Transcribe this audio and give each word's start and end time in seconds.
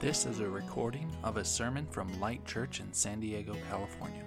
This 0.00 0.26
is 0.26 0.38
a 0.38 0.48
recording 0.48 1.10
of 1.24 1.38
a 1.38 1.44
sermon 1.44 1.84
from 1.90 2.20
Light 2.20 2.44
Church 2.44 2.78
in 2.78 2.92
San 2.92 3.18
Diego, 3.18 3.56
California. 3.68 4.22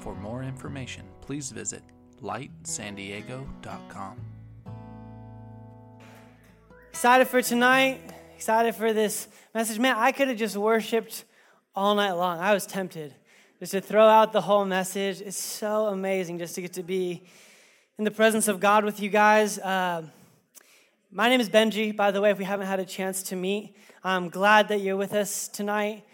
For 0.00 0.14
more 0.14 0.42
information, 0.42 1.02
please 1.22 1.50
visit 1.50 1.82
lightsandiego.com. 2.22 4.20
Excited 6.90 7.26
for 7.26 7.40
tonight? 7.40 8.02
Excited 8.36 8.74
for 8.74 8.92
this 8.92 9.28
message? 9.54 9.78
Man, 9.78 9.96
I 9.96 10.12
could 10.12 10.28
have 10.28 10.36
just 10.36 10.58
worshiped 10.58 11.24
all 11.74 11.94
night 11.94 12.12
long. 12.12 12.38
I 12.38 12.52
was 12.52 12.66
tempted 12.66 13.14
just 13.60 13.72
to 13.72 13.80
throw 13.80 14.06
out 14.06 14.34
the 14.34 14.42
whole 14.42 14.66
message. 14.66 15.22
It's 15.22 15.38
so 15.38 15.86
amazing 15.86 16.38
just 16.38 16.54
to 16.56 16.60
get 16.60 16.74
to 16.74 16.82
be 16.82 17.24
in 17.96 18.04
the 18.04 18.10
presence 18.10 18.46
of 18.46 18.60
God 18.60 18.84
with 18.84 19.00
you 19.00 19.08
guys. 19.08 19.58
Uh, 19.58 20.02
my 21.10 21.30
name 21.30 21.40
is 21.40 21.48
Benji, 21.48 21.96
by 21.96 22.10
the 22.10 22.20
way, 22.20 22.30
if 22.30 22.38
we 22.38 22.44
haven't 22.44 22.66
had 22.66 22.80
a 22.80 22.84
chance 22.84 23.22
to 23.24 23.36
meet. 23.36 23.74
I'm 24.04 24.28
glad 24.28 24.68
that 24.68 24.82
you're 24.82 24.96
with 24.96 25.14
us 25.14 25.48
tonight. 25.48 26.04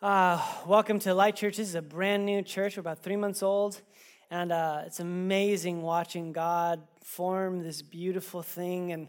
Uh, 0.00 0.42
welcome 0.66 0.98
to 1.00 1.12
Light 1.12 1.36
Church. 1.36 1.58
This 1.58 1.68
is 1.68 1.74
a 1.74 1.82
brand 1.82 2.24
new 2.24 2.40
church. 2.40 2.78
We're 2.78 2.80
about 2.80 3.02
three 3.02 3.16
months 3.16 3.42
old. 3.42 3.82
And 4.30 4.50
uh, 4.50 4.84
it's 4.86 4.98
amazing 4.98 5.82
watching 5.82 6.32
God 6.32 6.80
form 7.02 7.62
this 7.62 7.82
beautiful 7.82 8.42
thing 8.42 8.92
and 8.92 9.08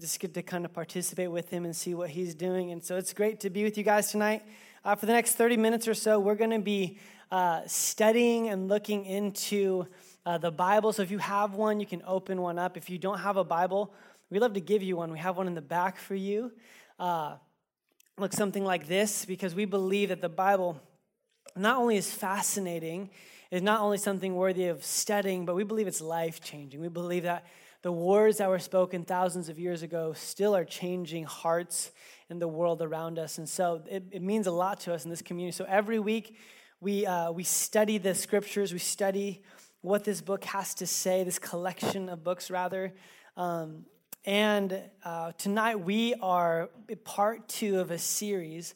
just 0.00 0.18
get 0.18 0.34
to 0.34 0.42
kind 0.42 0.64
of 0.64 0.72
participate 0.72 1.30
with 1.30 1.50
Him 1.50 1.64
and 1.64 1.74
see 1.74 1.94
what 1.94 2.10
He's 2.10 2.34
doing. 2.34 2.72
And 2.72 2.82
so 2.82 2.96
it's 2.96 3.12
great 3.12 3.38
to 3.40 3.50
be 3.50 3.62
with 3.62 3.78
you 3.78 3.84
guys 3.84 4.10
tonight. 4.10 4.42
Uh, 4.84 4.96
for 4.96 5.06
the 5.06 5.12
next 5.12 5.36
30 5.36 5.56
minutes 5.56 5.86
or 5.86 5.94
so, 5.94 6.18
we're 6.18 6.34
going 6.34 6.50
to 6.50 6.58
be 6.58 6.98
uh, 7.30 7.60
studying 7.66 8.48
and 8.48 8.66
looking 8.66 9.04
into 9.04 9.86
uh, 10.26 10.36
the 10.36 10.50
Bible. 10.50 10.92
So 10.92 11.02
if 11.02 11.12
you 11.12 11.18
have 11.18 11.54
one, 11.54 11.78
you 11.78 11.86
can 11.86 12.02
open 12.04 12.42
one 12.42 12.58
up. 12.58 12.76
If 12.76 12.90
you 12.90 12.98
don't 12.98 13.20
have 13.20 13.36
a 13.36 13.44
Bible, 13.44 13.94
we'd 14.30 14.40
love 14.40 14.54
to 14.54 14.60
give 14.60 14.82
you 14.82 14.96
one. 14.96 15.10
We 15.12 15.18
have 15.18 15.36
one 15.36 15.46
in 15.46 15.54
the 15.54 15.60
back 15.62 15.98
for 15.98 16.14
you 16.14 16.52
uh, 16.98 17.36
look 18.16 18.32
something 18.32 18.64
like 18.64 18.88
this 18.88 19.24
because 19.24 19.54
we 19.54 19.64
believe 19.64 20.08
that 20.08 20.20
the 20.20 20.28
Bible 20.28 20.80
not 21.56 21.78
only 21.78 21.96
is 21.96 22.12
fascinating, 22.12 23.10
is 23.50 23.62
not 23.62 23.80
only 23.80 23.98
something 23.98 24.34
worthy 24.34 24.66
of 24.66 24.84
studying, 24.84 25.44
but 25.44 25.54
we 25.54 25.64
believe 25.64 25.86
it's 25.86 26.00
life 26.00 26.40
changing. 26.40 26.80
We 26.80 26.88
believe 26.88 27.22
that 27.22 27.46
the 27.82 27.92
words 27.92 28.38
that 28.38 28.48
were 28.48 28.58
spoken 28.58 29.04
thousands 29.04 29.48
of 29.48 29.58
years 29.58 29.82
ago 29.82 30.12
still 30.12 30.54
are 30.54 30.64
changing 30.64 31.24
hearts 31.24 31.92
in 32.28 32.40
the 32.40 32.48
world 32.48 32.82
around 32.82 33.18
us. 33.18 33.38
And 33.38 33.48
so 33.48 33.82
it, 33.88 34.04
it 34.10 34.22
means 34.22 34.46
a 34.46 34.50
lot 34.50 34.80
to 34.80 34.92
us 34.92 35.04
in 35.04 35.10
this 35.10 35.22
community. 35.22 35.56
So 35.56 35.64
every 35.68 36.00
week 36.00 36.36
we, 36.80 37.06
uh, 37.06 37.30
we 37.30 37.44
study 37.44 37.98
the 37.98 38.14
scriptures, 38.14 38.72
we 38.72 38.80
study 38.80 39.42
what 39.80 40.04
this 40.04 40.20
book 40.20 40.44
has 40.44 40.74
to 40.74 40.86
say, 40.86 41.22
this 41.22 41.38
collection 41.38 42.08
of 42.08 42.24
books, 42.24 42.50
rather. 42.50 42.92
Um, 43.36 43.84
and 44.24 44.80
uh, 45.04 45.32
tonight 45.38 45.76
we 45.76 46.14
are 46.20 46.70
part 47.04 47.48
two 47.48 47.78
of 47.80 47.90
a 47.90 47.98
series 47.98 48.74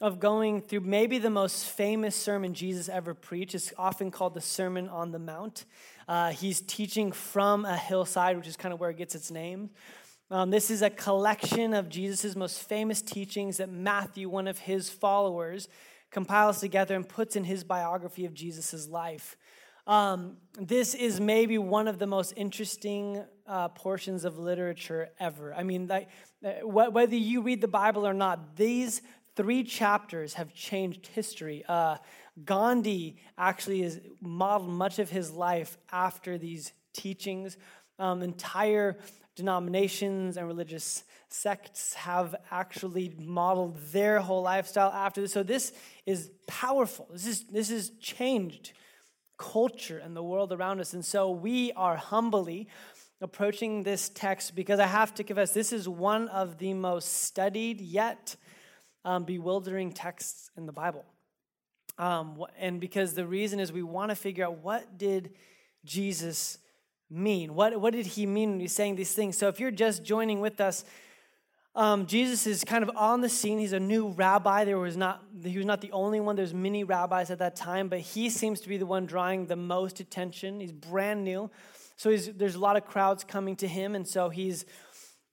of 0.00 0.20
going 0.20 0.62
through 0.62 0.80
maybe 0.80 1.18
the 1.18 1.30
most 1.30 1.66
famous 1.66 2.14
sermon 2.14 2.54
Jesus 2.54 2.88
ever 2.88 3.14
preached. 3.14 3.54
It's 3.54 3.72
often 3.76 4.10
called 4.10 4.34
the 4.34 4.40
Sermon 4.40 4.88
on 4.88 5.10
the 5.10 5.18
Mount. 5.18 5.64
Uh, 6.06 6.30
he's 6.30 6.60
teaching 6.60 7.12
from 7.12 7.64
a 7.64 7.76
hillside, 7.76 8.36
which 8.36 8.46
is 8.46 8.56
kind 8.56 8.72
of 8.72 8.80
where 8.80 8.90
it 8.90 8.96
gets 8.96 9.14
its 9.14 9.30
name. 9.30 9.70
Um, 10.30 10.50
this 10.50 10.70
is 10.70 10.82
a 10.82 10.90
collection 10.90 11.74
of 11.74 11.88
Jesus' 11.88 12.36
most 12.36 12.62
famous 12.62 13.02
teachings 13.02 13.56
that 13.56 13.70
Matthew, 13.70 14.28
one 14.28 14.46
of 14.46 14.58
his 14.58 14.88
followers, 14.90 15.68
compiles 16.10 16.60
together 16.60 16.94
and 16.94 17.08
puts 17.08 17.36
in 17.36 17.44
his 17.44 17.64
biography 17.64 18.24
of 18.24 18.34
Jesus' 18.34 18.88
life. 18.88 19.36
Um, 19.86 20.36
this 20.58 20.94
is 20.94 21.18
maybe 21.18 21.56
one 21.56 21.88
of 21.88 21.98
the 21.98 22.06
most 22.06 22.34
interesting 22.36 23.24
uh, 23.48 23.68
portions 23.68 24.24
of 24.24 24.38
literature 24.38 25.08
ever. 25.18 25.54
I 25.54 25.62
mean, 25.62 25.86
like, 25.86 26.08
uh, 26.44 26.66
whether 26.66 27.16
you 27.16 27.40
read 27.40 27.60
the 27.60 27.68
Bible 27.68 28.06
or 28.06 28.14
not, 28.14 28.56
these 28.56 29.02
three 29.34 29.64
chapters 29.64 30.34
have 30.34 30.54
changed 30.54 31.06
history. 31.08 31.64
Uh, 31.68 31.96
Gandhi 32.44 33.16
actually 33.36 33.82
has 33.82 34.00
modeled 34.20 34.70
much 34.70 34.98
of 34.98 35.10
his 35.10 35.30
life 35.30 35.78
after 35.90 36.38
these 36.38 36.72
teachings. 36.92 37.56
Um, 37.98 38.22
entire 38.22 38.98
denominations 39.34 40.36
and 40.36 40.46
religious 40.46 41.04
sects 41.28 41.94
have 41.94 42.34
actually 42.50 43.14
modeled 43.18 43.78
their 43.92 44.20
whole 44.20 44.42
lifestyle 44.42 44.90
after 44.90 45.20
this. 45.20 45.32
So 45.32 45.42
this 45.42 45.72
is 46.06 46.30
powerful. 46.46 47.08
This 47.12 47.26
is 47.26 47.44
this 47.44 47.70
is 47.70 47.90
changed 48.00 48.72
culture 49.36 49.98
and 49.98 50.16
the 50.16 50.22
world 50.22 50.52
around 50.52 50.80
us. 50.80 50.92
And 50.92 51.04
so 51.04 51.30
we 51.30 51.72
are 51.72 51.96
humbly 51.96 52.68
approaching 53.20 53.82
this 53.82 54.08
text 54.08 54.54
because 54.54 54.78
I 54.80 54.86
have 54.86 55.14
to 55.14 55.24
confess, 55.24 55.52
this 55.52 55.72
is 55.72 55.88
one 55.88 56.28
of 56.28 56.58
the 56.58 56.74
most 56.74 57.24
studied 57.24 57.80
yet 57.80 58.36
um, 59.04 59.24
bewildering 59.24 59.92
texts 59.92 60.50
in 60.56 60.66
the 60.66 60.72
Bible. 60.72 61.04
Um, 61.98 62.44
and 62.58 62.80
because 62.80 63.14
the 63.14 63.26
reason 63.26 63.58
is 63.58 63.72
we 63.72 63.82
want 63.82 64.10
to 64.10 64.14
figure 64.14 64.44
out 64.44 64.58
what 64.58 64.98
did 64.98 65.30
Jesus 65.84 66.58
mean? 67.10 67.54
What, 67.54 67.80
what 67.80 67.92
did 67.92 68.06
he 68.06 68.26
mean 68.26 68.50
when 68.50 68.60
he's 68.60 68.72
saying 68.72 68.96
these 68.96 69.12
things? 69.12 69.36
So 69.36 69.48
if 69.48 69.58
you're 69.58 69.70
just 69.70 70.04
joining 70.04 70.40
with 70.40 70.60
us, 70.60 70.84
um, 71.74 72.06
Jesus 72.06 72.46
is 72.46 72.64
kind 72.64 72.82
of 72.82 72.90
on 72.96 73.20
the 73.20 73.28
scene. 73.28 73.58
He's 73.58 73.72
a 73.72 73.80
new 73.80 74.08
rabbi. 74.08 74.64
There 74.64 74.78
was 74.78 74.96
not 74.96 75.22
he 75.44 75.56
was 75.56 75.66
not 75.66 75.80
the 75.80 75.92
only 75.92 76.18
one. 76.18 76.34
There's 76.34 76.52
many 76.52 76.82
rabbis 76.82 77.30
at 77.30 77.38
that 77.38 77.54
time, 77.54 77.88
but 77.88 78.00
he 78.00 78.30
seems 78.30 78.60
to 78.62 78.68
be 78.68 78.78
the 78.78 78.86
one 78.86 79.06
drawing 79.06 79.46
the 79.46 79.54
most 79.54 80.00
attention. 80.00 80.58
He's 80.58 80.72
brand 80.72 81.22
new, 81.22 81.50
so 81.98 82.16
there's 82.16 82.54
a 82.54 82.60
lot 82.60 82.76
of 82.76 82.86
crowds 82.86 83.24
coming 83.24 83.56
to 83.56 83.66
him, 83.66 83.96
and 83.96 84.06
so 84.06 84.28
he's 84.28 84.64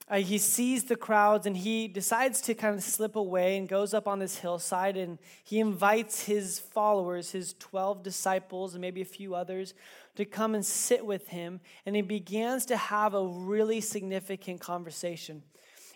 uh, 0.08 0.16
he 0.16 0.38
sees 0.38 0.84
the 0.84 0.94
crowds 0.94 1.46
and 1.46 1.56
he 1.56 1.88
decides 1.88 2.40
to 2.40 2.54
kind 2.54 2.76
of 2.76 2.82
slip 2.82 3.16
away 3.16 3.56
and 3.56 3.68
goes 3.68 3.92
up 3.92 4.06
on 4.06 4.20
this 4.20 4.38
hillside 4.38 4.96
and 4.96 5.18
he 5.42 5.58
invites 5.58 6.24
his 6.24 6.60
followers, 6.60 7.32
his 7.32 7.54
12 7.58 8.04
disciples, 8.04 8.74
and 8.74 8.80
maybe 8.80 9.00
a 9.00 9.04
few 9.04 9.34
others, 9.34 9.74
to 10.14 10.24
come 10.24 10.54
and 10.54 10.64
sit 10.64 11.04
with 11.04 11.28
him. 11.28 11.60
And 11.84 11.96
he 11.96 12.02
begins 12.02 12.66
to 12.66 12.76
have 12.76 13.14
a 13.14 13.26
really 13.26 13.80
significant 13.80 14.60
conversation. 14.60 15.42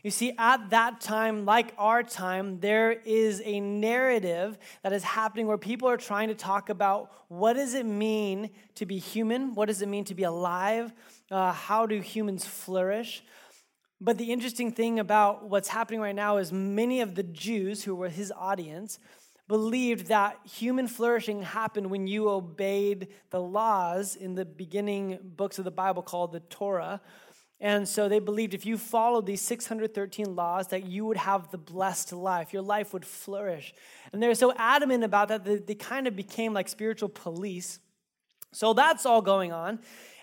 You 0.02 0.10
see, 0.10 0.32
at 0.38 0.70
that 0.70 1.00
time, 1.00 1.44
like 1.44 1.74
our 1.76 2.02
time, 2.02 2.60
there 2.60 2.92
is 2.92 3.42
a 3.44 3.60
narrative 3.60 4.58
that 4.82 4.92
is 4.92 5.04
happening 5.04 5.46
where 5.46 5.58
people 5.58 5.88
are 5.88 5.98
trying 5.98 6.28
to 6.28 6.34
talk 6.34 6.70
about 6.70 7.12
what 7.28 7.54
does 7.54 7.74
it 7.74 7.84
mean 7.84 8.50
to 8.76 8.86
be 8.86 8.98
human? 8.98 9.54
What 9.54 9.66
does 9.66 9.82
it 9.82 9.88
mean 9.88 10.04
to 10.04 10.14
be 10.14 10.22
alive? 10.22 10.92
Uh, 11.30 11.52
how 11.52 11.86
do 11.86 12.00
humans 12.00 12.46
flourish? 12.46 13.22
But 14.00 14.16
the 14.16 14.32
interesting 14.32 14.72
thing 14.72 14.98
about 14.98 15.50
what's 15.50 15.68
happening 15.68 16.00
right 16.00 16.14
now 16.14 16.38
is 16.38 16.50
many 16.50 17.02
of 17.02 17.14
the 17.14 17.22
Jews 17.22 17.84
who 17.84 17.94
were 17.94 18.08
his 18.08 18.32
audience 18.34 18.98
believed 19.48 20.06
that 20.06 20.38
human 20.50 20.86
flourishing 20.86 21.42
happened 21.42 21.90
when 21.90 22.06
you 22.06 22.30
obeyed 22.30 23.08
the 23.30 23.40
laws 23.40 24.16
in 24.16 24.34
the 24.34 24.44
beginning 24.44 25.18
books 25.36 25.58
of 25.58 25.64
the 25.64 25.70
Bible 25.70 26.02
called 26.02 26.32
the 26.32 26.40
Torah 26.40 27.02
and 27.60 27.86
so 27.86 28.08
they 28.08 28.20
believed 28.20 28.54
if 28.54 28.64
you 28.64 28.78
followed 28.78 29.26
these 29.26 29.42
613 29.42 30.34
laws, 30.34 30.68
that 30.68 30.86
you 30.86 31.04
would 31.04 31.18
have 31.18 31.50
the 31.50 31.58
blessed 31.58 32.12
life. 32.12 32.54
Your 32.54 32.62
life 32.62 32.94
would 32.94 33.04
flourish. 33.04 33.74
And 34.12 34.22
they're 34.22 34.34
so 34.34 34.54
adamant 34.56 35.04
about 35.04 35.28
that, 35.28 35.44
that 35.44 35.66
they 35.66 35.74
kind 35.74 36.06
of 36.06 36.16
became 36.16 36.54
like 36.54 36.68
spiritual 36.68 37.10
police. 37.10 37.78
So 38.52 38.72
that's 38.72 39.04
all 39.04 39.20
going 39.20 39.52
on. 39.52 39.80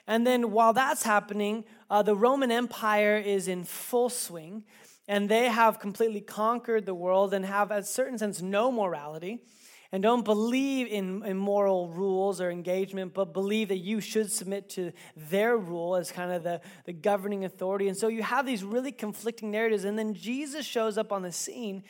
And 0.07 0.25
then 0.25 0.51
while 0.51 0.73
that's 0.73 1.03
happening, 1.03 1.63
uh, 1.89 2.01
the 2.01 2.15
Roman 2.15 2.49
Empire 2.49 3.17
is 3.17 3.47
in 3.47 3.63
full 3.65 4.09
swing, 4.09 4.63
and 5.07 5.29
they 5.29 5.45
have 5.45 5.79
completely 5.79 6.21
conquered 6.21 6.85
the 6.85 6.95
world 6.95 7.33
and 7.33 7.45
have, 7.45 7.71
a 7.71 7.83
certain 7.83 8.17
sense, 8.17 8.41
no 8.41 8.71
morality 8.71 9.43
and 9.91 10.03
don't 10.03 10.25
believe 10.25 10.87
in, 10.87 11.23
in 11.25 11.37
moral 11.37 11.89
rules 11.89 12.41
or 12.41 12.49
engagement, 12.51 13.13
but 13.13 13.33
believe 13.33 13.69
that 13.69 13.77
you 13.77 14.01
should 14.01 14.31
submit 14.31 14.69
to 14.71 14.91
their 15.15 15.57
rule 15.57 15.95
as 15.95 16.11
kind 16.11 16.31
of 16.31 16.43
the, 16.43 16.61
the 16.85 16.93
governing 16.93 17.45
authority. 17.45 17.87
And 17.87 17.97
so 17.97 18.07
you 18.07 18.23
have 18.23 18.45
these 18.45 18.63
really 18.63 18.91
conflicting 18.91 19.51
narratives. 19.51 19.85
And 19.85 19.97
then 19.97 20.13
Jesus 20.13 20.65
shows 20.65 20.97
up 20.97 21.11
on 21.11 21.21
the 21.21 21.31
scene 21.31 21.83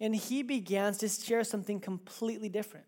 and 0.00 0.14
he 0.14 0.42
begins 0.42 0.98
to 0.98 1.08
share 1.08 1.44
something 1.44 1.80
completely 1.80 2.48
different. 2.48 2.86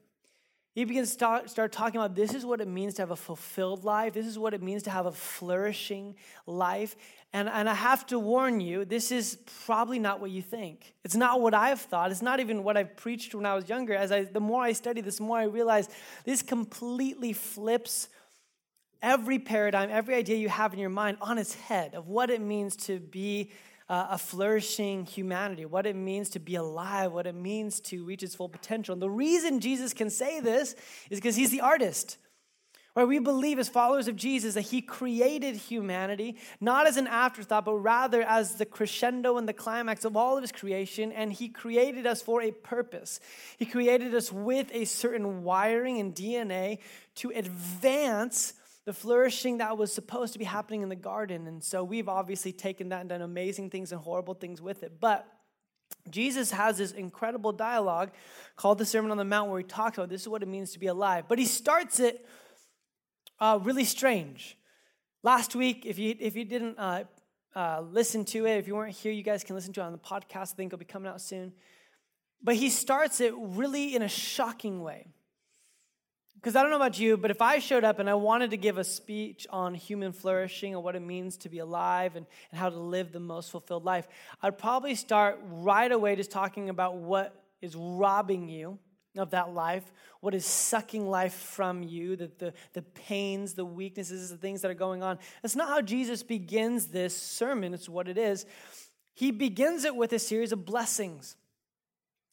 He 0.74 0.86
begins 0.86 1.08
to 1.08 1.14
start, 1.14 1.50
start 1.50 1.70
talking 1.70 2.00
about 2.00 2.14
this 2.14 2.32
is 2.32 2.46
what 2.46 2.62
it 2.62 2.68
means 2.68 2.94
to 2.94 3.02
have 3.02 3.10
a 3.10 3.16
fulfilled 3.16 3.84
life. 3.84 4.14
This 4.14 4.26
is 4.26 4.38
what 4.38 4.54
it 4.54 4.62
means 4.62 4.82
to 4.84 4.90
have 4.90 5.04
a 5.04 5.12
flourishing 5.12 6.16
life. 6.46 6.96
And, 7.34 7.48
and 7.48 7.68
I 7.68 7.74
have 7.74 8.06
to 8.06 8.18
warn 8.18 8.58
you, 8.60 8.86
this 8.86 9.12
is 9.12 9.36
probably 9.66 9.98
not 9.98 10.20
what 10.20 10.30
you 10.30 10.40
think. 10.40 10.94
It's 11.04 11.14
not 11.14 11.42
what 11.42 11.52
I've 11.52 11.80
thought. 11.80 12.10
It's 12.10 12.22
not 12.22 12.40
even 12.40 12.64
what 12.64 12.78
I've 12.78 12.96
preached 12.96 13.34
when 13.34 13.44
I 13.44 13.54
was 13.54 13.68
younger. 13.68 13.94
As 13.94 14.10
I, 14.10 14.24
the 14.24 14.40
more 14.40 14.62
I 14.62 14.72
study 14.72 15.02
this, 15.02 15.16
the 15.18 15.24
more 15.24 15.38
I 15.38 15.44
realize 15.44 15.90
this 16.24 16.40
completely 16.40 17.34
flips 17.34 18.08
every 19.02 19.38
paradigm, 19.38 19.90
every 19.90 20.14
idea 20.14 20.36
you 20.36 20.48
have 20.48 20.72
in 20.72 20.78
your 20.78 20.90
mind 20.90 21.18
on 21.20 21.36
its 21.36 21.54
head 21.54 21.94
of 21.94 22.08
what 22.08 22.30
it 22.30 22.40
means 22.40 22.76
to 22.76 22.98
be 22.98 23.50
uh, 23.92 24.06
a 24.12 24.16
flourishing 24.16 25.04
humanity, 25.04 25.66
what 25.66 25.84
it 25.84 25.94
means 25.94 26.30
to 26.30 26.38
be 26.38 26.54
alive, 26.54 27.12
what 27.12 27.26
it 27.26 27.34
means 27.34 27.78
to 27.78 28.02
reach 28.06 28.22
its 28.22 28.34
full 28.34 28.48
potential. 28.48 28.94
And 28.94 29.02
the 29.02 29.10
reason 29.10 29.60
Jesus 29.60 29.92
can 29.92 30.08
say 30.08 30.40
this 30.40 30.74
is 31.10 31.18
because 31.18 31.36
he's 31.36 31.50
the 31.50 31.60
artist. 31.60 32.16
Right? 32.96 33.06
We 33.06 33.18
believe 33.18 33.58
as 33.58 33.68
followers 33.68 34.08
of 34.08 34.16
Jesus 34.16 34.54
that 34.54 34.62
he 34.62 34.80
created 34.80 35.56
humanity, 35.56 36.38
not 36.58 36.86
as 36.86 36.96
an 36.96 37.06
afterthought, 37.06 37.66
but 37.66 37.74
rather 37.74 38.22
as 38.22 38.54
the 38.54 38.64
crescendo 38.64 39.36
and 39.36 39.46
the 39.46 39.52
climax 39.52 40.06
of 40.06 40.16
all 40.16 40.38
of 40.38 40.42
his 40.42 40.52
creation. 40.52 41.12
And 41.12 41.30
he 41.30 41.50
created 41.50 42.06
us 42.06 42.22
for 42.22 42.40
a 42.40 42.50
purpose. 42.50 43.20
He 43.58 43.66
created 43.66 44.14
us 44.14 44.32
with 44.32 44.70
a 44.72 44.86
certain 44.86 45.42
wiring 45.42 46.00
and 46.00 46.14
DNA 46.14 46.78
to 47.16 47.28
advance 47.28 48.54
the 48.84 48.92
flourishing 48.92 49.58
that 49.58 49.78
was 49.78 49.92
supposed 49.92 50.32
to 50.32 50.38
be 50.38 50.44
happening 50.44 50.82
in 50.82 50.88
the 50.88 50.96
garden. 50.96 51.46
And 51.46 51.62
so 51.62 51.84
we've 51.84 52.08
obviously 52.08 52.52
taken 52.52 52.88
that 52.88 53.00
and 53.00 53.08
done 53.08 53.22
amazing 53.22 53.70
things 53.70 53.92
and 53.92 54.00
horrible 54.00 54.34
things 54.34 54.60
with 54.60 54.82
it. 54.82 54.98
But 55.00 55.26
Jesus 56.10 56.50
has 56.50 56.78
this 56.78 56.92
incredible 56.92 57.52
dialogue 57.52 58.10
called 58.56 58.78
the 58.78 58.84
Sermon 58.84 59.10
on 59.10 59.18
the 59.18 59.24
Mount 59.24 59.50
where 59.50 59.60
he 59.60 59.64
talks 59.64 59.98
about 59.98 60.08
this 60.08 60.22
is 60.22 60.28
what 60.28 60.42
it 60.42 60.48
means 60.48 60.72
to 60.72 60.80
be 60.80 60.88
alive. 60.88 61.26
But 61.28 61.38
he 61.38 61.44
starts 61.44 62.00
it 62.00 62.26
uh, 63.38 63.60
really 63.62 63.84
strange. 63.84 64.58
Last 65.22 65.54
week, 65.54 65.86
if 65.86 65.98
you, 65.98 66.16
if 66.18 66.34
you 66.34 66.44
didn't 66.44 66.76
uh, 66.78 67.04
uh, 67.54 67.82
listen 67.82 68.24
to 68.26 68.46
it, 68.46 68.56
if 68.56 68.66
you 68.66 68.74
weren't 68.74 68.94
here, 68.94 69.12
you 69.12 69.22
guys 69.22 69.44
can 69.44 69.54
listen 69.54 69.72
to 69.74 69.80
it 69.80 69.84
on 69.84 69.92
the 69.92 69.98
podcast. 69.98 70.52
I 70.52 70.56
think 70.56 70.72
it'll 70.72 70.78
be 70.80 70.84
coming 70.84 71.08
out 71.08 71.20
soon. 71.20 71.52
But 72.42 72.56
he 72.56 72.70
starts 72.70 73.20
it 73.20 73.32
really 73.36 73.94
in 73.94 74.02
a 74.02 74.08
shocking 74.08 74.82
way. 74.82 75.06
Because 76.34 76.56
I 76.56 76.62
don't 76.62 76.70
know 76.70 76.76
about 76.76 76.98
you, 76.98 77.16
but 77.16 77.30
if 77.30 77.40
I 77.40 77.60
showed 77.60 77.84
up 77.84 77.98
and 78.00 78.10
I 78.10 78.14
wanted 78.14 78.50
to 78.50 78.56
give 78.56 78.76
a 78.76 78.84
speech 78.84 79.46
on 79.50 79.74
human 79.74 80.12
flourishing 80.12 80.74
and 80.74 80.82
what 80.82 80.96
it 80.96 81.00
means 81.00 81.36
to 81.38 81.48
be 81.48 81.58
alive 81.58 82.16
and, 82.16 82.26
and 82.50 82.58
how 82.58 82.68
to 82.68 82.78
live 82.78 83.12
the 83.12 83.20
most 83.20 83.50
fulfilled 83.50 83.84
life, 83.84 84.08
I'd 84.42 84.58
probably 84.58 84.96
start 84.96 85.38
right 85.44 85.90
away 85.90 86.16
just 86.16 86.32
talking 86.32 86.68
about 86.68 86.96
what 86.96 87.34
is 87.60 87.76
robbing 87.76 88.48
you 88.48 88.78
of 89.16 89.30
that 89.30 89.52
life, 89.52 89.84
what 90.20 90.34
is 90.34 90.44
sucking 90.46 91.08
life 91.08 91.34
from 91.34 91.82
you, 91.82 92.16
the, 92.16 92.30
the, 92.38 92.54
the 92.72 92.82
pains, 92.82 93.54
the 93.54 93.64
weaknesses, 93.64 94.30
the 94.30 94.36
things 94.36 94.62
that 94.62 94.70
are 94.70 94.74
going 94.74 95.02
on. 95.02 95.18
That's 95.42 95.56
not 95.56 95.68
how 95.68 95.80
Jesus 95.80 96.22
begins 96.22 96.86
this 96.86 97.16
sermon, 97.16 97.74
it's 97.74 97.88
what 97.88 98.08
it 98.08 98.18
is. 98.18 98.46
He 99.14 99.30
begins 99.30 99.84
it 99.84 99.94
with 99.94 100.12
a 100.12 100.18
series 100.18 100.52
of 100.52 100.64
blessings. 100.64 101.36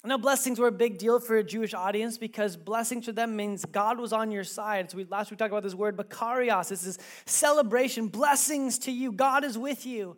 Now, 0.06 0.18
blessings 0.18 0.60
were 0.60 0.68
a 0.68 0.72
big 0.72 0.98
deal 0.98 1.20
for 1.20 1.38
a 1.38 1.44
Jewish 1.44 1.74
audience 1.74 2.18
because 2.18 2.56
blessings 2.56 3.06
for 3.06 3.12
them 3.12 3.36
means 3.36 3.66
God 3.66 4.00
was 4.00 4.14
on 4.14 4.32
your 4.32 4.46
side. 4.46 4.90
So 4.90 4.98
we, 4.98 5.04
last 5.04 5.30
we 5.30 5.36
talked 5.36 5.52
about 5.52 5.64
this 5.64 5.76
word, 5.76 5.98
makarios. 5.98 6.70
This 6.70 6.86
is 6.86 7.00
celebration, 7.26 8.08
blessings 8.08 8.80
to 8.80 8.92
you. 8.92 9.12
God 9.12 9.44
is 9.44 9.58
with 9.58 9.86
you. 9.86 10.16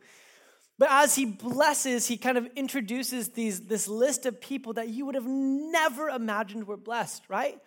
But 0.78 0.90
as 0.92 1.16
he 1.16 1.26
blesses, 1.26 2.08
he 2.08 2.18
kind 2.18 2.38
of 2.38 2.48
introduces 2.56 3.30
these, 3.30 3.62
this 3.62 3.88
list 3.88 4.28
of 4.28 4.40
people 4.40 4.74
that 4.74 4.90
you 4.90 5.06
would 5.08 5.16
have 5.16 5.28
never 5.28 6.10
imagined 6.10 6.68
were 6.68 6.78
blessed, 6.78 7.24
right? 7.28 7.60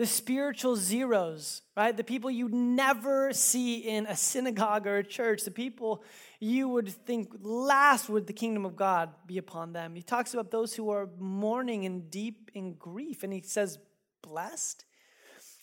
The 0.00 0.06
spiritual 0.06 0.76
zeros, 0.76 1.60
right? 1.76 1.94
The 1.94 2.02
people 2.02 2.30
you 2.30 2.48
never 2.48 3.34
see 3.34 3.80
in 3.80 4.06
a 4.06 4.16
synagogue 4.16 4.86
or 4.86 4.96
a 4.96 5.04
church, 5.04 5.44
the 5.44 5.50
people 5.50 6.02
you 6.38 6.70
would 6.70 6.88
think 6.88 7.34
last 7.42 8.08
would 8.08 8.26
the 8.26 8.32
kingdom 8.32 8.64
of 8.64 8.76
God 8.76 9.10
be 9.26 9.36
upon 9.36 9.74
them. 9.74 9.94
He 9.94 10.00
talks 10.00 10.32
about 10.32 10.50
those 10.50 10.74
who 10.74 10.88
are 10.88 11.10
mourning 11.18 11.84
and 11.84 12.10
deep 12.10 12.50
in 12.54 12.76
grief, 12.76 13.24
and 13.24 13.30
he 13.30 13.42
says, 13.42 13.78
blessed. 14.22 14.86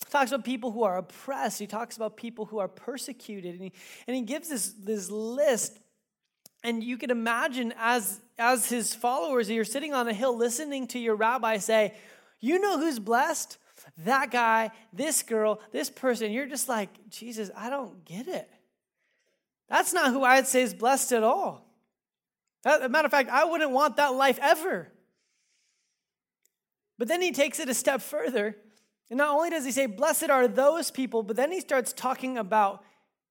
He 0.06 0.12
talks 0.12 0.32
about 0.32 0.46
people 0.46 0.70
who 0.70 0.84
are 0.84 1.00
oppressed. 1.00 1.58
He 1.58 1.66
talks 1.66 1.96
about 1.96 2.16
people 2.16 2.46
who 2.46 2.60
are 2.60 2.68
persecuted. 2.68 3.56
And 3.56 3.64
he, 3.64 3.74
and 4.06 4.16
he 4.16 4.22
gives 4.22 4.50
this, 4.50 4.72
this 4.74 5.10
list. 5.10 5.80
And 6.64 6.84
you 6.84 6.98
can 6.98 7.10
imagine 7.10 7.74
as, 7.80 8.22
as 8.38 8.70
his 8.70 8.94
followers, 8.94 9.50
you're 9.50 9.66
sitting 9.66 9.96
on 9.96 10.08
a 10.08 10.14
hill 10.14 10.38
listening 10.38 10.86
to 10.90 11.00
your 11.00 11.16
rabbi 11.16 11.58
say, 11.58 11.96
You 12.40 12.60
know 12.60 12.78
who's 12.78 13.00
blessed? 13.00 13.58
That 14.00 14.32
guy, 14.32 14.72
this 14.92 15.24
girl, 15.24 15.60
this 15.72 15.90
person. 15.90 16.32
You're 16.32 16.48
just 16.48 16.68
like, 16.68 16.90
Jesus, 17.10 17.50
I 17.56 17.70
don't 17.70 18.04
get 18.06 18.28
it. 18.28 18.50
That's 19.70 19.94
not 19.94 20.12
who 20.12 20.24
I'd 20.24 20.48
say 20.48 20.62
is 20.62 20.74
blessed 20.74 21.12
at 21.12 21.24
all. 21.24 21.66
As 22.66 22.82
a 22.82 22.90
matter 22.90 23.06
of 23.06 23.12
fact, 23.12 23.30
I 23.30 23.46
wouldn't 23.46 23.72
want 23.72 23.98
that 23.98 24.14
life 24.14 24.40
ever. 24.42 24.92
But 26.98 27.08
then 27.08 27.22
he 27.22 27.32
takes 27.32 27.60
it 27.60 27.70
a 27.70 27.74
step 27.74 28.02
further. 28.02 28.58
And 29.10 29.18
not 29.18 29.36
only 29.36 29.50
does 29.50 29.66
he 29.66 29.72
say, 29.72 29.86
Blessed 29.86 30.30
are 30.30 30.48
those 30.48 30.92
people, 30.92 31.24
but 31.24 31.36
then 31.36 31.52
he 31.52 31.62
starts 31.62 31.94
talking 31.94 32.38
about, 32.38 32.84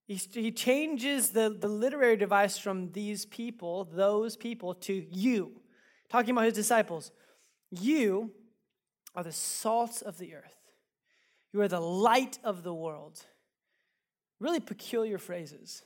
he, 0.07 0.15
he 0.15 0.51
changes 0.51 1.31
the, 1.31 1.49
the 1.49 1.67
literary 1.67 2.17
device 2.17 2.57
from 2.57 2.91
these 2.93 3.25
people, 3.25 3.85
those 3.85 4.37
people, 4.37 4.73
to 4.75 5.05
you, 5.11 5.61
talking 6.09 6.31
about 6.31 6.45
his 6.45 6.53
disciples. 6.53 7.11
You 7.69 8.31
are 9.17 9.23
the 9.23 9.31
salt 9.31 10.03
of 10.03 10.19
the 10.19 10.35
earth, 10.35 10.55
you 11.51 11.59
are 11.61 11.67
the 11.67 11.81
light 11.81 12.37
of 12.43 12.61
the 12.61 12.73
world. 12.73 13.19
Really 14.39 14.59
peculiar 14.59 15.17
phrases. 15.17 15.81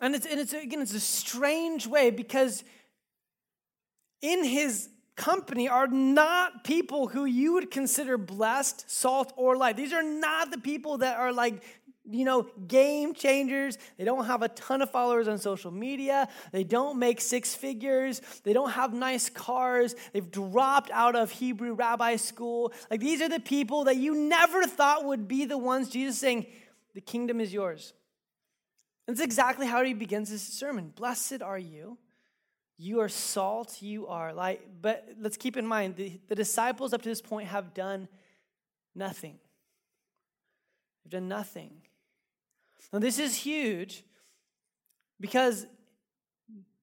And 0.00 0.14
it's, 0.14 0.24
and 0.24 0.40
it's 0.40 0.54
again, 0.54 0.80
it's 0.80 0.94
a 0.94 1.00
strange 1.00 1.86
way 1.86 2.08
because 2.08 2.64
in 4.22 4.42
his 4.42 4.88
company 5.14 5.68
are 5.68 5.86
not 5.86 6.64
people 6.64 7.08
who 7.08 7.26
you 7.26 7.52
would 7.52 7.70
consider 7.70 8.16
blessed, 8.16 8.90
salt, 8.90 9.34
or 9.36 9.54
light. 9.56 9.76
These 9.76 9.92
are 9.92 10.02
not 10.02 10.50
the 10.50 10.58
people 10.58 10.98
that 10.98 11.18
are 11.18 11.32
like, 11.32 11.62
you 12.10 12.24
know, 12.24 12.46
game 12.66 13.14
changers. 13.14 13.78
They 13.96 14.04
don't 14.04 14.26
have 14.26 14.42
a 14.42 14.48
ton 14.48 14.82
of 14.82 14.90
followers 14.90 15.28
on 15.28 15.38
social 15.38 15.70
media. 15.70 16.28
They 16.50 16.64
don't 16.64 16.98
make 16.98 17.20
six 17.20 17.54
figures. 17.54 18.20
They 18.42 18.52
don't 18.52 18.70
have 18.70 18.92
nice 18.92 19.30
cars. 19.30 19.94
They've 20.12 20.30
dropped 20.30 20.90
out 20.90 21.14
of 21.14 21.30
Hebrew 21.30 21.74
rabbi 21.74 22.16
school. 22.16 22.72
Like 22.90 23.00
these 23.00 23.20
are 23.22 23.28
the 23.28 23.40
people 23.40 23.84
that 23.84 23.96
you 23.96 24.14
never 24.14 24.64
thought 24.64 25.04
would 25.04 25.28
be 25.28 25.44
the 25.44 25.58
ones 25.58 25.88
Jesus 25.88 26.18
saying, 26.18 26.46
the 26.94 27.00
kingdom 27.00 27.40
is 27.40 27.52
yours. 27.52 27.94
That's 29.06 29.20
exactly 29.20 29.66
how 29.66 29.84
he 29.84 29.94
begins 29.94 30.28
his 30.28 30.42
sermon. 30.42 30.92
Blessed 30.94 31.42
are 31.42 31.58
you. 31.58 31.98
You 32.78 33.00
are 33.00 33.08
salt, 33.08 33.80
you 33.80 34.08
are 34.08 34.32
light. 34.32 34.60
But 34.80 35.08
let's 35.20 35.36
keep 35.36 35.56
in 35.56 35.66
mind 35.66 35.96
the, 35.96 36.20
the 36.28 36.34
disciples 36.34 36.92
up 36.92 37.02
to 37.02 37.08
this 37.08 37.20
point 37.20 37.48
have 37.48 37.74
done 37.74 38.08
nothing. 38.94 39.38
They've 41.04 41.12
done 41.12 41.28
nothing. 41.28 41.70
Now, 42.92 42.98
this 42.98 43.18
is 43.18 43.34
huge 43.34 44.04
because 45.18 45.66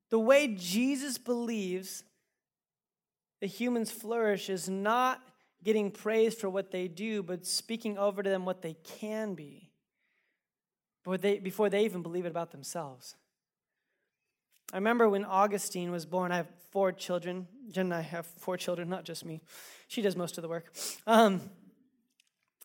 the 0.09 0.19
way 0.19 0.47
Jesus 0.47 1.17
believes 1.17 2.03
that 3.41 3.47
humans 3.47 3.91
flourish 3.91 4.49
is 4.49 4.67
not 4.67 5.21
getting 5.63 5.91
praised 5.91 6.39
for 6.39 6.49
what 6.49 6.71
they 6.71 6.87
do, 6.87 7.21
but 7.21 7.45
speaking 7.45 7.97
over 7.97 8.23
to 8.23 8.29
them 8.29 8.45
what 8.45 8.61
they 8.61 8.75
can 8.83 9.35
be 9.35 9.69
before 11.03 11.17
they, 11.17 11.39
before 11.39 11.69
they 11.69 11.85
even 11.85 12.01
believe 12.01 12.25
it 12.25 12.29
about 12.29 12.51
themselves. 12.51 13.15
I 14.71 14.77
remember 14.77 15.09
when 15.09 15.25
Augustine 15.25 15.91
was 15.91 16.05
born, 16.05 16.31
I 16.31 16.37
have 16.37 16.49
four 16.71 16.91
children. 16.91 17.47
Jen 17.71 17.87
and 17.87 17.93
I 17.93 18.01
have 18.01 18.25
four 18.25 18.57
children, 18.57 18.89
not 18.89 19.03
just 19.03 19.25
me. 19.25 19.41
She 19.87 20.01
does 20.01 20.15
most 20.15 20.37
of 20.37 20.43
the 20.43 20.47
work. 20.47 20.71
Um, 21.07 21.41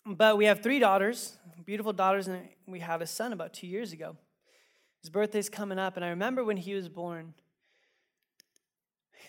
but 0.06 0.36
we 0.36 0.44
have 0.44 0.62
three 0.62 0.78
daughters, 0.78 1.36
beautiful 1.64 1.92
daughters, 1.92 2.28
and 2.28 2.48
we 2.66 2.80
had 2.80 3.00
a 3.00 3.06
son 3.06 3.32
about 3.32 3.52
two 3.52 3.66
years 3.66 3.92
ago. 3.92 4.16
His 5.02 5.10
birthday's 5.10 5.48
coming 5.48 5.78
up, 5.78 5.96
and 5.96 6.04
I 6.04 6.08
remember 6.08 6.44
when 6.44 6.56
he 6.56 6.74
was 6.74 6.88
born. 6.88 7.34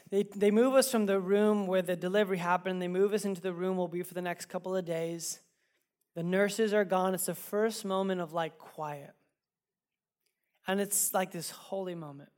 They, 0.09 0.23
they 0.35 0.51
move 0.51 0.73
us 0.75 0.91
from 0.91 1.05
the 1.05 1.19
room 1.19 1.67
where 1.67 1.81
the 1.81 1.95
delivery 1.95 2.37
happened. 2.37 2.81
They 2.81 2.87
move 2.87 3.13
us 3.13 3.25
into 3.25 3.41
the 3.41 3.53
room 3.53 3.77
we'll 3.77 3.87
be 3.87 4.03
for 4.03 4.13
the 4.13 4.21
next 4.21 4.45
couple 4.45 4.75
of 4.75 4.85
days. 4.85 5.39
The 6.15 6.23
nurses 6.23 6.73
are 6.73 6.85
gone. 6.85 7.13
It's 7.13 7.25
the 7.25 7.35
first 7.35 7.83
moment 7.83 8.21
of 8.21 8.31
like 8.31 8.57
quiet. 8.57 9.13
And 10.67 10.79
it's 10.79 11.13
like 11.13 11.31
this 11.31 11.49
holy 11.51 11.95
moment. 11.95 12.29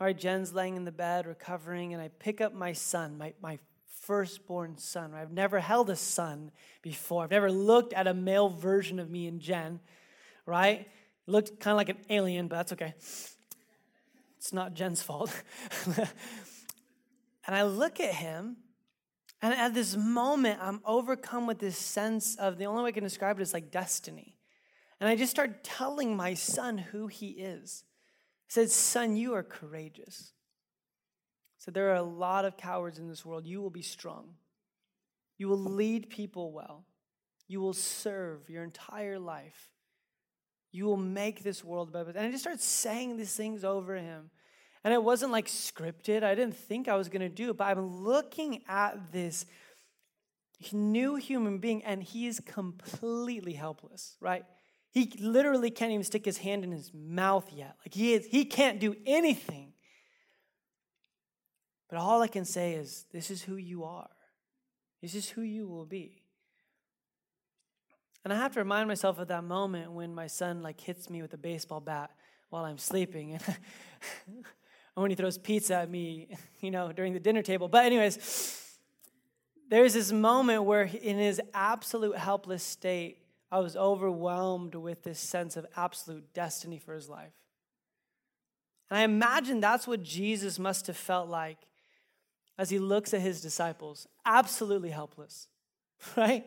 All 0.00 0.06
right, 0.06 0.18
Jen's 0.18 0.52
laying 0.52 0.76
in 0.76 0.84
the 0.84 0.92
bed, 0.92 1.26
recovering, 1.26 1.92
and 1.92 2.02
I 2.02 2.08
pick 2.08 2.40
up 2.40 2.52
my 2.52 2.72
son, 2.72 3.18
my, 3.18 3.34
my 3.40 3.58
firstborn 4.00 4.78
son. 4.78 5.14
I've 5.14 5.32
never 5.32 5.60
held 5.60 5.90
a 5.90 5.96
son 5.96 6.50
before. 6.82 7.24
I've 7.24 7.30
never 7.30 7.52
looked 7.52 7.92
at 7.92 8.06
a 8.06 8.14
male 8.14 8.48
version 8.48 8.98
of 8.98 9.10
me 9.10 9.26
and 9.26 9.40
Jen, 9.40 9.80
right? 10.46 10.88
Looked 11.26 11.60
kind 11.60 11.72
of 11.72 11.76
like 11.76 11.88
an 11.88 11.98
alien, 12.10 12.48
but 12.48 12.56
that's 12.56 12.72
okay. 12.72 12.94
It's 14.38 14.52
not 14.52 14.74
Jen's 14.74 15.02
fault. 15.02 15.32
and 15.96 17.54
I 17.54 17.62
look 17.62 18.00
at 18.00 18.14
him, 18.14 18.56
and 19.40 19.54
at 19.54 19.74
this 19.74 19.96
moment, 19.96 20.58
I'm 20.60 20.80
overcome 20.84 21.46
with 21.46 21.58
this 21.58 21.78
sense 21.78 22.36
of 22.36 22.58
the 22.58 22.66
only 22.66 22.82
way 22.82 22.88
I 22.88 22.92
can 22.92 23.04
describe 23.04 23.38
it 23.38 23.42
is 23.42 23.52
like 23.52 23.70
destiny. 23.70 24.36
And 25.00 25.08
I 25.08 25.16
just 25.16 25.30
start 25.30 25.64
telling 25.64 26.16
my 26.16 26.34
son 26.34 26.78
who 26.78 27.08
he 27.08 27.30
is. 27.30 27.84
I 27.84 28.48
said, 28.48 28.70
Son, 28.70 29.16
you 29.16 29.34
are 29.34 29.42
courageous. 29.42 30.32
Said, 31.62 31.74
There 31.74 31.90
are 31.90 31.94
a 31.94 32.02
lot 32.02 32.44
of 32.44 32.56
cowards 32.56 32.98
in 32.98 33.08
this 33.08 33.24
world. 33.24 33.46
You 33.46 33.60
will 33.60 33.70
be 33.70 33.82
strong. 33.82 34.34
You 35.38 35.46
will 35.46 35.60
lead 35.60 36.10
people 36.10 36.50
well. 36.50 36.84
You 37.46 37.60
will 37.60 37.72
serve 37.72 38.50
your 38.50 38.64
entire 38.64 39.16
life. 39.16 39.70
You 40.72 40.86
will 40.86 40.96
make 40.96 41.44
this 41.44 41.62
world 41.62 41.92
better. 41.92 42.10
And 42.10 42.18
I 42.18 42.30
just 42.32 42.42
started 42.42 42.60
saying 42.60 43.16
these 43.16 43.36
things 43.36 43.62
over 43.62 43.94
him. 43.94 44.30
And 44.82 44.92
it 44.92 45.04
wasn't 45.04 45.30
like 45.30 45.46
scripted. 45.46 46.24
I 46.24 46.34
didn't 46.34 46.56
think 46.56 46.88
I 46.88 46.96
was 46.96 47.08
going 47.08 47.20
to 47.20 47.28
do 47.28 47.50
it, 47.50 47.56
but 47.56 47.68
I'm 47.68 48.02
looking 48.02 48.64
at 48.66 49.12
this 49.12 49.46
new 50.72 51.14
human 51.14 51.58
being, 51.58 51.84
and 51.84 52.02
he 52.02 52.26
is 52.26 52.40
completely 52.40 53.52
helpless, 53.52 54.16
right? 54.20 54.44
He 54.90 55.12
literally 55.20 55.70
can't 55.70 55.92
even 55.92 56.02
stick 56.02 56.24
his 56.24 56.38
hand 56.38 56.64
in 56.64 56.72
his 56.72 56.90
mouth 56.92 57.48
yet. 57.52 57.76
Like 57.86 57.94
he 57.94 58.14
is, 58.14 58.26
he 58.26 58.44
can't 58.44 58.80
do 58.80 58.96
anything. 59.06 59.71
But 61.92 62.00
all 62.00 62.22
I 62.22 62.26
can 62.26 62.46
say 62.46 62.72
is, 62.72 63.04
this 63.12 63.30
is 63.30 63.42
who 63.42 63.56
you 63.56 63.84
are. 63.84 64.08
This 65.02 65.14
is 65.14 65.28
who 65.28 65.42
you 65.42 65.68
will 65.68 65.84
be. 65.84 66.22
And 68.24 68.32
I 68.32 68.36
have 68.38 68.54
to 68.54 68.60
remind 68.60 68.88
myself 68.88 69.18
of 69.18 69.28
that 69.28 69.44
moment 69.44 69.92
when 69.92 70.14
my 70.14 70.26
son 70.26 70.62
like 70.62 70.80
hits 70.80 71.10
me 71.10 71.20
with 71.20 71.34
a 71.34 71.36
baseball 71.36 71.80
bat 71.80 72.10
while 72.48 72.64
I'm 72.64 72.78
sleeping, 72.78 73.32
and 74.26 74.44
when 74.94 75.10
he 75.10 75.14
throws 75.14 75.36
pizza 75.36 75.74
at 75.74 75.90
me, 75.90 76.28
you 76.62 76.70
know, 76.70 76.92
during 76.92 77.12
the 77.12 77.20
dinner 77.20 77.42
table. 77.42 77.68
But 77.68 77.84
anyways, 77.84 78.78
there's 79.68 79.92
this 79.92 80.12
moment 80.12 80.64
where 80.64 80.84
in 80.84 81.18
his 81.18 81.42
absolute 81.52 82.16
helpless 82.16 82.62
state, 82.62 83.18
I 83.50 83.58
was 83.58 83.76
overwhelmed 83.76 84.76
with 84.76 85.02
this 85.02 85.18
sense 85.18 85.58
of 85.58 85.66
absolute 85.76 86.32
destiny 86.32 86.78
for 86.78 86.94
his 86.94 87.10
life. 87.10 87.34
And 88.88 88.98
I 88.98 89.02
imagine 89.02 89.60
that's 89.60 89.86
what 89.86 90.02
Jesus 90.02 90.58
must 90.58 90.86
have 90.86 90.96
felt 90.96 91.28
like 91.28 91.58
as 92.62 92.70
he 92.70 92.78
looks 92.78 93.12
at 93.12 93.20
his 93.20 93.40
disciples, 93.40 94.06
absolutely 94.24 94.90
helpless, 94.90 95.48
right? 96.16 96.44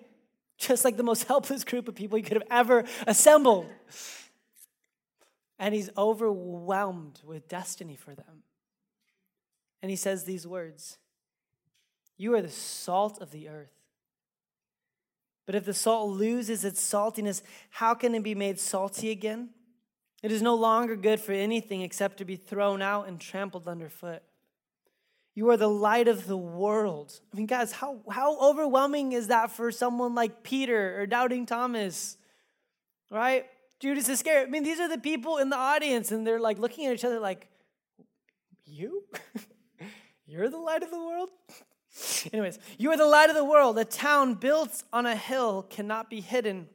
Just 0.58 0.86
like 0.86 0.96
the 0.96 1.04
most 1.04 1.24
helpless 1.28 1.66
group 1.66 1.90
of 1.90 1.96
people 1.96 2.16
he 2.16 2.24
could 2.24 2.38
have 2.38 2.48
ever 2.50 2.86
assembled. 3.06 3.66
And 5.60 5.76
he's 5.76 5.90
overwhelmed 5.98 7.20
with 7.26 7.50
destiny 7.50 7.98
for 7.98 8.16
them. 8.16 8.44
And 9.82 9.90
he 9.90 9.98
says 9.98 10.24
these 10.24 10.48
words 10.48 11.00
You 12.16 12.34
are 12.36 12.42
the 12.42 12.50
salt 12.50 13.22
of 13.22 13.32
the 13.32 13.50
earth. 13.50 13.76
But 15.46 15.56
if 15.56 15.66
the 15.66 15.74
salt 15.74 16.12
loses 16.12 16.64
its 16.64 16.82
saltiness, 16.82 17.42
how 17.72 17.94
can 17.94 18.16
it 18.16 18.24
be 18.24 18.36
made 18.36 18.58
salty 18.58 19.12
again? 19.12 19.50
It 20.24 20.32
is 20.32 20.42
no 20.42 20.56
longer 20.56 20.96
good 20.96 21.20
for 21.20 21.34
anything 21.34 21.82
except 21.82 22.20
to 22.20 22.26
be 22.26 22.38
thrown 22.38 22.82
out 22.82 23.10
and 23.10 23.20
trampled 23.20 23.68
underfoot. 23.68 24.24
You 25.36 25.50
are 25.50 25.58
the 25.58 25.68
light 25.68 26.08
of 26.08 26.28
the 26.28 26.38
world. 26.38 27.20
I 27.34 27.36
mean, 27.36 27.46
guys, 27.46 27.74
how, 27.74 28.00
how 28.10 28.40
overwhelming 28.40 29.12
is 29.12 29.28
that 29.28 29.52
for 29.52 29.70
someone 29.70 30.16
like 30.16 30.44
Peter 30.44 31.00
or 31.00 31.06
Doubting 31.06 31.46
Thomas? 31.46 32.18
Right? 33.12 33.46
Judas 33.82 34.08
Iscariot. 34.08 34.48
I 34.48 34.50
mean, 34.50 34.64
these 34.64 34.80
are 34.80 34.88
the 34.88 34.98
people 34.98 35.38
in 35.38 35.50
the 35.50 35.58
audience, 35.58 36.14
and 36.14 36.26
they're 36.26 36.40
like 36.40 36.58
looking 36.58 36.86
at 36.86 36.94
each 36.94 37.04
other 37.04 37.20
like, 37.20 37.50
You? 38.66 39.04
You're 40.26 40.50
the 40.50 40.58
light 40.58 40.84
of 40.84 40.90
the 40.90 40.98
world? 41.00 41.30
Anyways, 42.34 42.58
you 42.78 42.92
are 42.92 42.98
the 42.98 43.06
light 43.06 43.30
of 43.30 43.36
the 43.36 43.46
world. 43.46 43.78
A 43.78 43.86
town 43.86 44.36
built 44.36 44.84
on 44.92 45.06
a 45.06 45.16
hill 45.16 45.64
cannot 45.64 46.10
be 46.10 46.22
hidden. 46.22 46.68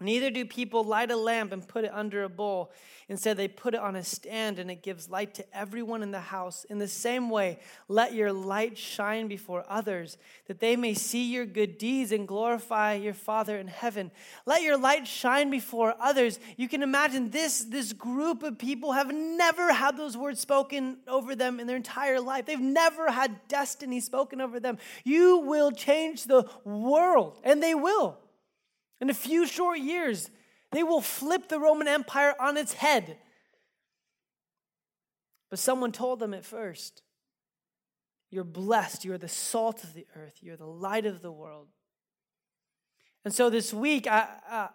Neither 0.00 0.30
do 0.30 0.44
people 0.44 0.82
light 0.82 1.10
a 1.10 1.16
lamp 1.16 1.52
and 1.52 1.66
put 1.66 1.84
it 1.84 1.92
under 1.94 2.24
a 2.24 2.28
bowl. 2.28 2.72
Instead, 3.08 3.36
they 3.36 3.48
put 3.48 3.74
it 3.74 3.80
on 3.80 3.96
a 3.96 4.02
stand 4.02 4.58
and 4.58 4.70
it 4.70 4.82
gives 4.82 5.08
light 5.10 5.34
to 5.34 5.56
everyone 5.56 6.02
in 6.02 6.10
the 6.10 6.20
house. 6.20 6.64
In 6.64 6.78
the 6.78 6.88
same 6.88 7.30
way, 7.30 7.58
let 7.86 8.14
your 8.14 8.32
light 8.32 8.76
shine 8.78 9.28
before 9.28 9.64
others, 9.68 10.16
that 10.46 10.58
they 10.58 10.74
may 10.74 10.94
see 10.94 11.30
your 11.30 11.46
good 11.46 11.78
deeds 11.78 12.12
and 12.12 12.26
glorify 12.26 12.94
your 12.94 13.14
Father 13.14 13.56
in 13.58 13.68
heaven. 13.68 14.10
Let 14.46 14.62
your 14.62 14.78
light 14.78 15.06
shine 15.06 15.50
before 15.50 15.94
others. 16.00 16.40
You 16.56 16.68
can 16.68 16.82
imagine 16.82 17.30
this, 17.30 17.60
this 17.64 17.92
group 17.92 18.42
of 18.42 18.58
people 18.58 18.92
have 18.92 19.14
never 19.14 19.72
had 19.72 19.96
those 19.96 20.16
words 20.16 20.40
spoken 20.40 20.98
over 21.06 21.36
them 21.36 21.60
in 21.60 21.66
their 21.66 21.76
entire 21.76 22.20
life. 22.20 22.46
They've 22.46 22.58
never 22.58 23.10
had 23.10 23.46
destiny 23.48 24.00
spoken 24.00 24.40
over 24.40 24.58
them. 24.58 24.78
You 25.04 25.38
will 25.38 25.70
change 25.70 26.24
the 26.24 26.48
world, 26.64 27.38
and 27.44 27.62
they 27.62 27.74
will. 27.74 28.18
In 29.00 29.10
a 29.10 29.14
few 29.14 29.46
short 29.46 29.78
years, 29.78 30.30
they 30.72 30.82
will 30.82 31.00
flip 31.00 31.48
the 31.48 31.58
Roman 31.58 31.88
Empire 31.88 32.34
on 32.40 32.56
its 32.56 32.74
head. 32.74 33.16
But 35.50 35.58
someone 35.58 35.92
told 35.92 36.18
them 36.18 36.34
at 36.34 36.44
first 36.44 37.02
You're 38.30 38.44
blessed. 38.44 39.04
You're 39.04 39.18
the 39.18 39.28
salt 39.28 39.84
of 39.84 39.94
the 39.94 40.06
earth. 40.16 40.38
You're 40.40 40.56
the 40.56 40.66
light 40.66 41.06
of 41.06 41.22
the 41.22 41.32
world. 41.32 41.68
And 43.24 43.32
so 43.32 43.48
this 43.48 43.72
week, 43.72 44.06
I, 44.06 44.68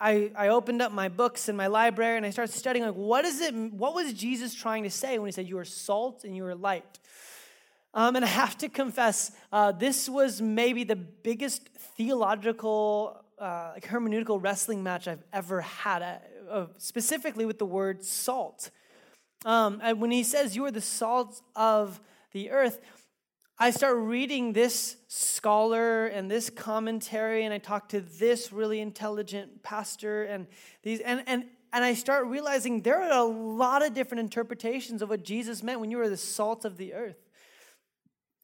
I, 0.00 0.30
I 0.36 0.48
opened 0.48 0.82
up 0.82 0.92
my 0.92 1.08
books 1.08 1.48
in 1.48 1.56
my 1.56 1.68
library 1.68 2.16
and 2.16 2.26
I 2.26 2.30
started 2.30 2.52
studying 2.52 2.84
like, 2.84 2.94
what 2.94 3.24
is 3.24 3.40
it? 3.40 3.54
What 3.54 3.94
was 3.94 4.12
Jesus 4.12 4.54
trying 4.54 4.82
to 4.82 4.90
say 4.90 5.18
when 5.18 5.28
he 5.28 5.32
said, 5.32 5.48
You 5.48 5.58
are 5.58 5.64
salt 5.64 6.24
and 6.24 6.36
you 6.36 6.44
are 6.44 6.54
light? 6.54 6.98
Um, 7.94 8.16
and 8.16 8.24
I 8.24 8.28
have 8.28 8.58
to 8.58 8.68
confess, 8.68 9.30
uh, 9.52 9.70
this 9.70 10.08
was 10.08 10.42
maybe 10.42 10.82
the 10.82 10.96
biggest 10.96 11.68
theological 11.96 13.23
uh, 13.38 13.72
like 13.74 13.86
hermeneutical 13.86 14.42
wrestling 14.42 14.82
match 14.82 15.08
I've 15.08 15.24
ever 15.32 15.60
had, 15.60 16.02
uh, 16.02 16.50
uh, 16.50 16.66
specifically 16.78 17.46
with 17.46 17.58
the 17.58 17.66
word 17.66 18.04
salt. 18.04 18.70
Um, 19.44 19.80
and 19.82 20.00
when 20.00 20.10
he 20.10 20.22
says, 20.22 20.56
You 20.56 20.64
are 20.66 20.70
the 20.70 20.80
salt 20.80 21.40
of 21.56 22.00
the 22.32 22.50
earth, 22.50 22.80
I 23.58 23.70
start 23.70 23.96
reading 23.98 24.52
this 24.52 24.96
scholar 25.06 26.06
and 26.06 26.30
this 26.30 26.50
commentary, 26.50 27.44
and 27.44 27.54
I 27.54 27.58
talk 27.58 27.88
to 27.90 28.00
this 28.00 28.52
really 28.52 28.80
intelligent 28.80 29.62
pastor, 29.62 30.24
and 30.24 30.46
these, 30.82 31.00
and, 31.00 31.22
and, 31.26 31.44
and 31.72 31.84
I 31.84 31.94
start 31.94 32.26
realizing 32.26 32.82
there 32.82 33.00
are 33.00 33.18
a 33.18 33.24
lot 33.24 33.84
of 33.84 33.94
different 33.94 34.20
interpretations 34.20 35.02
of 35.02 35.08
what 35.08 35.24
Jesus 35.24 35.62
meant 35.62 35.78
when 35.78 35.90
you 35.90 35.98
were 35.98 36.08
the 36.08 36.16
salt 36.16 36.64
of 36.64 36.76
the 36.76 36.94
earth. 36.94 37.18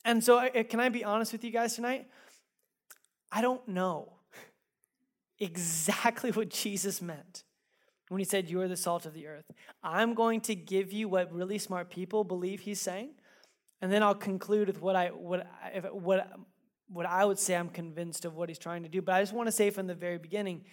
And 0.04 0.22
so, 0.22 0.48
can 0.68 0.80
I 0.80 0.88
be 0.88 1.04
honest 1.04 1.32
with 1.32 1.44
you 1.44 1.50
guys 1.50 1.74
tonight? 1.74 2.08
I 3.32 3.42
don't 3.42 3.66
know 3.68 4.19
exactly 5.40 6.30
what 6.30 6.50
Jesus 6.50 7.02
meant 7.02 7.44
when 8.08 8.18
he 8.18 8.24
said, 8.24 8.50
You 8.50 8.60
are 8.60 8.68
the 8.68 8.76
salt 8.76 9.06
of 9.06 9.14
the 9.14 9.26
earth. 9.26 9.50
I'm 9.82 10.14
going 10.14 10.40
to 10.42 10.54
give 10.54 10.92
you 10.92 11.08
what 11.08 11.32
really 11.32 11.58
smart 11.58 11.90
people 11.90 12.22
believe 12.24 12.60
he's 12.60 12.80
saying, 12.80 13.10
and 13.80 13.90
then 13.90 14.02
I'll 14.02 14.14
conclude 14.14 14.68
with 14.68 14.80
what 14.80 14.94
I, 14.94 15.08
what, 15.08 15.46
what, 15.92 16.30
what 16.88 17.06
I 17.06 17.24
would 17.24 17.38
say 17.38 17.56
I'm 17.56 17.70
convinced 17.70 18.24
of 18.24 18.36
what 18.36 18.48
he's 18.48 18.58
trying 18.58 18.82
to 18.82 18.88
do. 18.88 19.00
But 19.00 19.14
I 19.14 19.22
just 19.22 19.32
want 19.32 19.46
to 19.48 19.52
say 19.52 19.70
from 19.70 19.86
the 19.86 19.94
very 19.94 20.18
beginning, 20.18 20.64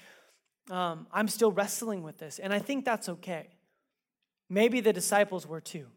um, 0.69 1.07
I'm 1.12 1.27
still 1.27 1.51
wrestling 1.51 2.03
with 2.03 2.17
this, 2.17 2.39
and 2.39 2.53
I 2.53 2.59
think 2.59 2.83
that's 2.83 3.07
okay. 3.07 3.50
Maybe 4.50 4.81
the 4.81 4.93
disciples 4.93 5.47
were 5.47 5.62
too. 5.62 5.88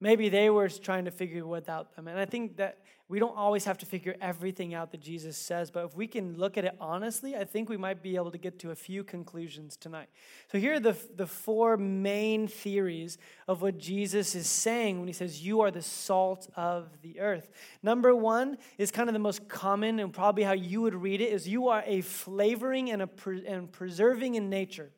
Maybe 0.00 0.28
they 0.28 0.50
were 0.50 0.68
trying 0.68 1.06
to 1.06 1.10
figure 1.10 1.38
it 1.38 1.46
without 1.46 1.96
them. 1.96 2.06
And 2.06 2.18
I 2.18 2.26
think 2.26 2.58
that 2.58 2.80
we 3.08 3.18
don't 3.18 3.36
always 3.36 3.64
have 3.64 3.78
to 3.78 3.86
figure 3.86 4.16
everything 4.20 4.74
out 4.74 4.90
that 4.90 5.00
Jesus 5.00 5.38
says, 5.38 5.70
but 5.70 5.84
if 5.84 5.96
we 5.96 6.06
can 6.06 6.36
look 6.36 6.58
at 6.58 6.64
it 6.64 6.76
honestly, 6.80 7.36
I 7.36 7.44
think 7.44 7.68
we 7.68 7.76
might 7.76 8.02
be 8.02 8.16
able 8.16 8.32
to 8.32 8.38
get 8.38 8.58
to 8.58 8.72
a 8.72 8.74
few 8.74 9.04
conclusions 9.04 9.76
tonight. 9.76 10.08
So 10.50 10.58
here 10.58 10.74
are 10.74 10.80
the, 10.80 10.96
the 11.14 11.26
four 11.26 11.76
main 11.76 12.48
theories 12.48 13.16
of 13.46 13.62
what 13.62 13.78
Jesus 13.78 14.34
is 14.34 14.48
saying 14.48 14.98
when 14.98 15.06
he 15.06 15.14
says, 15.14 15.46
You 15.46 15.60
are 15.60 15.70
the 15.70 15.82
salt 15.82 16.50
of 16.56 16.88
the 17.00 17.20
earth. 17.20 17.48
Number 17.82 18.14
one 18.14 18.58
is 18.76 18.90
kind 18.90 19.08
of 19.08 19.12
the 19.12 19.20
most 19.20 19.48
common 19.48 20.00
and 20.00 20.12
probably 20.12 20.42
how 20.42 20.52
you 20.52 20.82
would 20.82 20.94
read 20.94 21.20
it 21.20 21.32
is 21.32 21.48
you 21.48 21.68
are 21.68 21.84
a 21.86 22.00
flavoring 22.00 22.90
and, 22.90 23.02
a 23.02 23.06
pre- 23.06 23.46
and 23.46 23.70
preserving 23.70 24.34
in 24.34 24.50
nature 24.50 24.90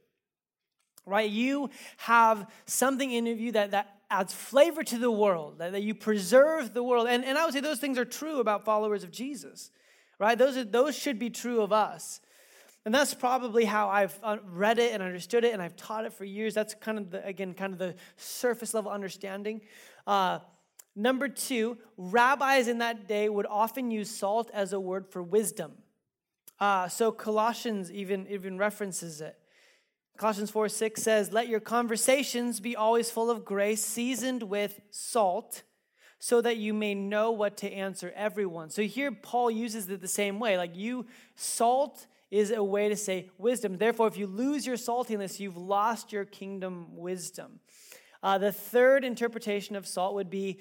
right? 1.07 1.31
You 1.31 1.71
have 1.97 2.47
something 2.67 3.11
in 3.11 3.25
you 3.25 3.53
that, 3.53 3.71
that 3.71 3.98
adds 4.11 4.33
flavor 4.33 4.83
to 4.83 4.99
the 4.99 5.11
world, 5.11 5.59
that, 5.59 5.73
that 5.73 5.83
you 5.83 5.95
preserve 5.95 6.73
the 6.73 6.83
world. 6.83 7.07
And, 7.09 7.25
and 7.25 7.37
I 7.37 7.45
would 7.45 7.53
say 7.55 7.61
those 7.61 7.79
things 7.79 7.99
are 7.99 8.05
true 8.05 8.41
about 8.41 8.65
followers 8.65 9.05
of 9.05 9.11
Jesus, 9.11 9.71
right? 10.19 10.39
Those, 10.39 10.57
are, 10.57 10.65
those 10.65 10.97
should 10.97 11.19
be 11.19 11.31
true 11.31 11.61
of 11.61 11.73
us. 11.73 12.21
And 12.85 12.95
that's 12.95 13.13
probably 13.13 13.67
how 13.67 13.89
I've 13.89 14.19
uh, 14.23 14.39
read 14.47 14.79
it 14.79 14.95
and 14.95 15.03
understood 15.03 15.45
it, 15.45 15.53
and 15.53 15.61
I've 15.61 15.77
taught 15.77 16.07
it 16.07 16.13
for 16.15 16.25
years. 16.25 16.55
That's 16.55 16.75
kind 16.75 16.97
of, 16.97 17.11
the, 17.11 17.27
again, 17.27 17.53
kind 17.53 17.73
of 17.73 17.79
the 17.79 17.95
surface 18.17 18.73
level 18.73 18.91
understanding. 18.91 19.61
Uh, 20.07 20.39
number 20.97 21.29
two, 21.29 21.77
rabbis 21.99 22.67
in 22.67 22.79
that 22.79 23.07
day 23.07 23.29
would 23.29 23.47
often 23.47 23.91
use 23.91 24.09
salt 24.09 24.51
as 24.55 24.73
a 24.73 24.81
word 24.81 25.07
for 25.07 25.23
wisdom. 25.23 25.73
Uh, 26.59 26.89
so 26.89 27.13
Colossians 27.13 27.93
even, 27.93 28.27
even 28.29 28.57
references 28.57 29.21
it. 29.21 29.37
Colossians 30.19 30.51
4 30.51 30.69
6 30.69 31.01
says, 31.01 31.33
Let 31.33 31.47
your 31.47 31.61
conversations 31.61 32.59
be 32.59 32.75
always 32.75 33.09
full 33.09 33.31
of 33.31 33.45
grace, 33.45 33.85
seasoned 33.85 34.43
with 34.43 34.81
salt, 34.91 35.63
so 36.19 36.41
that 36.41 36.57
you 36.57 36.75
may 36.75 36.93
know 36.93 37.31
what 37.31 37.57
to 37.59 37.73
answer 37.73 38.13
everyone. 38.17 38.69
So 38.69 38.83
here 38.83 39.13
Paul 39.13 39.49
uses 39.49 39.89
it 39.89 40.01
the 40.01 40.09
same 40.09 40.41
way. 40.41 40.57
Like 40.59 40.77
you, 40.77 41.07
salt 41.37 42.09
is 42.33 42.51
a 42.51 42.65
way 42.65 42.89
to 42.89 42.97
say 42.97 43.31
wisdom. 43.39 43.79
Therefore, 43.79 44.09
if 44.09 44.17
you 44.17 44.27
lose 44.27 44.67
your 44.67 44.75
saltiness, 44.77 45.39
you've 45.39 45.57
lost 45.57 46.13
your 46.13 46.25
kingdom 46.25 46.97
wisdom. 46.97 47.61
Uh, 48.21 48.39
the 48.39 48.51
third 48.51 49.05
interpretation 49.05 49.77
of 49.77 49.87
salt 49.87 50.15
would 50.15 50.31
be 50.31 50.59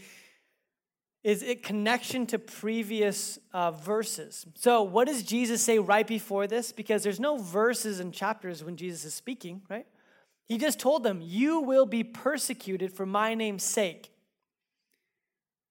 is 1.23 1.43
it 1.43 1.63
connection 1.63 2.25
to 2.27 2.39
previous 2.39 3.39
uh, 3.53 3.71
verses. 3.71 4.45
So, 4.55 4.83
what 4.83 5.07
does 5.07 5.23
Jesus 5.23 5.61
say 5.61 5.79
right 5.79 6.07
before 6.07 6.47
this? 6.47 6.71
Because 6.71 7.03
there's 7.03 7.19
no 7.19 7.37
verses 7.37 7.99
and 7.99 8.13
chapters 8.13 8.63
when 8.63 8.77
Jesus 8.77 9.03
is 9.03 9.13
speaking, 9.13 9.61
right? 9.69 9.87
He 10.47 10.57
just 10.57 10.79
told 10.79 11.03
them, 11.03 11.19
You 11.21 11.59
will 11.59 11.85
be 11.85 12.03
persecuted 12.03 12.93
for 12.93 13.05
my 13.05 13.33
name's 13.33 13.63
sake. 13.63 14.11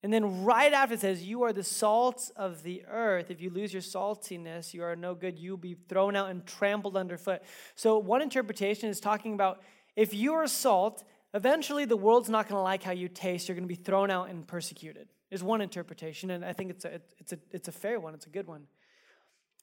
And 0.03 0.13
then 0.13 0.45
right 0.45 0.71
after 0.71 0.93
it 0.93 1.01
says, 1.01 1.23
You 1.23 1.43
are 1.43 1.53
the 1.53 1.63
salt 1.63 2.31
of 2.35 2.63
the 2.63 2.83
earth. 2.87 3.31
If 3.31 3.41
you 3.41 3.49
lose 3.49 3.73
your 3.73 3.81
saltiness, 3.81 4.73
you 4.73 4.83
are 4.83 4.95
no 4.95 5.15
good. 5.15 5.39
You'll 5.39 5.57
be 5.57 5.75
thrown 5.89 6.15
out 6.15 6.29
and 6.29 6.45
trampled 6.45 6.95
underfoot. 6.95 7.41
So, 7.75 7.97
one 7.97 8.21
interpretation 8.21 8.89
is 8.89 8.99
talking 8.99 9.33
about 9.33 9.63
if 9.95 10.13
you 10.13 10.33
are 10.33 10.47
salt, 10.47 11.03
eventually 11.33 11.85
the 11.85 11.97
world's 11.97 12.29
not 12.29 12.47
going 12.47 12.59
to 12.59 12.63
like 12.63 12.83
how 12.83 12.91
you 12.91 13.07
taste. 13.07 13.47
You're 13.47 13.55
going 13.55 13.67
to 13.67 13.75
be 13.75 13.75
thrown 13.75 14.11
out 14.11 14.29
and 14.29 14.47
persecuted, 14.47 15.07
is 15.31 15.43
one 15.43 15.61
interpretation. 15.61 16.31
And 16.31 16.43
I 16.43 16.53
think 16.53 16.71
it's 16.71 16.85
a, 16.85 17.01
it's, 17.17 17.33
a, 17.33 17.39
it's 17.51 17.67
a 17.67 17.71
fair 17.71 17.99
one, 17.99 18.13
it's 18.13 18.25
a 18.25 18.29
good 18.29 18.47
one. 18.47 18.63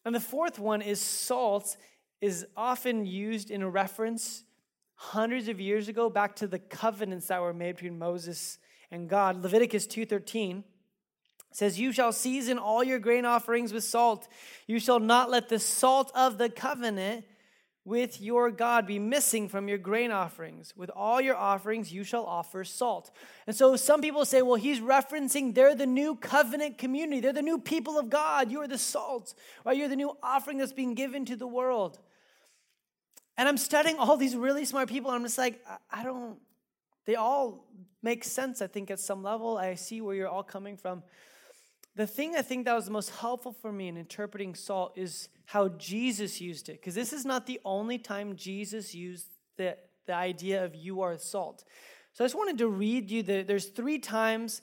And 0.04 0.14
the 0.14 0.20
fourth 0.20 0.58
one 0.58 0.82
is 0.82 1.00
salt 1.00 1.76
is 2.20 2.46
often 2.56 3.06
used 3.06 3.50
in 3.50 3.64
reference 3.70 4.44
hundreds 4.94 5.48
of 5.48 5.60
years 5.60 5.88
ago 5.88 6.08
back 6.08 6.36
to 6.36 6.46
the 6.46 6.58
covenants 6.58 7.26
that 7.28 7.40
were 7.40 7.54
made 7.54 7.76
between 7.76 7.98
Moses 7.98 8.58
and 8.90 9.08
God. 9.08 9.42
Leviticus 9.42 9.86
2:13 9.86 10.64
says, 11.50 11.78
"You 11.78 11.92
shall 11.92 12.12
season 12.12 12.58
all 12.58 12.82
your 12.82 12.98
grain 12.98 13.24
offerings 13.24 13.72
with 13.72 13.84
salt. 13.84 14.28
You 14.66 14.78
shall 14.78 15.00
not 15.00 15.30
let 15.30 15.48
the 15.48 15.58
salt 15.58 16.10
of 16.14 16.38
the 16.38 16.48
covenant 16.48 17.26
with 17.84 18.20
your 18.20 18.50
God 18.50 18.86
be 18.86 18.98
missing 18.98 19.48
from 19.48 19.68
your 19.68 19.76
grain 19.76 20.10
offerings. 20.10 20.72
With 20.74 20.90
all 20.90 21.20
your 21.20 21.36
offerings, 21.36 21.92
you 21.92 22.02
shall 22.02 22.24
offer 22.24 22.64
salt. 22.64 23.10
And 23.46 23.54
so 23.54 23.76
some 23.76 24.00
people 24.00 24.24
say, 24.24 24.40
well, 24.40 24.54
he's 24.54 24.80
referencing 24.80 25.54
they're 25.54 25.74
the 25.74 25.86
new 25.86 26.16
covenant 26.16 26.78
community. 26.78 27.20
They're 27.20 27.34
the 27.34 27.42
new 27.42 27.58
people 27.58 27.98
of 27.98 28.08
God. 28.08 28.50
You 28.50 28.60
are 28.62 28.68
the 28.68 28.78
salt, 28.78 29.34
right? 29.66 29.76
You're 29.76 29.88
the 29.88 29.96
new 29.96 30.16
offering 30.22 30.58
that's 30.58 30.72
being 30.72 30.94
given 30.94 31.26
to 31.26 31.36
the 31.36 31.46
world. 31.46 31.98
And 33.36 33.48
I'm 33.48 33.58
studying 33.58 33.98
all 33.98 34.16
these 34.16 34.36
really 34.36 34.64
smart 34.64 34.88
people, 34.88 35.10
and 35.10 35.16
I'm 35.16 35.24
just 35.24 35.38
like, 35.38 35.60
I 35.90 36.04
don't, 36.04 36.38
they 37.04 37.16
all 37.16 37.66
make 38.02 38.24
sense, 38.24 38.62
I 38.62 38.66
think, 38.66 38.90
at 38.90 39.00
some 39.00 39.22
level. 39.22 39.58
I 39.58 39.74
see 39.74 40.00
where 40.00 40.14
you're 40.14 40.28
all 40.28 40.44
coming 40.44 40.76
from. 40.76 41.02
The 41.96 42.06
thing 42.06 42.34
I 42.34 42.42
think 42.42 42.64
that 42.64 42.74
was 42.74 42.86
the 42.86 42.90
most 42.90 43.10
helpful 43.10 43.52
for 43.52 43.70
me 43.70 43.88
in 43.88 43.96
interpreting 43.96 44.54
salt 44.54 44.96
is 44.96 45.28
how 45.46 45.68
Jesus 45.68 46.40
used 46.40 46.68
it. 46.68 46.80
Because 46.80 46.94
this 46.94 47.12
is 47.12 47.24
not 47.24 47.46
the 47.46 47.60
only 47.64 47.98
time 47.98 48.34
Jesus 48.34 48.94
used 48.94 49.26
the, 49.56 49.76
the 50.06 50.14
idea 50.14 50.64
of 50.64 50.74
you 50.74 51.02
are 51.02 51.16
salt. 51.16 51.64
So 52.12 52.24
I 52.24 52.26
just 52.26 52.36
wanted 52.36 52.58
to 52.58 52.68
read 52.68 53.10
you 53.10 53.22
the, 53.22 53.42
there's 53.42 53.66
three 53.66 53.98
times 53.98 54.60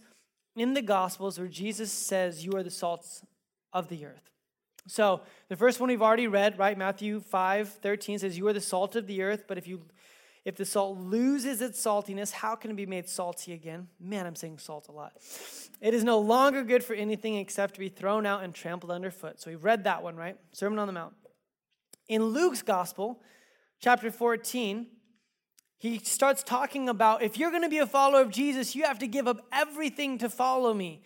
in 0.56 0.74
the 0.74 0.82
Gospels 0.82 1.40
where 1.40 1.48
Jesus 1.48 1.92
says, 1.92 2.46
You 2.46 2.54
are 2.54 2.64
the 2.64 2.72
salts 2.72 3.24
of 3.72 3.88
the 3.88 4.06
earth. 4.06 4.30
So 4.88 5.22
the 5.48 5.56
first 5.56 5.80
one 5.80 5.90
we've 5.90 6.02
already 6.02 6.28
read, 6.28 6.58
right? 6.58 6.78
Matthew 6.78 7.20
5 7.20 7.70
13 7.70 8.20
says, 8.20 8.38
You 8.38 8.48
are 8.48 8.54
the 8.54 8.62
salt 8.62 8.96
of 8.96 9.08
the 9.08 9.22
earth, 9.22 9.46
but 9.48 9.58
if 9.58 9.68
you 9.68 9.82
if 10.44 10.56
the 10.56 10.66
salt 10.66 10.98
loses 10.98 11.62
its 11.62 11.84
saltiness, 11.84 12.32
how 12.32 12.56
can 12.56 12.72
it 12.72 12.76
be 12.76 12.88
made 12.88 13.08
salty 13.08 13.54
again? 13.54 13.88
Man, 14.00 14.26
I'm 14.26 14.36
saying 14.36 14.58
salt 14.58 14.88
a 14.88 14.92
lot. 14.92 15.14
It 15.80 15.94
is 15.94 16.04
no 16.04 16.20
longer 16.20 16.64
good 16.64 16.84
for 16.84 16.94
anything 16.94 17.36
except 17.36 17.76
to 17.76 17.80
be 17.80 17.90
thrown 17.90 18.26
out 18.26 18.44
and 18.44 18.54
trampled 18.54 18.92
underfoot. 18.92 19.40
So 19.40 19.52
we've 19.52 19.64
read 19.64 19.84
that 19.84 20.02
one, 20.02 20.16
right? 20.16 20.38
Sermon 20.52 20.80
on 20.80 20.88
the 20.88 20.94
Mount. 20.94 21.14
In 22.08 22.24
Luke's 22.24 22.64
gospel, 22.64 23.22
chapter 23.80 24.10
14, 24.10 24.88
he 25.78 26.00
starts 26.00 26.44
talking 26.44 26.90
about 26.90 27.22
if 27.22 27.38
you're 27.38 27.52
going 27.52 27.64
to 27.64 27.70
be 27.70 27.80
a 27.80 27.88
follower 27.88 28.22
of 28.22 28.32
Jesus, 28.32 28.76
you 28.76 28.84
have 28.84 29.00
to 29.00 29.08
give 29.08 29.28
up 29.28 29.46
everything 29.52 30.18
to 30.20 30.30
follow 30.30 30.74
me. 30.74 31.04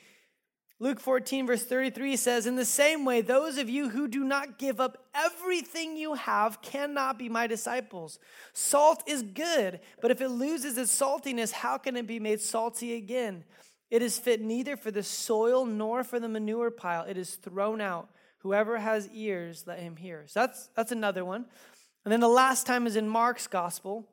Luke 0.86 1.00
14, 1.00 1.48
verse 1.48 1.66
33 1.66 2.16
says, 2.16 2.46
In 2.46 2.58
the 2.58 2.64
same 2.64 3.06
way, 3.06 3.22
those 3.22 3.58
of 3.58 3.68
you 3.68 3.90
who 3.90 4.08
do 4.08 4.24
not 4.24 4.60
give 4.60 4.80
up 4.80 5.08
everything 5.16 5.98
you 5.98 6.14
have 6.14 6.62
cannot 6.62 7.18
be 7.18 7.28
my 7.28 7.48
disciples. 7.48 8.20
Salt 8.54 9.02
is 9.08 9.24
good, 9.24 9.80
but 10.00 10.12
if 10.12 10.22
it 10.22 10.30
loses 10.30 10.78
its 10.78 10.96
saltiness, 10.96 11.52
how 11.52 11.80
can 11.80 11.98
it 11.98 12.06
be 12.06 12.20
made 12.20 12.40
salty 12.40 12.94
again? 12.94 13.46
It 13.90 14.04
is 14.04 14.20
fit 14.20 14.42
neither 14.42 14.78
for 14.78 14.92
the 14.92 15.02
soil 15.02 15.66
nor 15.66 16.04
for 16.04 16.20
the 16.20 16.30
manure 16.30 16.70
pile. 16.70 17.06
It 17.06 17.18
is 17.18 17.34
thrown 17.34 17.82
out. 17.82 18.12
Whoever 18.42 18.78
has 18.78 19.10
ears, 19.12 19.64
let 19.66 19.80
him 19.80 19.96
hear. 19.96 20.26
So 20.28 20.42
that's, 20.42 20.70
that's 20.76 20.92
another 20.92 21.26
one. 21.26 21.46
And 22.04 22.12
then 22.12 22.20
the 22.20 22.28
last 22.28 22.68
time 22.68 22.86
is 22.86 22.96
in 22.96 23.10
Mark's 23.10 23.48
gospel. 23.48 24.08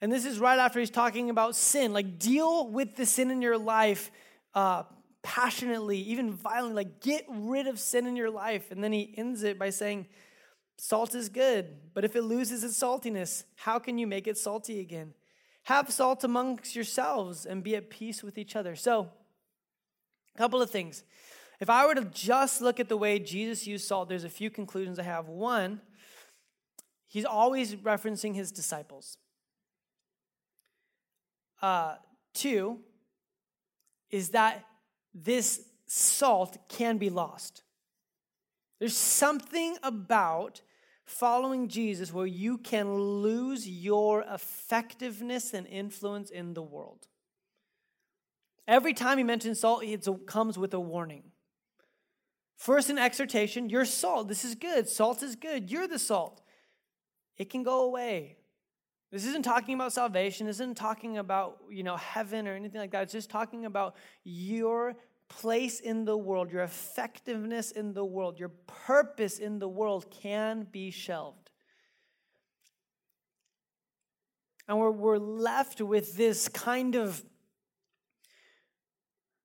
And 0.00 0.12
this 0.12 0.24
is 0.24 0.38
right 0.38 0.60
after 0.60 0.78
he's 0.78 0.90
talking 0.90 1.28
about 1.28 1.56
sin. 1.56 1.92
Like, 1.92 2.20
deal 2.20 2.68
with 2.68 2.94
the 2.94 3.04
sin 3.04 3.32
in 3.32 3.42
your 3.42 3.58
life. 3.58 4.12
Uh, 4.54 4.84
passionately, 5.24 5.98
even 5.98 6.32
violently, 6.32 6.84
like 6.84 7.00
get 7.00 7.24
rid 7.28 7.66
of 7.66 7.80
sin 7.80 8.06
in 8.06 8.14
your 8.14 8.30
life. 8.30 8.70
And 8.70 8.84
then 8.84 8.92
he 8.92 9.12
ends 9.16 9.42
it 9.42 9.58
by 9.58 9.70
saying, 9.70 10.06
Salt 10.76 11.14
is 11.14 11.28
good, 11.28 11.76
but 11.94 12.04
if 12.04 12.14
it 12.14 12.22
loses 12.22 12.62
its 12.62 12.78
saltiness, 12.80 13.44
how 13.56 13.78
can 13.78 13.96
you 13.96 14.06
make 14.06 14.26
it 14.26 14.36
salty 14.36 14.80
again? 14.80 15.14
Have 15.64 15.90
salt 15.90 16.24
amongst 16.24 16.74
yourselves 16.74 17.46
and 17.46 17.62
be 17.62 17.76
at 17.76 17.90
peace 17.90 18.22
with 18.22 18.36
each 18.36 18.54
other. 18.54 18.76
So, 18.76 19.08
a 20.34 20.38
couple 20.38 20.60
of 20.60 20.70
things. 20.70 21.04
If 21.60 21.70
I 21.70 21.86
were 21.86 21.94
to 21.94 22.04
just 22.06 22.60
look 22.60 22.80
at 22.80 22.88
the 22.88 22.96
way 22.96 23.18
Jesus 23.18 23.66
used 23.66 23.86
salt, 23.86 24.08
there's 24.08 24.24
a 24.24 24.28
few 24.28 24.50
conclusions 24.50 24.98
I 24.98 25.04
have. 25.04 25.28
One, 25.28 25.80
he's 27.06 27.24
always 27.24 27.76
referencing 27.76 28.34
his 28.34 28.50
disciples. 28.50 29.16
Uh, 31.62 31.94
two, 32.34 32.80
is 34.10 34.30
that 34.30 34.64
this 35.14 35.60
salt 35.86 36.58
can 36.68 36.98
be 36.98 37.08
lost. 37.10 37.62
There's 38.80 38.96
something 38.96 39.76
about 39.82 40.62
following 41.04 41.68
Jesus 41.68 42.12
where 42.12 42.26
you 42.26 42.58
can 42.58 42.94
lose 42.94 43.68
your 43.68 44.22
effectiveness 44.22 45.54
and 45.54 45.66
influence 45.66 46.30
in 46.30 46.54
the 46.54 46.62
world. 46.62 47.06
Every 48.66 48.94
time 48.94 49.18
he 49.18 49.24
mentions 49.24 49.60
salt, 49.60 49.84
it 49.84 50.06
comes 50.26 50.58
with 50.58 50.72
a 50.74 50.80
warning. 50.80 51.24
First, 52.56 52.88
an 52.88 52.98
exhortation 52.98 53.68
you're 53.68 53.84
salt. 53.84 54.28
This 54.28 54.44
is 54.44 54.54
good. 54.54 54.88
Salt 54.88 55.22
is 55.22 55.36
good. 55.36 55.70
You're 55.70 55.88
the 55.88 55.98
salt. 55.98 56.40
It 57.36 57.50
can 57.50 57.62
go 57.62 57.82
away. 57.82 58.36
This 59.14 59.26
isn't 59.26 59.44
talking 59.44 59.76
about 59.76 59.92
salvation. 59.92 60.48
This 60.48 60.56
isn't 60.56 60.76
talking 60.76 61.18
about, 61.18 61.58
you 61.70 61.84
know, 61.84 61.96
heaven 61.96 62.48
or 62.48 62.56
anything 62.56 62.80
like 62.80 62.90
that. 62.90 63.04
It's 63.04 63.12
just 63.12 63.30
talking 63.30 63.64
about 63.64 63.94
your 64.24 64.96
place 65.28 65.78
in 65.78 66.04
the 66.04 66.16
world, 66.16 66.50
your 66.50 66.64
effectiveness 66.64 67.70
in 67.70 67.92
the 67.92 68.04
world, 68.04 68.40
your 68.40 68.48
purpose 68.66 69.38
in 69.38 69.60
the 69.60 69.68
world 69.68 70.10
can 70.10 70.66
be 70.72 70.90
shelved. 70.90 71.52
And 74.66 74.80
we're, 74.80 74.90
we're 74.90 75.18
left 75.18 75.80
with 75.80 76.16
this 76.16 76.48
kind 76.48 76.96
of 76.96 77.22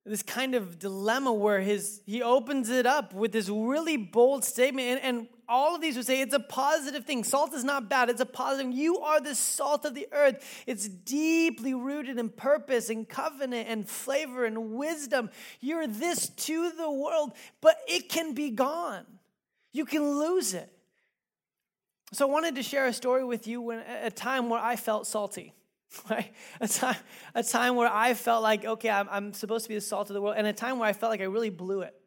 this 0.04 0.24
kind 0.24 0.56
of 0.56 0.80
dilemma 0.80 1.32
where 1.32 1.60
his 1.60 2.02
he 2.08 2.24
opens 2.24 2.70
it 2.70 2.88
up 2.88 3.14
with 3.14 3.32
this 3.32 3.48
really 3.50 3.98
bold 3.98 4.44
statement 4.44 4.88
and, 4.88 5.18
and 5.18 5.28
all 5.50 5.76
of 5.76 5.82
these 5.82 5.98
would 5.98 6.06
say 6.06 6.22
it's 6.22 6.34
a 6.34 6.40
positive 6.40 7.06
thing. 7.06 7.24
Salt 7.24 7.54
is 7.54 7.64
not 7.64 7.90
bad 7.90 8.10
it's 8.10 8.22
a 8.22 8.26
positive 8.26 8.72
you 8.72 9.00
are 9.00 9.20
the 9.20 9.36
salt 9.36 9.86
of 9.86 9.96
the 9.96 10.08
earth. 10.12 10.64
It's 10.68 10.88
deeply 10.88 11.74
rooted 11.74 12.18
in 12.18 12.30
purpose 12.30 12.90
and 12.90 13.08
covenant 13.08 13.68
and 13.68 13.88
flavor 13.88 14.46
and 14.46 14.72
wisdom. 14.74 15.30
You're 15.60 15.88
this 15.88 16.30
to 16.30 16.72
the 16.72 16.90
world 16.90 17.34
but 17.62 17.78
it 17.88 18.10
can 18.10 18.34
be 18.34 18.52
gone. 18.52 19.06
You 19.74 19.86
can 19.86 20.20
lose 20.20 20.54
it. 20.54 20.72
So 22.14 22.28
i 22.28 22.32
wanted 22.32 22.56
to 22.56 22.64
share 22.64 22.88
a 22.88 22.94
story 22.94 23.24
with 23.24 23.48
you 23.48 23.62
when 23.62 23.80
a 23.80 24.10
time 24.10 24.50
where 24.50 24.60
i 24.60 24.76
felt 24.76 25.06
salty 25.06 25.54
right? 26.10 26.32
A 26.62 26.68
time, 26.68 26.96
a 27.34 27.44
time 27.44 27.76
where 27.76 27.92
I 27.92 28.14
felt 28.14 28.44
like, 28.44 28.66
okay, 28.66 28.90
I'm, 28.90 29.08
I'm 29.10 29.34
supposed 29.34 29.66
to 29.66 29.70
be 29.70 29.76
the 29.76 29.82
salt 29.82 30.10
of 30.10 30.14
the 30.14 30.22
world, 30.22 30.36
and 30.38 30.46
a 30.46 30.54
time 30.54 30.80
where 30.80 30.88
I 30.88 30.94
felt 30.94 31.10
like 31.10 31.22
I 31.22 31.26
really 31.26 31.50
blew 31.50 31.82
it. 31.82 31.99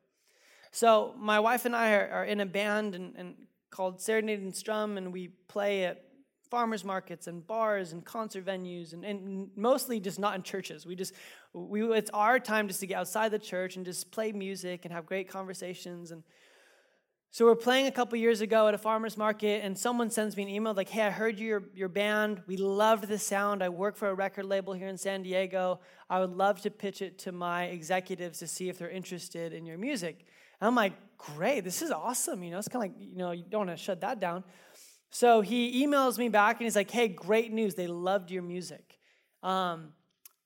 So 0.73 1.15
my 1.19 1.39
wife 1.39 1.65
and 1.65 1.77
I 1.77 1.93
are, 1.95 2.11
are 2.11 2.25
in 2.25 2.41
a 2.41 2.47
band 2.47 2.95
and, 2.95 3.15
and 3.17 3.35
called 3.71 4.01
Serenade 4.01 4.41
and 4.41 4.55
Strum, 4.55 4.97
and 4.97 5.13
we 5.13 5.29
play 5.49 5.85
at 5.85 6.05
farmers 6.51 6.85
markets 6.85 7.29
and 7.29 7.47
bars 7.47 7.93
and 7.93 8.05
concert 8.05 8.45
venues, 8.45 8.93
and, 8.93 9.05
and 9.05 9.51
mostly 9.57 10.01
just 10.01 10.19
not 10.19 10.35
in 10.35 10.43
churches. 10.43 10.85
We 10.85 10.97
just, 10.97 11.15
we, 11.53 11.83
it's 11.93 12.11
our 12.11 12.39
time 12.39 12.69
just 12.69 12.81
to 12.81 12.87
get 12.87 12.99
outside 12.99 13.31
the 13.31 13.39
church 13.39 13.77
and 13.77 13.85
just 13.85 14.11
play 14.11 14.33
music 14.33 14.85
and 14.85 14.93
have 14.93 15.07
great 15.07 15.29
conversations 15.29 16.11
and 16.11 16.23
so 17.35 17.47
we're 17.47 17.57
playing 17.57 17.87
a 17.87 17.91
couple 17.91 18.19
years 18.19 18.43
ago 18.43 18.69
at 18.69 18.75
a 18.75 18.79
farmer's 18.79 19.17
market, 19.17 19.65
and 19.65 19.79
someone 19.79 20.11
sends 20.11 20.37
me 20.37 20.43
an 20.43 20.51
email 20.51 20.75
like, 20.75 20.91
"Hey, 20.91 21.01
I 21.01 21.09
heard 21.09 21.39
your 21.39 21.63
your 21.73 21.89
band. 21.89 22.43
We 22.47 22.59
loved 22.59 23.09
the 23.09 23.19
sound. 23.19 23.63
I 23.63 23.71
work 23.71 23.97
for 23.97 24.11
a 24.11 24.15
record 24.15 24.45
label 24.45 24.75
here 24.75 24.89
in 24.89 24.99
San 24.99 25.23
Diego. 25.23 25.81
I 26.11 26.21
would 26.21 26.37
love 26.37 26.61
to 26.61 26.71
pitch 26.71 27.01
it 27.01 27.19
to 27.21 27.33
my 27.33 27.65
executives 27.65 28.39
to 28.41 28.47
see 28.47 28.69
if 28.69 28.77
they're 28.77 28.91
interested 28.91 29.55
in 29.55 29.65
your 29.65 29.79
music." 29.79 30.27
And 30.63 30.69
I'm 30.69 30.77
like, 30.77 30.93
"Great, 31.19 31.65
this 31.65 31.83
is 31.83 31.91
awesome. 31.91 32.45
You 32.45 32.53
know, 32.53 32.59
it's 32.59 32.69
kind 32.69 32.85
of 32.85 32.93
like 32.93 33.01
you 33.01 33.17
know, 33.17 33.33
you 33.33 33.43
don't 33.51 33.67
want 33.67 33.77
to 33.77 33.85
shut 33.85 34.01
that 34.03 34.21
down." 34.21 34.45
So 35.11 35.41
he 35.41 35.85
emails 35.85 36.19
me 36.19 36.29
back 36.29 36.61
and 36.61 36.65
he's 36.67 36.77
like, 36.77 36.89
"Hey, 36.89 37.09
great 37.09 37.53
news. 37.53 37.75
They 37.75 37.89
loved 37.89 38.31
your 38.31 38.45
music." 38.45 38.97
Um, 39.43 39.93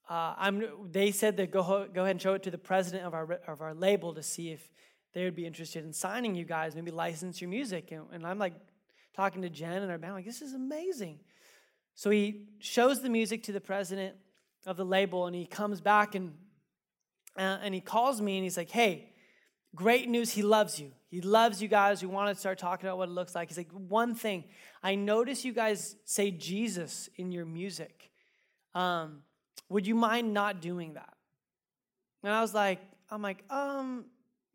uh, 0.08 0.34
I'm, 0.38 0.64
they 0.90 1.10
said 1.10 1.36
that 1.36 1.50
go, 1.50 1.62
go 1.92 2.02
ahead 2.02 2.12
and 2.12 2.22
show 2.22 2.32
it 2.32 2.42
to 2.44 2.50
the 2.50 2.56
president 2.56 3.04
of 3.04 3.12
our, 3.12 3.40
of 3.46 3.60
our 3.60 3.74
label 3.74 4.14
to 4.14 4.22
see 4.22 4.52
if 4.52 4.70
they 5.12 5.24
would 5.24 5.34
be 5.34 5.44
interested 5.44 5.84
in 5.84 5.92
signing 5.92 6.34
you 6.34 6.44
guys, 6.46 6.74
maybe 6.74 6.92
license 6.92 7.40
your 7.42 7.50
music. 7.50 7.92
And, 7.92 8.04
and 8.12 8.26
I'm 8.26 8.38
like 8.38 8.54
talking 9.14 9.42
to 9.42 9.50
Jen 9.50 9.82
and 9.82 9.90
our 9.90 9.98
band, 9.98 10.14
like, 10.14 10.24
this 10.24 10.42
is 10.42 10.54
amazing. 10.54 11.18
So 11.94 12.08
he 12.08 12.46
shows 12.60 13.02
the 13.02 13.10
music 13.10 13.42
to 13.42 13.52
the 13.52 13.60
president 13.60 14.14
of 14.64 14.76
the 14.76 14.84
label 14.84 15.26
and 15.26 15.36
he 15.36 15.44
comes 15.44 15.80
back 15.80 16.14
and 16.14 16.32
Uh, 17.36 17.58
and 17.64 17.74
he 17.74 17.82
calls 17.82 18.20
me 18.20 18.36
and 18.38 18.44
he's 18.44 18.56
like, 18.56 18.70
hey, 18.70 19.12
great 19.76 20.08
news. 20.08 20.32
He 20.32 20.42
loves 20.42 20.80
you. 20.80 20.90
He 21.08 21.20
loves 21.20 21.62
you 21.62 21.68
guys. 21.68 22.02
We 22.02 22.08
want 22.08 22.34
to 22.34 22.40
start 22.40 22.58
talking 22.58 22.88
about 22.88 22.98
what 22.98 23.08
it 23.08 23.12
looks 23.12 23.34
like. 23.34 23.48
He's 23.48 23.58
like, 23.58 23.70
one 23.70 24.14
thing, 24.14 24.44
I 24.82 24.96
notice 24.96 25.44
you 25.44 25.52
guys 25.52 25.94
say 26.04 26.30
Jesus 26.32 27.08
in 27.16 27.30
your 27.30 27.44
music. 27.44 28.10
Um, 28.74 29.22
would 29.68 29.86
you 29.86 29.94
mind 29.94 30.34
not 30.34 30.60
doing 30.60 30.94
that? 30.94 31.14
And 32.24 32.32
I 32.32 32.40
was 32.40 32.54
like, 32.54 32.80
I'm 33.10 33.22
like, 33.22 33.44
um, 33.50 34.06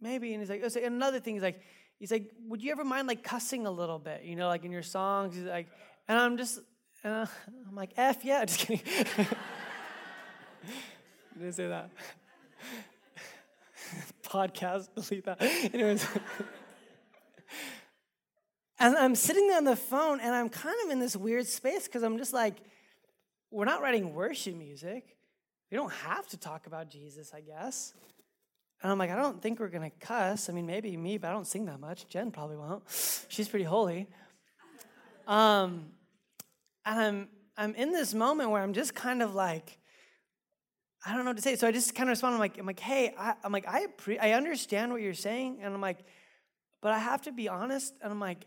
maybe. 0.02 0.34
And 0.34 0.42
he's 0.42 0.50
like, 0.50 0.64
and 0.76 0.96
another 0.96 1.20
thing, 1.20 1.36
he's 1.36 1.44
like, 1.44 1.62
he's 2.00 2.12
like, 2.12 2.32
would 2.48 2.62
you 2.62 2.72
ever 2.72 2.84
mind 2.84 3.08
like 3.08 3.24
cussing 3.24 3.66
a 3.66 3.72
little 3.72 4.00
bit, 4.00 4.24
you 4.24 4.36
know, 4.36 4.48
like 4.48 4.66
in 4.66 4.72
your 4.72 4.84
songs? 4.84 5.36
He's 5.36 5.46
like, 5.46 5.68
and 6.08 6.18
I'm 6.20 6.38
just, 6.38 6.60
I'm 7.04 7.28
like, 7.74 7.92
F 7.96 8.26
yeah, 8.26 8.44
just 8.52 8.60
kidding. 8.60 8.82
didn't 11.38 11.54
say 11.54 11.68
that. 11.68 11.90
Podcast, 14.32 14.88
delete 14.96 15.26
that. 15.26 15.42
Anyways. 15.42 16.08
and 18.80 18.96
I'm 18.96 19.16
sitting 19.16 19.48
there 19.48 19.58
on 19.58 19.66
the 19.66 19.76
phone 19.76 20.22
and 20.22 20.34
I'm 20.34 20.48
kind 20.48 20.76
of 20.86 20.92
in 20.92 21.00
this 21.00 21.18
weird 21.18 21.46
space 21.48 21.86
because 21.86 22.02
I'm 22.02 22.18
just 22.18 22.34
like, 22.34 22.56
we're 23.52 23.66
not 23.66 23.82
writing 23.82 24.14
worship 24.14 24.56
music. 24.56 25.18
We 25.70 25.78
don't 25.78 25.92
have 25.92 26.28
to 26.30 26.38
talk 26.38 26.68
about 26.68 26.90
Jesus, 26.90 27.34
I 27.34 27.42
guess. 27.42 27.94
And 28.82 28.92
I'm 28.92 28.98
like, 28.98 29.12
I 29.12 29.16
don't 29.16 29.42
think 29.42 29.60
we're 29.60 29.68
going 29.68 29.90
to 29.90 30.06
cuss. 30.06 30.50
I 30.50 30.54
mean, 30.54 30.66
maybe 30.66 30.96
me, 30.96 31.18
but 31.18 31.30
I 31.30 31.34
don't 31.34 31.46
sing 31.46 31.66
that 31.66 31.80
much. 31.80 32.08
Jen 32.08 32.32
probably 32.32 32.58
won't. 32.58 32.84
She's 33.28 33.50
pretty 33.50 33.66
holy. 33.66 34.08
Um, 35.28 35.88
and 36.86 37.00
I'm, 37.00 37.28
I'm 37.58 37.76
in 37.76 37.92
this 37.92 38.14
moment 38.14 38.50
where 38.50 38.62
I'm 38.62 38.74
just 38.74 38.96
kind 38.96 39.22
of 39.22 39.36
like, 39.36 39.78
I 41.06 41.14
don't 41.14 41.26
know 41.26 41.32
what 41.32 41.38
to 41.38 41.44
say. 41.44 41.56
So 41.56 41.68
I 41.68 41.72
just 41.72 41.96
kind 41.96 42.10
of 42.10 42.12
respond. 42.12 42.36
I'm 42.36 42.40
like, 42.40 42.58
I'm 42.60 42.66
like, 42.66 42.80
hey, 42.80 43.14
I, 43.18 43.34
am 43.44 43.52
like, 43.52 43.68
I 43.68 43.88
pre- 43.98 44.20
I 44.20 44.34
understand 44.34 44.92
what 44.92 45.02
you're 45.02 45.14
saying, 45.14 45.60
and 45.62 45.74
I'm 45.74 45.82
like, 45.82 46.00
but 46.82 46.94
I 46.94 47.00
have 47.00 47.24
to 47.24 47.32
be 47.32 47.50
honest. 47.50 47.94
And 48.02 48.12
I'm 48.12 48.20
like, 48.20 48.46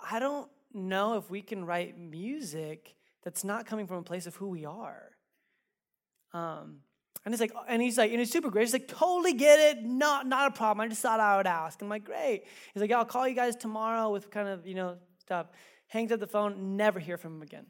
I 0.00 0.18
don't 0.18 0.48
know 0.72 1.16
if 1.16 1.30
we 1.30 1.42
can 1.42 1.64
write 1.64 1.98
music 1.98 2.94
that's 3.24 3.42
not 3.42 3.66
coming 3.66 3.86
from 3.86 3.98
a 3.98 4.02
place 4.02 4.26
of 4.26 4.36
who 4.36 4.48
we 4.48 4.64
are. 4.64 5.10
Um, 6.32 6.80
and 7.24 7.34
he's 7.34 7.40
like, 7.40 7.52
and 7.66 7.82
he's 7.82 7.98
like, 7.98 8.10
and 8.12 8.20
he's 8.20 8.30
super 8.30 8.50
great. 8.50 8.62
He's 8.62 8.72
like, 8.72 8.86
totally 8.86 9.32
get 9.32 9.58
it, 9.58 9.84
not 9.84 10.28
not 10.28 10.48
a 10.48 10.50
problem. 10.52 10.84
I 10.84 10.88
just 10.88 11.02
thought 11.02 11.18
I 11.18 11.36
would 11.36 11.46
ask. 11.46 11.82
I'm 11.82 11.88
like, 11.88 12.04
great. 12.04 12.44
He's 12.72 12.80
like, 12.80 12.90
yeah, 12.90 12.98
I'll 12.98 13.04
call 13.04 13.26
you 13.26 13.34
guys 13.34 13.56
tomorrow 13.56 14.10
with 14.10 14.30
kind 14.30 14.48
of 14.48 14.66
you 14.66 14.74
know 14.74 14.98
stuff. 15.18 15.48
Hangs 15.88 16.12
up 16.12 16.20
the 16.20 16.26
phone, 16.26 16.76
never 16.76 17.00
hear 17.00 17.16
from 17.16 17.36
him 17.36 17.42
again. 17.42 17.66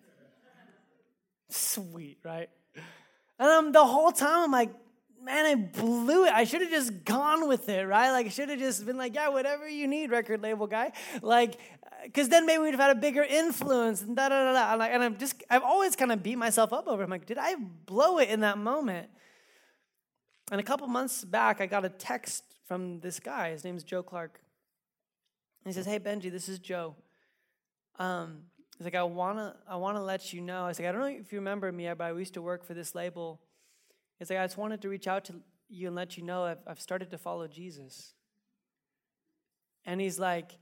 Sweet, 1.48 2.18
right? 2.24 2.50
And 3.38 3.48
I'm 3.48 3.72
the 3.72 3.84
whole 3.84 4.12
time 4.12 4.44
I'm 4.44 4.50
like, 4.50 4.70
man, 5.22 5.44
I 5.44 5.54
blew 5.56 6.24
it. 6.24 6.32
I 6.32 6.44
should 6.44 6.60
have 6.62 6.70
just 6.70 7.04
gone 7.04 7.48
with 7.48 7.68
it, 7.68 7.86
right? 7.86 8.12
Like 8.12 8.26
I 8.26 8.28
should 8.28 8.48
have 8.48 8.58
just 8.58 8.86
been 8.86 8.96
like, 8.96 9.14
yeah, 9.14 9.28
whatever 9.28 9.68
you 9.68 9.86
need, 9.88 10.10
record 10.10 10.42
label 10.42 10.66
guy. 10.66 10.92
Like, 11.20 11.58
because 12.04 12.28
then 12.28 12.46
maybe 12.46 12.62
we'd 12.62 12.70
have 12.70 12.80
had 12.80 12.96
a 12.96 13.00
bigger 13.00 13.24
influence 13.24 14.02
and 14.02 14.14
da 14.14 14.28
da 14.28 14.52
da 14.52 14.76
da. 14.76 14.84
And, 14.84 15.02
I'm 15.02 15.18
just, 15.18 15.42
I've 15.50 15.64
always 15.64 15.96
kind 15.96 16.12
of 16.12 16.22
beat 16.22 16.36
myself 16.36 16.72
up 16.72 16.86
over. 16.86 17.02
It. 17.02 17.04
I'm 17.04 17.10
like, 17.10 17.26
did 17.26 17.38
I 17.38 17.56
blow 17.56 18.18
it 18.18 18.28
in 18.28 18.40
that 18.40 18.58
moment? 18.58 19.08
And 20.50 20.60
a 20.60 20.64
couple 20.64 20.86
months 20.86 21.24
back, 21.24 21.60
I 21.60 21.66
got 21.66 21.84
a 21.84 21.88
text 21.88 22.44
from 22.66 23.00
this 23.00 23.18
guy. 23.18 23.50
His 23.50 23.64
name's 23.64 23.82
Joe 23.82 24.02
Clark. 24.02 24.40
And 25.64 25.74
he 25.74 25.76
says, 25.76 25.86
"Hey 25.86 25.98
Benji, 25.98 26.30
this 26.30 26.48
is 26.48 26.60
Joe. 26.60 26.94
Um, 27.98 28.42
He's 28.76 28.84
like, 28.84 28.94
I 28.94 29.02
wanna, 29.02 29.56
I 29.68 29.76
wanna 29.76 30.02
let 30.02 30.32
you 30.32 30.40
know. 30.40 30.64
I 30.64 30.68
was 30.68 30.78
like, 30.78 30.88
I 30.88 30.92
don't 30.92 31.00
know 31.00 31.06
if 31.06 31.32
you 31.32 31.38
remember 31.38 31.70
me, 31.72 31.88
but 31.96 32.04
I 32.04 32.12
used 32.12 32.34
to 32.34 32.42
work 32.42 32.64
for 32.64 32.74
this 32.74 32.94
label. 32.94 33.40
He's 34.18 34.30
like, 34.30 34.38
I 34.38 34.44
just 34.44 34.58
wanted 34.58 34.82
to 34.82 34.88
reach 34.88 35.06
out 35.06 35.24
to 35.26 35.34
you 35.68 35.86
and 35.86 35.96
let 35.96 36.16
you 36.16 36.22
know 36.22 36.44
I've, 36.44 36.58
I've 36.66 36.80
started 36.80 37.10
to 37.10 37.18
follow 37.18 37.46
Jesus. 37.48 38.14
And 39.84 40.00
he's 40.00 40.18
like, 40.18 40.52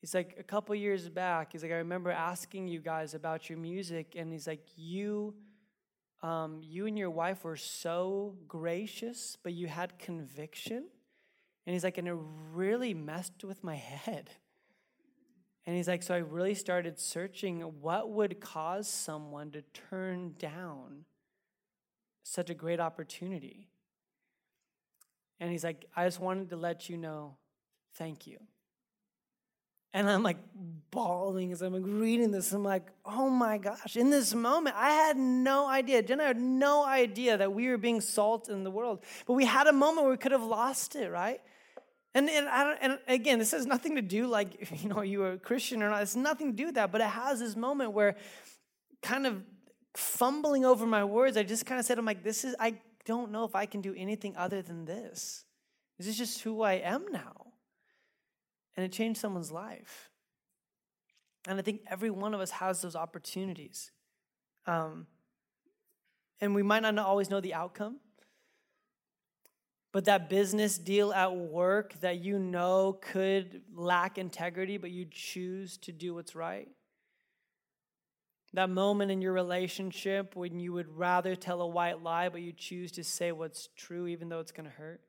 he's 0.00 0.14
like, 0.14 0.36
a 0.38 0.42
couple 0.42 0.74
years 0.74 1.08
back, 1.08 1.52
he's 1.52 1.62
like, 1.62 1.72
I 1.72 1.76
remember 1.76 2.10
asking 2.10 2.68
you 2.68 2.80
guys 2.80 3.14
about 3.14 3.48
your 3.48 3.58
music, 3.58 4.14
and 4.16 4.32
he's 4.32 4.46
like, 4.46 4.64
you, 4.76 5.34
um, 6.22 6.60
you 6.62 6.86
and 6.86 6.98
your 6.98 7.10
wife 7.10 7.44
were 7.44 7.56
so 7.56 8.36
gracious, 8.48 9.36
but 9.42 9.52
you 9.52 9.66
had 9.66 9.98
conviction. 9.98 10.84
And 11.66 11.74
he's 11.74 11.84
like, 11.84 11.98
and 11.98 12.08
it 12.08 12.16
really 12.54 12.94
messed 12.94 13.44
with 13.44 13.62
my 13.62 13.74
head. 14.04 14.30
And 15.66 15.74
he's 15.74 15.88
like, 15.88 16.02
so 16.04 16.14
I 16.14 16.18
really 16.18 16.54
started 16.54 16.98
searching 16.98 17.60
what 17.60 18.08
would 18.10 18.40
cause 18.40 18.88
someone 18.88 19.50
to 19.50 19.62
turn 19.90 20.34
down 20.38 21.04
such 22.22 22.50
a 22.50 22.54
great 22.54 22.78
opportunity. 22.78 23.68
And 25.40 25.50
he's 25.50 25.64
like, 25.64 25.84
I 25.94 26.04
just 26.04 26.20
wanted 26.20 26.50
to 26.50 26.56
let 26.56 26.88
you 26.88 26.96
know, 26.96 27.36
thank 27.94 28.26
you. 28.26 28.38
And 29.92 30.08
I'm 30.10 30.22
like 30.22 30.36
bawling 30.90 31.52
as 31.52 31.62
I'm 31.62 31.72
like 31.72 31.82
reading 31.84 32.30
this. 32.30 32.52
I'm 32.52 32.62
like, 32.62 32.86
oh 33.04 33.30
my 33.30 33.58
gosh, 33.58 33.96
in 33.96 34.10
this 34.10 34.34
moment, 34.34 34.76
I 34.78 34.90
had 34.90 35.16
no 35.16 35.66
idea. 35.66 36.02
Jen, 36.02 36.20
I 36.20 36.24
had 36.24 36.38
no 36.38 36.84
idea 36.84 37.38
that 37.38 37.52
we 37.52 37.68
were 37.68 37.78
being 37.78 38.00
salt 38.00 38.48
in 38.48 38.62
the 38.62 38.70
world. 38.70 39.02
But 39.26 39.32
we 39.32 39.46
had 39.46 39.66
a 39.66 39.72
moment 39.72 40.02
where 40.02 40.10
we 40.10 40.18
could 40.18 40.32
have 40.32 40.42
lost 40.42 40.96
it, 40.96 41.10
right? 41.10 41.40
And, 42.16 42.30
and, 42.30 42.48
and, 42.80 42.98
again, 43.08 43.38
this 43.38 43.50
has 43.50 43.66
nothing 43.66 43.96
to 43.96 44.02
do 44.02 44.26
like, 44.26 44.70
you 44.82 44.88
know, 44.88 44.96
are 44.96 45.04
you 45.04 45.22
a 45.26 45.36
Christian 45.36 45.82
or 45.82 45.90
not? 45.90 46.00
It's 46.00 46.16
nothing 46.16 46.52
to 46.52 46.56
do 46.56 46.66
with 46.66 46.76
that, 46.76 46.90
but 46.90 47.02
it 47.02 47.08
has 47.08 47.40
this 47.40 47.54
moment 47.54 47.92
where 47.92 48.16
kind 49.02 49.26
of 49.26 49.42
fumbling 49.94 50.64
over 50.64 50.86
my 50.86 51.04
words, 51.04 51.36
I 51.36 51.42
just 51.42 51.66
kind 51.66 51.78
of 51.78 51.84
said, 51.84 51.98
I'm 51.98 52.06
like, 52.06 52.24
this 52.24 52.42
is, 52.42 52.56
I 52.58 52.76
don't 53.04 53.32
know 53.32 53.44
if 53.44 53.54
I 53.54 53.66
can 53.66 53.82
do 53.82 53.94
anything 53.94 54.34
other 54.34 54.62
than 54.62 54.86
this. 54.86 55.44
This 55.98 56.06
is 56.06 56.16
just 56.16 56.40
who 56.40 56.62
I 56.62 56.74
am 56.74 57.04
now. 57.12 57.48
And 58.78 58.86
it 58.86 58.92
changed 58.92 59.20
someone's 59.20 59.52
life. 59.52 60.08
And 61.46 61.58
I 61.58 61.62
think 61.62 61.82
every 61.86 62.08
one 62.08 62.32
of 62.32 62.40
us 62.40 62.50
has 62.50 62.80
those 62.80 62.96
opportunities. 62.96 63.90
Um, 64.66 65.06
and 66.40 66.54
we 66.54 66.62
might 66.62 66.80
not 66.80 66.96
always 66.98 67.28
know 67.28 67.42
the 67.42 67.52
outcome. 67.52 68.00
But 69.96 70.04
that 70.04 70.28
business 70.28 70.76
deal 70.76 71.10
at 71.10 71.34
work 71.34 71.98
that 72.02 72.18
you 72.18 72.38
know 72.38 72.98
could 73.00 73.62
lack 73.74 74.18
integrity, 74.18 74.76
but 74.76 74.90
you 74.90 75.06
choose 75.10 75.78
to 75.78 75.90
do 75.90 76.12
what's 76.12 76.34
right. 76.34 76.68
That 78.52 78.68
moment 78.68 79.10
in 79.10 79.22
your 79.22 79.32
relationship 79.32 80.36
when 80.36 80.60
you 80.60 80.74
would 80.74 80.98
rather 80.98 81.34
tell 81.34 81.62
a 81.62 81.66
white 81.66 82.02
lie, 82.02 82.28
but 82.28 82.42
you 82.42 82.52
choose 82.52 82.92
to 82.92 83.04
say 83.04 83.32
what's 83.32 83.70
true, 83.74 84.06
even 84.06 84.28
though 84.28 84.40
it's 84.40 84.52
going 84.52 84.68
to 84.68 84.76
hurt. 84.76 85.00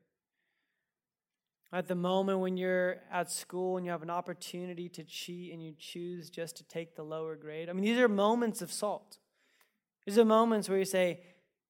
At 1.70 1.86
the 1.86 1.94
moment 1.94 2.38
when 2.38 2.56
you're 2.56 2.96
at 3.12 3.30
school 3.30 3.76
and 3.76 3.84
you 3.84 3.92
have 3.92 4.02
an 4.02 4.08
opportunity 4.08 4.88
to 4.88 5.04
cheat 5.04 5.52
and 5.52 5.62
you 5.62 5.74
choose 5.78 6.30
just 6.30 6.56
to 6.56 6.64
take 6.64 6.96
the 6.96 7.02
lower 7.02 7.36
grade. 7.36 7.68
I 7.68 7.74
mean, 7.74 7.84
these 7.84 7.98
are 7.98 8.08
moments 8.08 8.62
of 8.62 8.72
salt. 8.72 9.18
These 10.06 10.16
are 10.16 10.24
moments 10.24 10.66
where 10.66 10.78
you 10.78 10.86
say, 10.86 11.20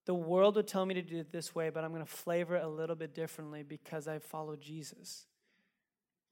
the 0.09 0.15
world 0.15 0.57
would 0.57 0.67
tell 0.67 0.87
me 0.87 0.95
to 0.95 1.03
do 1.03 1.19
it 1.19 1.33
this 1.33 1.55
way, 1.55 1.69
but 1.69 1.85
I'm 1.85 1.93
going 1.93 2.03
to 2.03 2.11
flavor 2.11 2.57
it 2.57 2.65
a 2.65 2.69
little 2.69 2.97
bit 2.97 3.15
differently 3.15 3.63
because 3.63 4.09
I 4.09 4.21
follow 4.21 4.57
Jesus. 4.57 5.27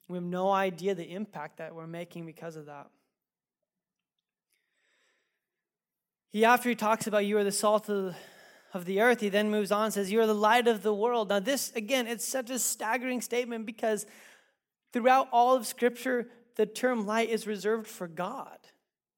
We 0.09 0.17
have 0.17 0.25
no 0.25 0.51
idea 0.51 0.95
the 0.95 1.13
impact 1.13 1.59
that 1.59 1.75
we're 1.75 1.87
making 1.87 2.25
because 2.25 2.57
of 2.57 2.65
that. 2.65 2.87
He, 6.31 6.43
after 6.43 6.71
he 6.71 6.75
talks 6.75 7.07
about 7.07 7.27
you 7.27 7.37
are 7.37 7.45
the 7.45 7.53
salt 7.53 7.91
of 7.91 8.05
the, 8.05 8.15
of 8.73 8.87
the 8.87 9.03
earth, 9.03 9.21
he 9.21 9.29
then 9.29 9.51
moves 9.51 9.71
on 9.71 9.85
and 9.85 9.93
says, 9.93 10.11
You 10.11 10.23
are 10.23 10.27
the 10.27 10.35
light 10.35 10.69
of 10.69 10.83
the 10.83 10.95
world. 10.95 11.29
Now, 11.29 11.41
this, 11.41 11.71
again, 11.77 12.07
it's 12.07 12.27
such 12.27 12.49
a 12.49 12.59
staggering 12.59 13.21
statement 13.21 13.67
because 13.67 14.07
throughout 14.95 15.29
all 15.33 15.55
of 15.55 15.67
Scripture, 15.67 16.31
the 16.55 16.65
term 16.65 17.05
light 17.05 17.29
is 17.29 17.47
reserved 17.47 17.89
for 17.89 18.09
God 18.09 18.57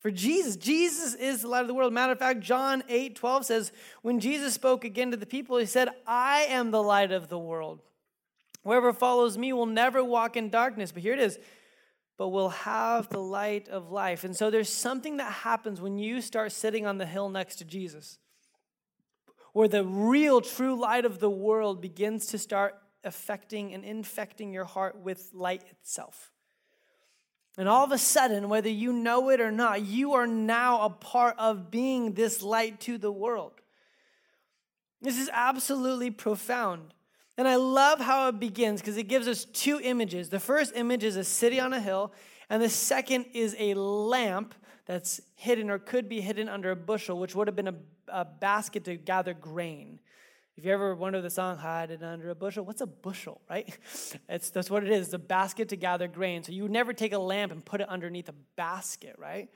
for 0.01 0.11
Jesus. 0.11 0.57
Jesus 0.57 1.15
is 1.15 1.43
the 1.43 1.49
light 1.49 1.63
of 1.63 1.67
the 1.67 1.75
world. 1.75 1.93
Matter 1.93 2.13
of 2.13 2.19
fact, 2.19 2.41
John 2.41 2.85
8 2.89 3.17
12 3.17 3.45
says, 3.45 3.73
When 4.03 4.21
Jesus 4.21 4.55
spoke 4.55 4.85
again 4.85 5.11
to 5.11 5.17
the 5.17 5.27
people, 5.27 5.59
he 5.59 5.67
said, 5.67 5.89
I 6.07 6.43
am 6.49 6.71
the 6.71 6.83
light 6.83 7.11
of 7.11 7.29
the 7.29 7.39
world. 7.39 7.81
Whoever 8.65 8.93
follows 8.93 9.37
me 9.37 9.53
will 9.53 9.67
never 9.67 10.05
walk 10.05 10.37
in 10.37 10.51
darkness. 10.51 10.93
But 10.93 11.03
here 11.03 11.15
it 11.15 11.21
is, 11.21 11.39
but 12.17 12.29
will 12.29 12.51
have 12.51 13.09
the 13.09 13.21
light 13.21 13.69
of 13.69 13.91
life. 13.91 14.23
And 14.23 14.37
so 14.37 14.51
there's 14.51 14.73
something 14.73 15.17
that 15.17 15.33
happens 15.33 15.81
when 15.81 15.99
you 15.99 16.21
start 16.21 16.53
sitting 16.53 16.87
on 16.87 16.99
the 16.99 17.07
hill 17.07 17.29
next 17.29 17.57
to 17.57 17.65
Jesus, 17.65 18.19
where 19.53 19.69
the 19.69 19.85
real, 19.85 20.41
true 20.41 20.79
light 20.79 21.07
of 21.07 21.19
the 21.19 21.31
world 21.31 21.81
begins 21.81 22.27
to 22.27 22.39
start 22.39 22.77
affecting 23.03 23.75
and 23.75 23.85
infecting 23.85 24.53
your 24.53 24.65
heart 24.65 25.01
with 25.01 25.31
light 25.33 25.65
itself. 25.71 26.31
And 27.59 27.69
all 27.69 27.85
of 27.85 27.91
a 27.91 27.99
sudden, 27.99 28.49
whether 28.49 28.69
you 28.69 28.93
know 28.93 29.31
it 29.31 29.41
or 29.41 29.51
not, 29.51 29.85
you 29.85 30.13
are 30.13 30.29
now 30.29 30.83
a 30.83 30.91
part 30.91 31.35
of 31.39 31.73
being 31.73 32.13
this 32.13 32.41
light 32.41 32.79
to 32.83 32.99
the 32.99 33.11
world. 33.11 33.53
This 35.03 35.19
is 35.19 35.29
absolutely 35.33 36.13
profound. 36.13 36.95
And 37.37 37.49
I 37.49 37.57
love 37.57 38.01
how 38.01 38.29
it 38.29 38.39
begins 38.39 38.81
because 38.81 38.97
it 38.97 39.09
gives 39.09 39.27
us 39.27 39.45
two 39.45 39.81
images. 39.83 40.29
The 40.29 40.39
first 40.39 40.73
image 40.77 41.03
is 41.03 41.17
a 41.17 41.25
city 41.25 41.59
on 41.59 41.73
a 41.73 41.81
hill, 41.81 42.13
and 42.49 42.63
the 42.63 42.69
second 42.69 43.27
is 43.33 43.57
a 43.59 43.75
lamp 43.75 44.55
that's 44.87 45.21
hidden 45.35 45.69
or 45.69 45.81
could 45.81 46.09
be 46.09 46.21
hidden 46.21 46.49
under 46.49 46.71
a 46.71 46.77
bushel, 46.77 47.19
which 47.19 47.35
would 47.35 47.49
have 47.49 47.57
been 47.57 47.69
a, 47.69 47.75
a 48.09 48.25
basket 48.25 48.85
to 48.85 48.97
gather 48.97 49.35
grain. 49.35 49.99
If 50.59 50.65
you 50.65 50.73
ever 50.73 50.93
wonder 50.93 51.23
the 51.23 51.31
song, 51.31 51.57
hide 51.57 51.93
it 51.93 52.03
under 52.03 52.31
a 52.31 52.35
bushel, 52.35 52.65
what's 52.65 52.81
a 52.81 52.87
bushel, 52.87 53.41
right? 53.49 53.79
It's, 54.29 54.51
that's 54.51 54.69
what 54.69 54.83
it 54.83 54.91
is. 54.91 55.07
It's 55.07 55.15
a 55.15 55.19
basket 55.19 55.69
to 55.69 55.77
gather 55.77 56.09
grain. 56.09 56.43
So 56.43 56.51
you 56.51 56.65
would 56.65 56.73
never 56.73 56.93
take 56.93 57.13
a 57.13 57.19
lamp 57.19 57.53
and 57.53 57.65
put 57.65 57.81
it 57.81 57.89
underneath 57.89 58.29
a 58.29 58.35
basket, 58.57 59.15
right? 59.19 59.49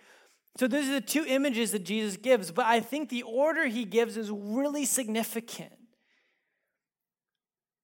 So 0.58 0.68
these 0.68 0.88
are 0.88 0.92
the 0.92 1.00
two 1.00 1.24
images 1.26 1.72
that 1.72 1.82
Jesus 1.82 2.16
gives, 2.16 2.52
but 2.52 2.66
I 2.66 2.78
think 2.78 3.08
the 3.08 3.22
order 3.22 3.66
he 3.66 3.84
gives 3.84 4.16
is 4.16 4.30
really 4.30 4.84
significant. 4.84 5.72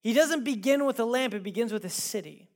He 0.04 0.12
doesn't 0.12 0.44
begin 0.44 0.86
with 0.86 1.00
a 1.00 1.04
lamp, 1.04 1.34
it 1.34 1.42
begins 1.42 1.72
with 1.72 1.84
a 1.84 1.90
city. 1.90 2.48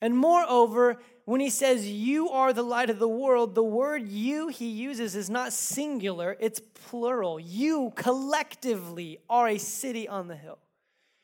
And 0.00 0.18
moreover, 0.18 0.98
when 1.24 1.40
he 1.40 1.50
says, 1.50 1.86
You 1.86 2.30
are 2.30 2.52
the 2.52 2.62
light 2.62 2.90
of 2.90 2.98
the 2.98 3.08
world, 3.08 3.54
the 3.54 3.62
word 3.62 4.08
you 4.08 4.48
he 4.48 4.68
uses 4.68 5.14
is 5.14 5.30
not 5.30 5.52
singular, 5.52 6.36
it's 6.40 6.60
plural. 6.60 7.38
You 7.38 7.92
collectively 7.94 9.18
are 9.28 9.48
a 9.48 9.58
city 9.58 10.08
on 10.08 10.28
the 10.28 10.36
hill. 10.36 10.58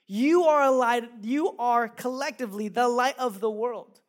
You 0.06 0.44
are 0.44 0.62
a 0.62 0.70
light, 0.70 1.08
you 1.22 1.54
are 1.58 1.88
collectively 1.88 2.68
the 2.68 2.88
light 2.88 3.18
of 3.18 3.40
the 3.40 3.50
world. 3.50 4.00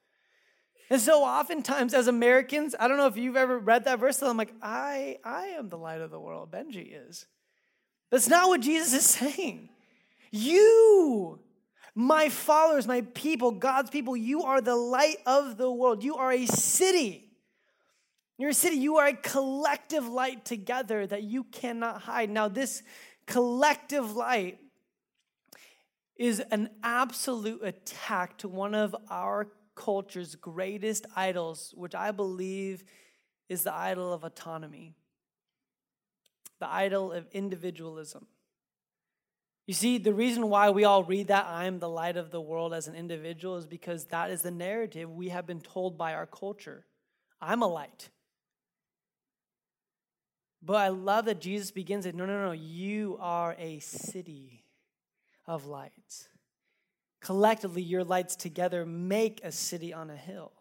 And 0.90 1.00
so 1.00 1.24
oftentimes 1.24 1.94
as 1.94 2.08
Americans, 2.08 2.74
I 2.80 2.88
don't 2.88 2.98
know 2.98 3.06
if 3.08 3.18
you've 3.18 3.36
ever 3.36 3.60
read 3.60 3.86
that 3.86 4.00
verse, 4.00 4.22
I'm 4.24 4.38
like, 4.38 4.54
I, 4.62 5.20
I 5.24 5.48
am 5.48 5.70
the 5.70 5.78
light 5.78 6.02
of 6.02 6.10
the 6.10 6.20
world. 6.20 6.52
Benji 6.52 6.92
is. 7.08 7.28
That's 8.10 8.28
not 8.28 8.48
what 8.48 8.62
Jesus 8.62 8.94
is 8.94 9.06
saying. 9.06 9.70
You 10.32 11.40
my 12.00 12.30
followers, 12.30 12.88
my 12.88 13.02
people, 13.14 13.52
God's 13.52 13.90
people, 13.90 14.16
you 14.16 14.44
are 14.44 14.62
the 14.62 14.78
light 14.78 15.18
of 15.26 15.58
the 15.58 15.70
world. 15.70 16.02
You 16.02 16.16
are 16.16 16.32
a 16.32 16.46
city. 16.46 17.28
You're 18.38 18.52
a 18.52 18.54
city. 18.54 18.78
You 18.78 18.96
are 19.00 19.08
a 19.08 19.14
collective 19.14 20.08
light 20.08 20.46
together 20.46 21.06
that 21.06 21.24
you 21.24 21.44
cannot 21.44 22.04
hide. 22.04 22.30
Now, 22.30 22.48
this 22.48 22.84
collective 23.26 24.16
light 24.16 24.60
is 26.16 26.40
an 26.40 26.70
absolute 26.84 27.66
attack 27.66 28.38
to 28.38 28.48
one 28.48 28.76
of 28.76 28.96
our 29.10 29.50
culture's 29.76 30.36
greatest 30.36 31.06
idols, 31.18 31.74
which 31.76 31.96
I 31.96 32.12
believe 32.12 32.86
is 33.50 33.64
the 33.64 33.74
idol 33.74 34.14
of 34.14 34.24
autonomy, 34.24 34.96
the 36.62 36.72
idol 36.72 37.12
of 37.12 37.28
individualism. 37.34 38.26
You 39.70 39.76
see, 39.76 40.00
the 40.00 40.16
reason 40.16 40.50
why 40.50 40.72
we 40.72 40.84
all 40.84 41.04
read 41.04 41.28
that 41.28 41.46
I 41.46 41.66
am 41.66 41.78
the 41.78 41.88
light 41.88 42.18
of 42.18 42.32
the 42.32 42.42
world 42.42 42.74
as 42.74 42.88
an 42.88 42.96
individual 42.96 43.56
is 43.56 43.68
because 43.68 44.06
that 44.06 44.32
is 44.32 44.42
the 44.42 44.50
narrative 44.50 45.12
we 45.12 45.30
have 45.30 45.46
been 45.46 45.62
told 45.62 45.96
by 45.96 46.16
our 46.16 46.26
culture. 46.26 46.88
I'm 47.40 47.62
a 47.62 47.68
light. 47.68 48.10
But 50.64 50.78
I 50.78 50.88
love 50.88 51.26
that 51.26 51.40
Jesus 51.40 51.70
begins 51.70 52.08
it 52.08 52.16
no, 52.16 52.26
no, 52.26 52.46
no, 52.46 52.52
you 52.52 53.20
are 53.22 53.56
a 53.60 53.78
city 53.78 54.64
of 55.46 55.68
lights. 55.68 56.30
Collectively, 57.22 57.84
your 57.84 58.04
lights 58.04 58.36
together 58.36 58.88
make 58.88 59.40
a 59.44 59.52
city 59.52 59.94
on 59.94 60.10
a 60.10 60.18
hill. 60.18 60.52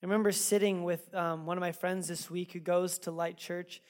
I 0.00 0.06
remember 0.06 0.30
sitting 0.30 0.84
with 0.84 1.12
um, 1.12 1.44
one 1.44 1.56
of 1.56 1.60
my 1.60 1.72
friends 1.72 2.06
this 2.06 2.30
week 2.30 2.52
who 2.52 2.60
goes 2.60 2.98
to 3.00 3.10
Light 3.10 3.36
Church, 3.36 3.82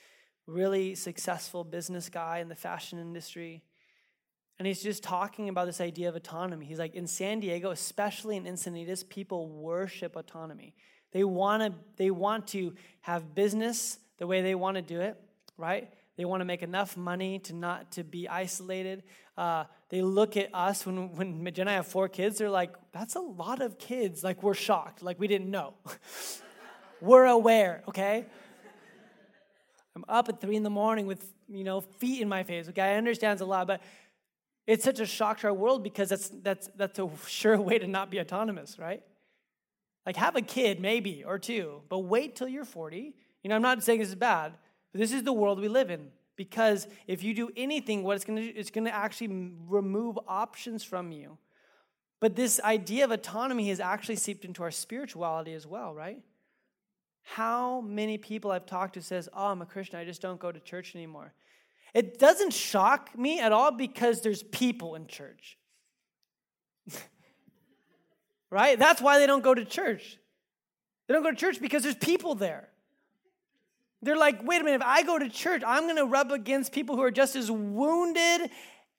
really 0.46 0.94
successful 0.94 1.64
business 1.64 2.08
guy 2.08 2.38
in 2.38 2.48
the 2.48 2.54
fashion 2.54 2.98
industry. 2.98 3.62
And 4.58 4.66
he's 4.66 4.82
just 4.82 5.02
talking 5.02 5.48
about 5.48 5.66
this 5.66 5.80
idea 5.80 6.08
of 6.08 6.16
autonomy. 6.16 6.66
He's 6.66 6.78
like, 6.78 6.94
in 6.94 7.06
San 7.06 7.40
Diego, 7.40 7.70
especially 7.70 8.36
in 8.36 8.44
Encinitas, 8.44 9.08
people 9.08 9.48
worship 9.48 10.14
autonomy. 10.14 10.74
They 11.12 11.24
want 11.24 11.62
to 11.62 11.78
they 11.96 12.10
want 12.10 12.48
to 12.48 12.74
have 13.02 13.34
business 13.34 13.98
the 14.18 14.26
way 14.26 14.40
they 14.40 14.54
want 14.54 14.76
to 14.76 14.82
do 14.82 15.00
it, 15.00 15.20
right? 15.56 15.90
They 16.16 16.24
want 16.24 16.40
to 16.40 16.44
make 16.44 16.62
enough 16.62 16.96
money 16.96 17.38
to 17.40 17.54
not 17.54 17.92
to 17.92 18.04
be 18.04 18.28
isolated. 18.28 19.02
Uh, 19.36 19.64
they 19.88 20.02
look 20.02 20.36
at 20.36 20.48
us 20.54 20.84
when 20.86 21.14
when 21.14 21.44
Jen 21.44 21.62
and 21.62 21.70
I 21.70 21.74
have 21.74 21.86
four 21.86 22.08
kids. 22.08 22.38
They're 22.38 22.50
like, 22.50 22.74
"That's 22.92 23.14
a 23.14 23.20
lot 23.20 23.60
of 23.60 23.78
kids." 23.78 24.24
Like 24.24 24.42
we're 24.42 24.54
shocked. 24.54 25.02
Like 25.02 25.18
we 25.18 25.26
didn't 25.26 25.50
know. 25.50 25.74
we're 27.00 27.26
aware. 27.26 27.82
Okay. 27.88 28.26
I'm 29.94 30.04
up 30.08 30.30
at 30.30 30.40
three 30.40 30.56
in 30.56 30.62
the 30.62 30.70
morning 30.70 31.06
with 31.06 31.30
you 31.48 31.64
know 31.64 31.80
feet 31.82 32.22
in 32.22 32.28
my 32.28 32.42
face. 32.42 32.68
Okay, 32.68 32.82
I 32.82 32.94
understand 32.94 33.40
a 33.40 33.44
lot, 33.44 33.66
but 33.66 33.82
it's 34.66 34.84
such 34.84 35.00
a 35.00 35.06
shock 35.06 35.40
to 35.40 35.48
our 35.48 35.54
world 35.54 35.82
because 35.82 36.08
that's, 36.08 36.28
that's, 36.28 36.68
that's 36.76 36.98
a 36.98 37.08
sure 37.26 37.60
way 37.60 37.78
to 37.78 37.86
not 37.86 38.10
be 38.10 38.20
autonomous, 38.20 38.78
right? 38.78 39.02
Like, 40.06 40.16
have 40.16 40.36
a 40.36 40.42
kid, 40.42 40.80
maybe, 40.80 41.24
or 41.24 41.38
two, 41.38 41.82
but 41.88 42.00
wait 42.00 42.36
till 42.36 42.48
you're 42.48 42.64
40. 42.64 43.14
You 43.42 43.48
know, 43.48 43.54
I'm 43.54 43.62
not 43.62 43.82
saying 43.82 44.00
this 44.00 44.08
is 44.08 44.14
bad, 44.14 44.52
but 44.92 45.00
this 45.00 45.12
is 45.12 45.22
the 45.22 45.32
world 45.32 45.60
we 45.60 45.68
live 45.68 45.90
in. 45.90 46.08
Because 46.36 46.88
if 47.06 47.22
you 47.22 47.34
do 47.34 47.50
anything, 47.56 48.02
what 48.02 48.16
it's 48.16 48.24
going 48.24 48.36
to 48.36 48.52
do, 48.52 48.58
it's 48.58 48.70
to 48.70 48.88
actually 48.88 49.52
remove 49.68 50.18
options 50.26 50.82
from 50.82 51.12
you. 51.12 51.38
But 52.20 52.36
this 52.36 52.60
idea 52.60 53.04
of 53.04 53.10
autonomy 53.10 53.68
has 53.68 53.80
actually 53.80 54.16
seeped 54.16 54.44
into 54.44 54.62
our 54.62 54.70
spirituality 54.70 55.54
as 55.54 55.66
well, 55.66 55.94
right? 55.94 56.20
How 57.22 57.80
many 57.80 58.16
people 58.18 58.50
I've 58.50 58.66
talked 58.66 58.94
to 58.94 59.02
says, 59.02 59.28
"Oh, 59.32 59.48
I'm 59.48 59.62
a 59.62 59.66
Christian. 59.66 59.98
I 59.98 60.04
just 60.04 60.22
don't 60.22 60.40
go 60.40 60.50
to 60.50 60.60
church 60.60 60.94
anymore." 60.94 61.32
It 61.94 62.18
doesn't 62.18 62.52
shock 62.52 63.16
me 63.18 63.40
at 63.40 63.52
all 63.52 63.70
because 63.70 64.22
there's 64.22 64.42
people 64.42 64.94
in 64.94 65.06
church. 65.06 65.58
right? 68.50 68.78
That's 68.78 69.00
why 69.00 69.18
they 69.18 69.26
don't 69.26 69.42
go 69.42 69.54
to 69.54 69.64
church. 69.64 70.18
They 71.06 71.14
don't 71.14 71.22
go 71.22 71.30
to 71.30 71.36
church 71.36 71.60
because 71.60 71.82
there's 71.82 71.94
people 71.94 72.34
there. 72.34 72.68
They're 74.00 74.16
like, 74.16 74.42
wait 74.44 74.60
a 74.60 74.64
minute, 74.64 74.80
if 74.80 74.86
I 74.86 75.02
go 75.02 75.18
to 75.18 75.28
church, 75.28 75.62
I'm 75.66 75.84
going 75.84 75.96
to 75.96 76.06
rub 76.06 76.32
against 76.32 76.72
people 76.72 76.96
who 76.96 77.02
are 77.02 77.10
just 77.10 77.36
as 77.36 77.50
wounded 77.50 78.50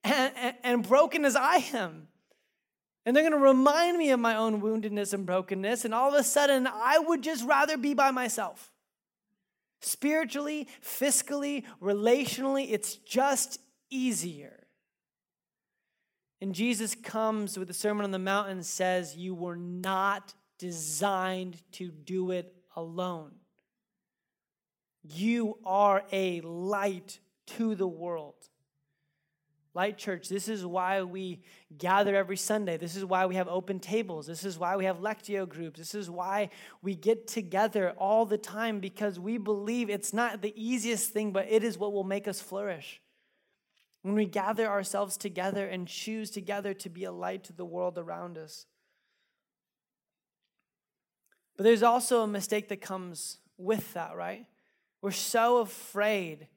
and, 0.04 0.34
and, 0.36 0.56
and 0.64 0.88
broken 0.88 1.26
as 1.26 1.36
I 1.36 1.58
am. 1.74 2.08
And 3.06 3.16
they're 3.16 3.24
going 3.24 3.34
to 3.34 3.46
remind 3.46 3.98
me 3.98 4.12
of 4.12 4.20
my 4.20 4.36
own 4.36 4.62
woundedness 4.62 5.14
and 5.14 5.26
brokenness. 5.26 5.84
And 5.84 5.94
all 5.94 6.14
of 6.14 6.20
a 6.20 6.24
sudden, 6.24 6.68
I 6.68 7.00
would 7.00 7.22
just 7.22 7.46
rather 7.46 7.78
be 7.78 7.94
by 7.94 8.12
myself. 8.12 8.73
Spiritually, 9.84 10.68
fiscally, 10.82 11.66
relationally, 11.82 12.68
it's 12.72 12.96
just 12.96 13.60
easier. 13.90 14.66
And 16.40 16.56
Jesus 16.56 16.96
comes 16.96 17.60
with 17.60 17.68
the 17.68 17.74
Sermon 17.74 18.06
on 18.06 18.12
the 18.12 18.20
Mount 18.20 18.50
and 18.50 18.66
says, 18.66 19.18
You 19.18 19.36
were 19.36 19.58
not 19.58 20.34
designed 20.58 21.62
to 21.74 21.90
do 21.90 22.32
it 22.32 22.56
alone. 22.78 23.32
You 25.04 25.58
are 25.66 26.04
a 26.14 26.40
light 26.42 27.20
to 27.48 27.76
the 27.76 27.88
world. 27.88 28.36
Light 29.76 29.98
Church, 29.98 30.30
this 30.30 30.48
is 30.48 30.64
why 30.66 31.02
we 31.02 31.42
gather 31.76 32.16
every 32.16 32.38
Sunday. 32.38 32.78
This 32.78 32.96
is 32.96 33.04
why 33.04 33.26
we 33.26 33.36
have 33.36 33.48
open 33.48 33.80
tables. 33.80 34.28
This 34.28 34.46
is 34.46 34.60
why 34.60 34.76
we 34.76 34.86
have 34.86 35.00
Lectio 35.00 35.50
groups. 35.50 35.80
This 35.80 35.96
is 35.96 36.12
why 36.12 36.50
we 36.84 36.94
get 36.94 37.28
together 37.28 37.92
all 37.98 38.26
the 38.26 38.38
time 38.38 38.80
because 38.80 39.20
we 39.20 39.40
believe 39.40 39.90
it's 39.90 40.14
not 40.14 40.44
the 40.44 40.54
easiest 40.56 41.12
thing, 41.12 41.32
but 41.32 41.48
it 41.50 41.64
is 41.64 41.78
what 41.78 41.92
will 41.92 42.04
make 42.04 42.28
us 42.28 42.40
flourish. 42.40 43.02
When 44.04 44.14
we 44.14 44.26
gather 44.26 44.68
ourselves 44.68 45.18
together 45.18 45.66
and 45.66 45.88
choose 45.88 46.30
together 46.30 46.76
to 46.76 46.90
be 46.90 47.06
a 47.06 47.12
light 47.12 47.44
to 47.46 47.54
the 47.54 47.66
world 47.66 47.98
around 47.98 48.38
us. 48.38 48.68
But 51.58 51.64
there's 51.64 51.84
also 51.84 52.22
a 52.22 52.28
mistake 52.28 52.70
that 52.70 52.82
comes 52.82 53.40
with 53.58 53.94
that, 53.94 54.16
right? 54.16 54.46
We're 55.02 55.12
so 55.12 55.58
afraid 55.58 56.48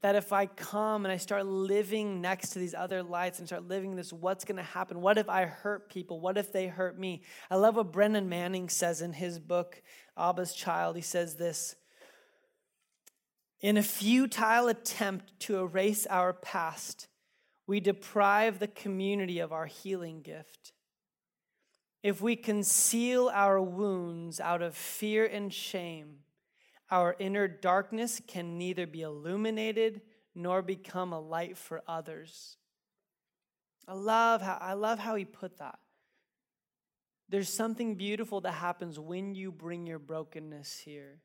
that 0.00 0.14
if 0.14 0.32
I 0.32 0.46
come 0.46 1.04
and 1.04 1.12
I 1.12 1.16
start 1.16 1.46
living 1.46 2.20
next 2.20 2.50
to 2.50 2.58
these 2.58 2.74
other 2.74 3.02
lights 3.02 3.38
and 3.38 3.48
start 3.48 3.66
living 3.66 3.96
this, 3.96 4.12
what's 4.12 4.44
going 4.44 4.56
to 4.56 4.62
happen? 4.62 5.00
What 5.00 5.18
if 5.18 5.28
I 5.28 5.44
hurt 5.46 5.90
people? 5.90 6.20
What 6.20 6.38
if 6.38 6.52
they 6.52 6.68
hurt 6.68 6.98
me? 6.98 7.22
I 7.50 7.56
love 7.56 7.76
what 7.76 7.92
Brennan 7.92 8.28
Manning 8.28 8.68
says 8.68 9.02
in 9.02 9.12
his 9.12 9.40
book, 9.40 9.82
Abba's 10.16 10.54
Child. 10.54 10.94
He 10.96 11.02
says 11.02 11.34
this 11.34 11.74
In 13.60 13.76
a 13.76 13.82
futile 13.82 14.68
attempt 14.68 15.38
to 15.40 15.58
erase 15.58 16.06
our 16.06 16.32
past, 16.32 17.08
we 17.66 17.80
deprive 17.80 18.60
the 18.60 18.68
community 18.68 19.40
of 19.40 19.52
our 19.52 19.66
healing 19.66 20.22
gift. 20.22 20.72
If 22.04 22.20
we 22.20 22.36
conceal 22.36 23.28
our 23.34 23.60
wounds 23.60 24.38
out 24.38 24.62
of 24.62 24.76
fear 24.76 25.26
and 25.26 25.52
shame, 25.52 26.18
our 26.90 27.16
inner 27.18 27.48
darkness 27.48 28.20
can 28.26 28.56
neither 28.58 28.86
be 28.86 29.02
illuminated 29.02 30.00
nor 30.34 30.62
become 30.62 31.12
a 31.12 31.20
light 31.20 31.58
for 31.58 31.82
others. 31.86 32.56
I 33.86 33.94
love 33.94 34.42
how, 34.42 34.58
I 34.60 34.74
love 34.74 34.98
how 34.98 35.14
he 35.16 35.24
put 35.24 35.58
that. 35.58 35.78
There's 37.28 37.48
something 37.48 37.96
beautiful 37.96 38.40
that 38.42 38.52
happens 38.52 38.98
when 38.98 39.34
you 39.34 39.52
bring 39.52 39.86
your 39.86 39.98
brokenness 39.98 40.78
here. 40.78 41.18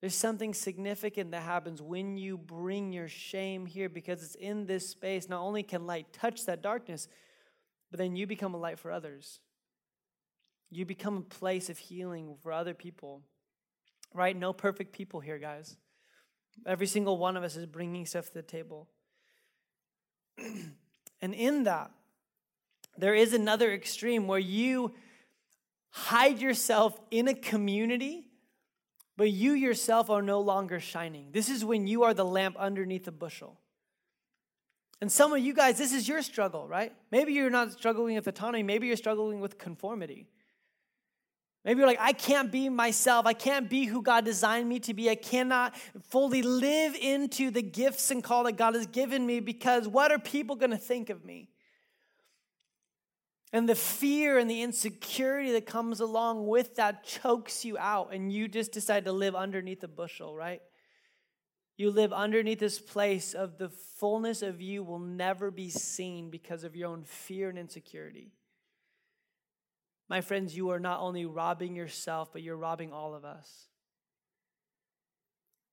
There's 0.00 0.14
something 0.14 0.54
significant 0.54 1.32
that 1.32 1.42
happens 1.42 1.82
when 1.82 2.16
you 2.16 2.38
bring 2.38 2.92
your 2.92 3.08
shame 3.08 3.66
here 3.66 3.88
because 3.88 4.22
it's 4.22 4.34
in 4.34 4.66
this 4.66 4.88
space. 4.88 5.28
Not 5.28 5.42
only 5.42 5.62
can 5.62 5.86
light 5.86 6.12
touch 6.12 6.46
that 6.46 6.62
darkness, 6.62 7.08
but 7.90 7.98
then 7.98 8.16
you 8.16 8.26
become 8.26 8.54
a 8.54 8.58
light 8.58 8.78
for 8.78 8.90
others. 8.90 9.40
You 10.70 10.84
become 10.84 11.16
a 11.16 11.22
place 11.22 11.68
of 11.70 11.78
healing 11.78 12.36
for 12.42 12.52
other 12.52 12.74
people 12.74 13.22
right? 14.16 14.36
No 14.36 14.52
perfect 14.52 14.92
people 14.92 15.20
here, 15.20 15.38
guys. 15.38 15.76
Every 16.64 16.86
single 16.86 17.18
one 17.18 17.36
of 17.36 17.44
us 17.44 17.56
is 17.56 17.66
bringing 17.66 18.06
stuff 18.06 18.28
to 18.28 18.34
the 18.34 18.42
table. 18.42 18.88
and 20.38 21.34
in 21.34 21.64
that, 21.64 21.90
there 22.96 23.14
is 23.14 23.34
another 23.34 23.72
extreme 23.72 24.26
where 24.26 24.38
you 24.38 24.94
hide 25.90 26.40
yourself 26.40 26.98
in 27.10 27.28
a 27.28 27.34
community, 27.34 28.26
but 29.16 29.30
you 29.30 29.52
yourself 29.52 30.08
are 30.10 30.22
no 30.22 30.40
longer 30.40 30.80
shining. 30.80 31.28
This 31.32 31.48
is 31.48 31.64
when 31.64 31.86
you 31.86 32.04
are 32.04 32.14
the 32.14 32.24
lamp 32.24 32.56
underneath 32.58 33.06
a 33.06 33.12
bushel. 33.12 33.60
And 35.00 35.12
some 35.12 35.32
of 35.32 35.40
you 35.40 35.52
guys, 35.52 35.76
this 35.76 35.92
is 35.92 36.08
your 36.08 36.22
struggle, 36.22 36.66
right? 36.66 36.92
Maybe 37.10 37.34
you're 37.34 37.50
not 37.50 37.72
struggling 37.72 38.14
with 38.14 38.26
autonomy, 38.26 38.62
maybe 38.62 38.86
you're 38.86 38.96
struggling 38.96 39.40
with 39.40 39.58
conformity. 39.58 40.28
Maybe 41.66 41.78
you're 41.78 41.88
like, 41.88 41.98
I 42.00 42.12
can't 42.12 42.52
be 42.52 42.68
myself. 42.68 43.26
I 43.26 43.32
can't 43.32 43.68
be 43.68 43.86
who 43.86 44.00
God 44.00 44.24
designed 44.24 44.68
me 44.68 44.78
to 44.80 44.94
be. 44.94 45.10
I 45.10 45.16
cannot 45.16 45.74
fully 46.10 46.40
live 46.40 46.94
into 46.94 47.50
the 47.50 47.60
gifts 47.60 48.12
and 48.12 48.22
call 48.22 48.44
that 48.44 48.52
God 48.52 48.76
has 48.76 48.86
given 48.86 49.26
me 49.26 49.40
because 49.40 49.88
what 49.88 50.12
are 50.12 50.18
people 50.20 50.54
going 50.54 50.70
to 50.70 50.76
think 50.78 51.10
of 51.10 51.24
me? 51.24 51.48
And 53.52 53.68
the 53.68 53.74
fear 53.74 54.38
and 54.38 54.48
the 54.48 54.62
insecurity 54.62 55.50
that 55.52 55.66
comes 55.66 55.98
along 55.98 56.46
with 56.46 56.76
that 56.76 57.02
chokes 57.02 57.64
you 57.64 57.76
out, 57.78 58.12
and 58.12 58.32
you 58.32 58.46
just 58.46 58.70
decide 58.70 59.04
to 59.06 59.12
live 59.12 59.34
underneath 59.34 59.82
a 59.82 59.88
bushel, 59.88 60.36
right? 60.36 60.62
You 61.76 61.90
live 61.90 62.12
underneath 62.12 62.60
this 62.60 62.78
place 62.78 63.34
of 63.34 63.58
the 63.58 63.70
fullness 63.70 64.42
of 64.42 64.60
you 64.60 64.84
will 64.84 65.00
never 65.00 65.50
be 65.50 65.70
seen 65.70 66.30
because 66.30 66.62
of 66.62 66.76
your 66.76 66.90
own 66.90 67.02
fear 67.02 67.48
and 67.48 67.58
insecurity. 67.58 68.30
My 70.08 70.20
friends, 70.20 70.56
you 70.56 70.70
are 70.70 70.78
not 70.78 71.00
only 71.00 71.24
robbing 71.24 71.74
yourself, 71.74 72.32
but 72.32 72.42
you're 72.42 72.56
robbing 72.56 72.92
all 72.92 73.14
of 73.14 73.24
us. 73.24 73.66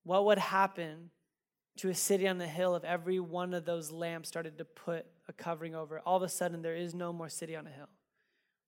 What 0.03 0.25
would 0.25 0.39
happen 0.39 1.11
to 1.77 1.89
a 1.89 1.95
city 1.95 2.27
on 2.27 2.37
the 2.37 2.47
hill 2.47 2.75
if 2.75 2.83
every 2.83 3.19
one 3.19 3.53
of 3.53 3.65
those 3.65 3.91
lamps 3.91 4.29
started 4.29 4.57
to 4.57 4.65
put 4.65 5.05
a 5.27 5.33
covering 5.33 5.75
over 5.75 5.97
it? 5.97 6.03
All 6.05 6.17
of 6.17 6.23
a 6.23 6.29
sudden, 6.29 6.61
there 6.61 6.75
is 6.75 6.93
no 6.93 7.13
more 7.13 7.29
city 7.29 7.55
on 7.55 7.67
a 7.67 7.71
hill. 7.71 7.89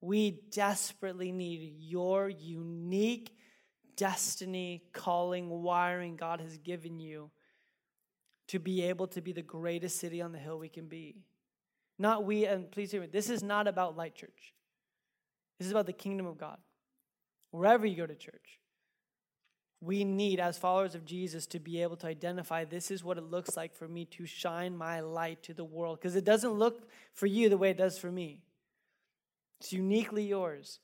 We 0.02 0.42
desperately 0.52 1.32
need 1.32 1.76
your 1.80 2.30
unique 2.30 3.36
destiny, 3.98 4.84
calling, 4.94 5.50
wiring 5.50 6.16
God 6.16 6.42
has 6.42 6.58
given 6.58 7.00
you 7.00 7.32
to 8.48 8.60
be 8.60 8.84
able 8.84 9.08
to 9.08 9.22
be 9.22 9.32
the 9.32 9.42
greatest 9.42 9.98
city 9.98 10.22
on 10.22 10.32
the 10.32 10.38
hill 10.38 10.60
we 10.60 10.70
can 10.70 10.88
be. 10.88 11.24
Not 11.98 12.26
we, 12.26 12.46
and 12.46 12.70
please 12.70 12.92
hear 12.92 13.02
me, 13.02 13.08
this 13.08 13.30
is 13.30 13.42
not 13.42 13.68
about 13.68 13.98
Light 13.98 14.16
Church. 14.16 14.55
This 15.58 15.68
is 15.68 15.72
about 15.72 15.86
the 15.86 15.94
kingdom 15.94 16.26
of 16.26 16.38
God. 16.38 16.58
Wherever 17.52 17.86
you 17.86 17.96
go 17.96 18.06
to 18.06 18.16
church, 18.16 18.60
we 19.82 20.04
need, 20.04 20.40
as 20.40 20.58
followers 20.58 20.96
of 20.96 21.06
Jesus, 21.06 21.46
to 21.48 21.60
be 21.60 21.82
able 21.82 21.96
to 21.98 22.08
identify 22.08 22.66
this 22.66 22.90
is 22.92 23.04
what 23.04 23.18
it 23.18 23.24
looks 23.24 23.56
like 23.56 23.74
for 23.74 23.88
me 23.88 24.06
to 24.06 24.26
shine 24.26 24.76
my 24.76 25.00
light 25.00 25.44
to 25.44 25.54
the 25.54 25.64
world. 25.64 26.00
Because 26.00 26.16
it 26.16 26.26
doesn't 26.26 26.54
look 26.54 26.90
for 27.14 27.28
you 27.28 27.50
the 27.50 27.58
way 27.58 27.70
it 27.70 27.78
does 27.78 27.98
for 27.98 28.12
me, 28.12 28.42
it's 29.60 29.72
uniquely 29.72 30.24
yours. 30.24 30.80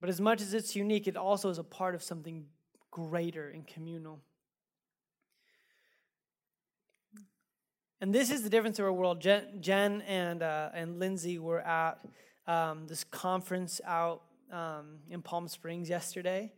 But 0.00 0.10
as 0.10 0.20
much 0.20 0.40
as 0.40 0.54
it's 0.54 0.76
unique, 0.76 1.08
it 1.08 1.16
also 1.16 1.50
is 1.50 1.58
a 1.58 1.64
part 1.64 1.94
of 1.94 2.02
something 2.02 2.46
greater 2.90 3.50
and 3.50 3.66
communal. 3.66 4.20
And 8.00 8.14
this 8.14 8.30
is 8.30 8.42
the 8.42 8.50
difference 8.50 8.78
of 8.78 8.84
our 8.84 8.92
world. 8.92 9.20
Jen, 9.20 9.60
Jen 9.60 10.02
and, 10.02 10.42
uh, 10.42 10.70
and 10.72 11.00
Lindsay 11.00 11.38
were 11.38 11.60
at 11.60 11.98
um, 12.48 12.86
this 12.88 13.04
conference 13.04 13.80
out 13.86 14.22
um, 14.50 14.98
in 15.10 15.22
Palm 15.22 15.46
Springs 15.46 15.88
yesterday. 15.88 16.50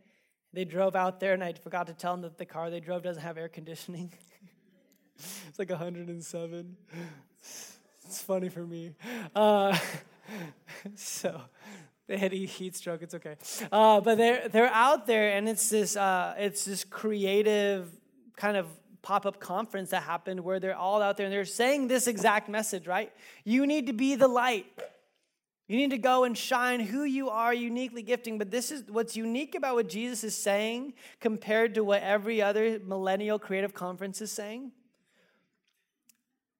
They 0.53 0.65
drove 0.65 0.95
out 0.95 1.19
there, 1.19 1.33
and 1.33 1.43
I 1.43 1.53
forgot 1.53 1.87
to 1.87 1.93
tell 1.93 2.13
them 2.13 2.21
that 2.21 2.37
the 2.37 2.45
car 2.45 2.69
they 2.69 2.79
drove 2.79 3.03
doesn't 3.03 3.21
have 3.21 3.37
air 3.37 3.49
conditioning. 3.49 4.11
it's 5.47 5.59
like 5.59 5.69
107. 5.69 6.77
It's 7.39 8.21
funny 8.21 8.49
for 8.49 8.65
me. 8.65 8.93
Uh, 9.35 9.77
so 10.95 11.41
they 12.07 12.17
had 12.17 12.33
a 12.33 12.45
heat 12.45 12.75
stroke. 12.75 13.01
It's 13.01 13.13
okay. 13.15 13.35
Uh, 13.71 14.01
but 14.01 14.17
they're 14.17 14.49
they're 14.49 14.73
out 14.73 15.07
there, 15.07 15.31
and 15.31 15.47
it's 15.47 15.69
this 15.69 15.95
uh, 15.95 16.35
it's 16.37 16.65
this 16.65 16.83
creative 16.83 17.89
kind 18.35 18.57
of 18.57 18.67
pop 19.01 19.25
up 19.25 19.39
conference 19.39 19.91
that 19.91 20.03
happened 20.03 20.41
where 20.41 20.59
they're 20.59 20.75
all 20.75 21.01
out 21.01 21.17
there 21.17 21.25
and 21.25 21.33
they're 21.33 21.45
saying 21.45 21.87
this 21.87 22.07
exact 22.07 22.49
message. 22.49 22.85
Right? 22.85 23.13
You 23.45 23.65
need 23.65 23.87
to 23.87 23.93
be 23.93 24.15
the 24.15 24.27
light. 24.27 24.65
You 25.67 25.77
need 25.77 25.91
to 25.91 25.97
go 25.97 26.25
and 26.25 26.37
shine 26.37 26.81
who 26.81 27.03
you 27.03 27.29
are, 27.29 27.53
uniquely 27.53 28.01
gifting. 28.01 28.37
But 28.37 28.51
this 28.51 28.71
is 28.71 28.83
what's 28.89 29.15
unique 29.15 29.55
about 29.55 29.75
what 29.75 29.87
Jesus 29.87 30.23
is 30.23 30.35
saying 30.35 30.93
compared 31.19 31.75
to 31.75 31.83
what 31.83 32.01
every 32.03 32.41
other 32.41 32.79
millennial 32.79 33.39
creative 33.39 33.73
conference 33.73 34.21
is 34.21 34.31
saying 34.31 34.71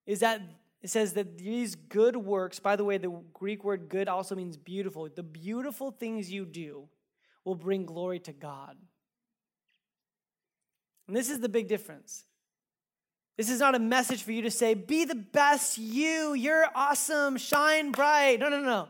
is 0.06 0.20
that 0.22 0.42
it 0.82 0.90
says 0.90 1.14
that 1.14 1.38
these 1.38 1.76
good 1.76 2.18
works, 2.18 2.60
by 2.60 2.76
the 2.76 2.84
way, 2.84 2.98
the 2.98 3.22
Greek 3.34 3.64
word 3.64 3.88
good 3.88 4.08
also 4.08 4.36
means 4.36 4.58
beautiful. 4.58 5.08
The 5.14 5.24
beautiful 5.24 5.92
things 5.92 6.32
you 6.32 6.46
do 6.46 6.90
will 7.46 7.56
bring 7.56 7.86
glory 7.86 8.20
to 8.22 8.34
God. 8.34 8.76
And 11.08 11.16
this 11.16 11.30
is 11.30 11.40
the 11.40 11.50
big 11.50 11.68
difference. 11.68 12.26
This 13.38 13.50
is 13.50 13.60
not 13.60 13.76
a 13.76 13.80
message 13.80 14.24
for 14.24 14.32
you 14.32 14.44
to 14.44 14.52
say, 14.52 14.74
be 14.74 15.06
the 15.06 15.15
best 15.15 15.78
you, 15.78 16.34
you're 16.34 16.65
awesome, 16.76 17.38
shine 17.38 17.91
bright. 17.91 18.39
No, 18.39 18.50
no, 18.50 18.60
no. 18.62 18.89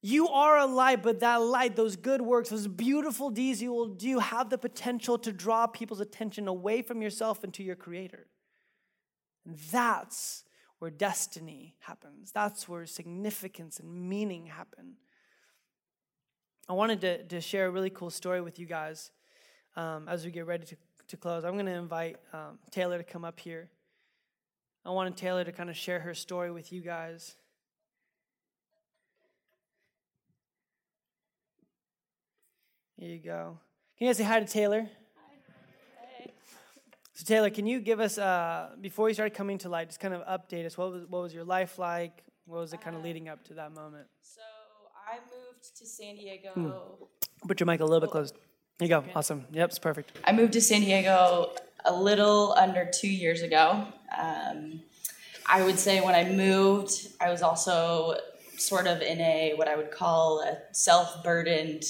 You 0.00 0.28
are 0.28 0.58
a 0.58 0.66
light, 0.66 1.02
but 1.02 1.20
that 1.20 1.36
light, 1.36 1.74
those 1.74 1.96
good 1.96 2.22
works, 2.22 2.50
those 2.50 2.68
beautiful 2.68 3.30
deeds 3.30 3.60
you 3.60 3.72
will 3.72 3.88
do 3.88 4.20
have 4.20 4.48
the 4.48 4.58
potential 4.58 5.18
to 5.18 5.32
draw 5.32 5.66
people's 5.66 6.00
attention 6.00 6.46
away 6.46 6.82
from 6.82 7.02
yourself 7.02 7.42
and 7.42 7.52
to 7.54 7.62
your 7.64 7.74
Creator. 7.74 8.26
And 9.44 9.58
that's 9.72 10.44
where 10.78 10.90
destiny 10.90 11.74
happens. 11.80 12.30
That's 12.32 12.68
where 12.68 12.86
significance 12.86 13.80
and 13.80 14.08
meaning 14.08 14.46
happen. 14.46 14.94
I 16.68 16.74
wanted 16.74 17.00
to, 17.00 17.24
to 17.24 17.40
share 17.40 17.66
a 17.66 17.70
really 17.70 17.90
cool 17.90 18.10
story 18.10 18.40
with 18.40 18.58
you 18.58 18.66
guys 18.66 19.10
um, 19.74 20.06
as 20.08 20.24
we 20.24 20.30
get 20.30 20.46
ready 20.46 20.66
to, 20.66 20.76
to 21.08 21.16
close. 21.16 21.44
I'm 21.44 21.54
going 21.54 21.66
to 21.66 21.72
invite 21.72 22.16
um, 22.32 22.58
Taylor 22.70 22.98
to 22.98 23.04
come 23.04 23.24
up 23.24 23.40
here. 23.40 23.68
I 24.84 24.90
wanted 24.90 25.16
Taylor 25.16 25.44
to 25.44 25.52
kind 25.52 25.70
of 25.70 25.76
share 25.76 26.00
her 26.00 26.14
story 26.14 26.50
with 26.50 26.72
you 26.72 26.80
guys. 26.80 27.34
Here 32.96 33.10
you 33.10 33.18
go. 33.18 33.58
Can 33.96 34.06
you 34.06 34.08
guys 34.10 34.16
say 34.16 34.24
hi 34.24 34.40
to 34.40 34.46
Taylor? 34.46 34.88
Hi. 36.18 36.30
So 37.12 37.24
Taylor, 37.24 37.50
can 37.50 37.66
you 37.66 37.80
give 37.80 38.00
us 38.00 38.18
uh, 38.18 38.70
before 38.80 39.08
you 39.08 39.14
started 39.14 39.34
coming 39.34 39.58
to 39.58 39.68
light, 39.68 39.88
just 39.88 40.00
kind 40.00 40.14
of 40.14 40.22
update 40.22 40.66
us? 40.66 40.76
What 40.76 40.92
was 40.92 41.04
what 41.08 41.22
was 41.22 41.34
your 41.34 41.44
life 41.44 41.78
like? 41.78 42.24
What 42.46 42.60
was 42.60 42.72
it 42.72 42.80
kind 42.80 42.96
of 42.96 43.02
leading 43.02 43.28
up 43.28 43.44
to 43.44 43.54
that 43.54 43.74
moment? 43.74 44.06
So 44.22 44.40
I 45.06 45.18
moved 45.18 45.76
to 45.78 45.86
San 45.86 46.16
Diego. 46.16 46.50
Hmm. 46.54 47.46
Put 47.46 47.60
your 47.60 47.66
mic 47.66 47.80
a 47.80 47.84
little 47.84 48.00
bit 48.00 48.10
close. 48.10 48.32
There 48.78 48.86
you 48.86 48.94
go. 48.94 49.04
Awesome. 49.14 49.44
Yep, 49.52 49.70
it's 49.70 49.78
perfect. 49.80 50.12
I 50.24 50.32
moved 50.32 50.52
to 50.52 50.60
San 50.60 50.82
Diego 50.82 51.50
a 51.84 51.92
little 51.92 52.52
under 52.56 52.88
two 52.92 53.10
years 53.10 53.42
ago. 53.42 53.86
Um, 54.16 54.80
I 55.46 55.64
would 55.64 55.78
say 55.78 56.00
when 56.00 56.14
I 56.14 56.30
moved, 56.30 57.08
I 57.20 57.30
was 57.30 57.42
also 57.42 58.18
sort 58.56 58.86
of 58.86 59.02
in 59.02 59.20
a 59.20 59.54
what 59.56 59.66
I 59.66 59.76
would 59.76 59.90
call 59.90 60.42
a 60.42 60.58
self-burdened 60.72 61.84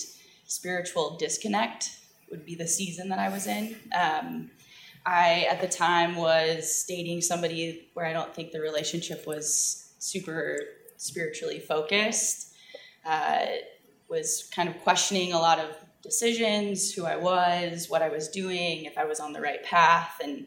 spiritual 0.47 1.17
disconnect. 1.19 1.91
Would 2.31 2.47
be 2.47 2.55
the 2.55 2.69
season 2.69 3.11
that 3.11 3.19
I 3.19 3.29
was 3.29 3.47
in. 3.47 3.77
Um, 3.99 4.51
I, 5.05 5.47
at 5.51 5.61
the 5.61 5.69
time, 5.69 6.17
was 6.17 6.85
dating 6.87 7.23
somebody 7.23 7.89
where 7.95 8.07
I 8.07 8.13
don't 8.13 8.35
think 8.35 8.53
the 8.53 8.61
relationship 8.61 9.27
was 9.27 9.93
super 9.99 10.61
spiritually 10.97 11.59
focused. 11.59 12.55
Uh, 13.07 13.47
was 14.11 14.51
kind 14.55 14.69
of 14.69 14.79
questioning 14.81 15.33
a 15.33 15.39
lot 15.39 15.59
of 15.59 15.75
decisions, 16.03 16.93
who 16.93 17.05
I 17.05 17.17
was, 17.17 17.89
what 17.89 18.03
I 18.03 18.09
was 18.09 18.29
doing, 18.29 18.85
if 18.85 18.97
I 18.97 19.05
was 19.05 19.21
on 19.21 19.33
the 19.33 19.41
right 19.41 19.63
path. 19.63 20.21
And 20.23 20.47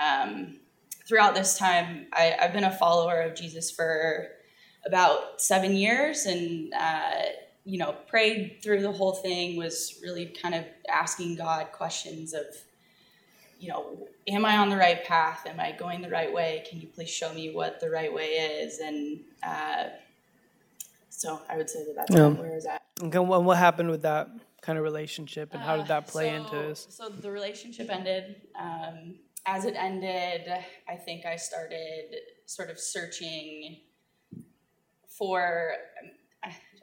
um, 0.00 0.56
throughout 1.06 1.34
this 1.34 1.58
time, 1.58 2.06
I, 2.12 2.36
have 2.38 2.52
been 2.52 2.64
a 2.64 2.76
follower 2.76 3.20
of 3.22 3.34
Jesus 3.34 3.70
for 3.70 4.28
about 4.86 5.40
seven 5.40 5.72
years 5.72 6.26
and, 6.26 6.72
uh, 6.74 7.22
you 7.64 7.78
know, 7.78 7.92
prayed 8.08 8.58
through 8.62 8.82
the 8.82 8.92
whole 8.92 9.12
thing, 9.14 9.56
was 9.56 9.98
really 10.02 10.26
kind 10.26 10.54
of 10.54 10.64
asking 10.88 11.36
God 11.36 11.72
questions 11.72 12.34
of, 12.34 12.44
you 13.58 13.68
know, 13.68 14.06
am 14.28 14.44
I 14.44 14.58
on 14.58 14.68
the 14.68 14.76
right 14.76 15.02
path? 15.04 15.46
Am 15.46 15.58
I 15.58 15.72
going 15.72 16.02
the 16.02 16.10
right 16.10 16.32
way? 16.32 16.64
Can 16.68 16.80
you 16.80 16.88
please 16.88 17.08
show 17.08 17.32
me 17.32 17.54
what 17.54 17.80
the 17.80 17.90
right 17.90 18.12
way 18.12 18.26
is? 18.26 18.80
And 18.80 19.20
uh, 19.42 19.84
so 21.08 21.40
I 21.48 21.56
would 21.56 21.70
say 21.70 21.84
that 21.84 21.94
that's 21.96 22.14
yeah. 22.14 22.28
where 22.28 22.56
is 22.56 22.64
that. 22.64 22.82
Okay, 23.02 23.18
well, 23.18 23.42
what 23.42 23.56
happened 23.56 23.90
with 23.90 24.02
that 24.02 24.28
kind 24.64 24.78
of 24.78 24.84
relationship, 24.84 25.52
and 25.52 25.62
how 25.62 25.76
did 25.76 25.86
that 25.88 26.06
play 26.06 26.30
uh, 26.30 26.38
so, 26.38 26.44
into 26.44 26.68
this? 26.68 26.86
So 26.90 27.08
the 27.08 27.30
relationship 27.30 27.90
ended. 27.90 28.42
Um, 28.58 29.16
as 29.46 29.66
it 29.66 29.74
ended, 29.76 30.48
I 30.88 30.96
think 30.96 31.26
I 31.26 31.36
started 31.36 32.16
sort 32.46 32.70
of 32.70 32.78
searching 32.78 33.80
for. 35.06 35.72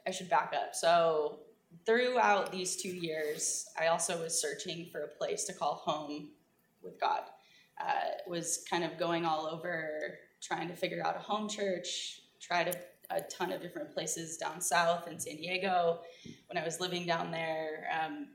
I 0.06 0.10
should 0.10 0.28
back 0.28 0.52
up. 0.52 0.74
So 0.74 1.38
throughout 1.86 2.50
these 2.50 2.76
two 2.76 2.88
years, 2.88 3.66
I 3.80 3.86
also 3.86 4.20
was 4.20 4.40
searching 4.40 4.88
for 4.90 5.04
a 5.04 5.08
place 5.08 5.44
to 5.44 5.52
call 5.52 5.74
home 5.74 6.30
with 6.82 7.00
God. 7.00 7.22
Uh, 7.80 8.10
was 8.26 8.64
kind 8.68 8.84
of 8.84 8.98
going 8.98 9.24
all 9.24 9.46
over 9.46 10.18
trying 10.40 10.68
to 10.68 10.74
figure 10.74 11.04
out 11.04 11.16
a 11.16 11.20
home 11.20 11.48
church, 11.48 12.22
try 12.40 12.62
a, 12.62 12.74
a 13.14 13.20
ton 13.22 13.52
of 13.52 13.60
different 13.60 13.92
places 13.92 14.36
down 14.36 14.60
south 14.60 15.08
in 15.08 15.18
San 15.18 15.36
Diego 15.36 16.00
when 16.48 16.56
I 16.60 16.64
was 16.64 16.80
living 16.80 17.06
down 17.06 17.30
there. 17.30 17.88
Um, 18.00 18.28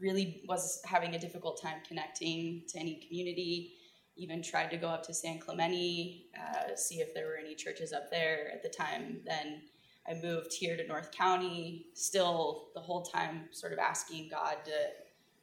really 0.00 0.42
was 0.48 0.80
having 0.84 1.14
a 1.14 1.18
difficult 1.18 1.60
time 1.60 1.78
connecting 1.86 2.62
to 2.68 2.78
any 2.78 2.96
community. 2.96 3.74
Even 4.16 4.42
tried 4.42 4.70
to 4.70 4.76
go 4.76 4.88
up 4.88 5.02
to 5.04 5.14
San 5.14 5.38
Clemente, 5.38 6.26
uh, 6.38 6.76
see 6.76 6.96
if 6.96 7.14
there 7.14 7.26
were 7.26 7.36
any 7.36 7.54
churches 7.54 7.92
up 7.92 8.10
there 8.10 8.50
at 8.52 8.62
the 8.62 8.68
time. 8.68 9.20
Then 9.24 9.62
I 10.06 10.14
moved 10.14 10.52
here 10.52 10.76
to 10.76 10.86
North 10.86 11.10
County, 11.10 11.86
still 11.94 12.68
the 12.74 12.80
whole 12.80 13.02
time 13.02 13.48
sort 13.50 13.72
of 13.72 13.78
asking 13.78 14.28
God 14.30 14.58
to, 14.66 14.72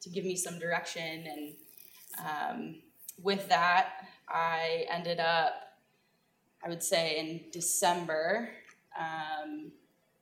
to 0.02 0.10
give 0.10 0.24
me 0.24 0.36
some 0.36 0.60
direction. 0.60 1.26
And 1.28 1.56
um, 2.20 2.76
with 3.22 3.50
that, 3.50 3.90
I 4.30 4.86
ended 4.90 5.20
up, 5.20 5.54
I 6.64 6.70
would 6.70 6.84
say 6.84 7.18
in 7.18 7.52
December, 7.52 8.50
um, 9.00 9.72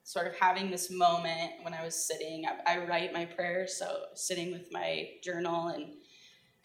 sort 0.03 0.27
of 0.27 0.35
having 0.35 0.71
this 0.71 0.91
moment 0.91 1.51
when 1.61 1.73
I 1.73 1.83
was 1.83 1.95
sitting. 1.95 2.45
I, 2.45 2.75
I 2.75 2.85
write 2.85 3.13
my 3.13 3.25
prayers, 3.25 3.75
so 3.77 4.05
sitting 4.15 4.51
with 4.51 4.71
my 4.71 5.09
journal 5.23 5.67
and 5.67 5.93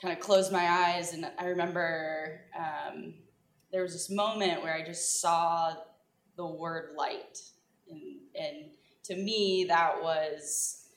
kind 0.00 0.12
of 0.12 0.20
closed 0.20 0.52
my 0.52 0.68
eyes. 0.68 1.12
And 1.12 1.30
I 1.38 1.46
remember 1.46 2.40
um, 2.58 3.14
there 3.72 3.82
was 3.82 3.92
this 3.92 4.10
moment 4.10 4.62
where 4.62 4.74
I 4.74 4.84
just 4.84 5.20
saw 5.20 5.74
the 6.36 6.46
word 6.46 6.94
light 6.96 7.38
and, 7.90 8.00
and 8.34 8.64
to 9.04 9.16
me, 9.16 9.66
that 9.68 10.02
was 10.02 10.88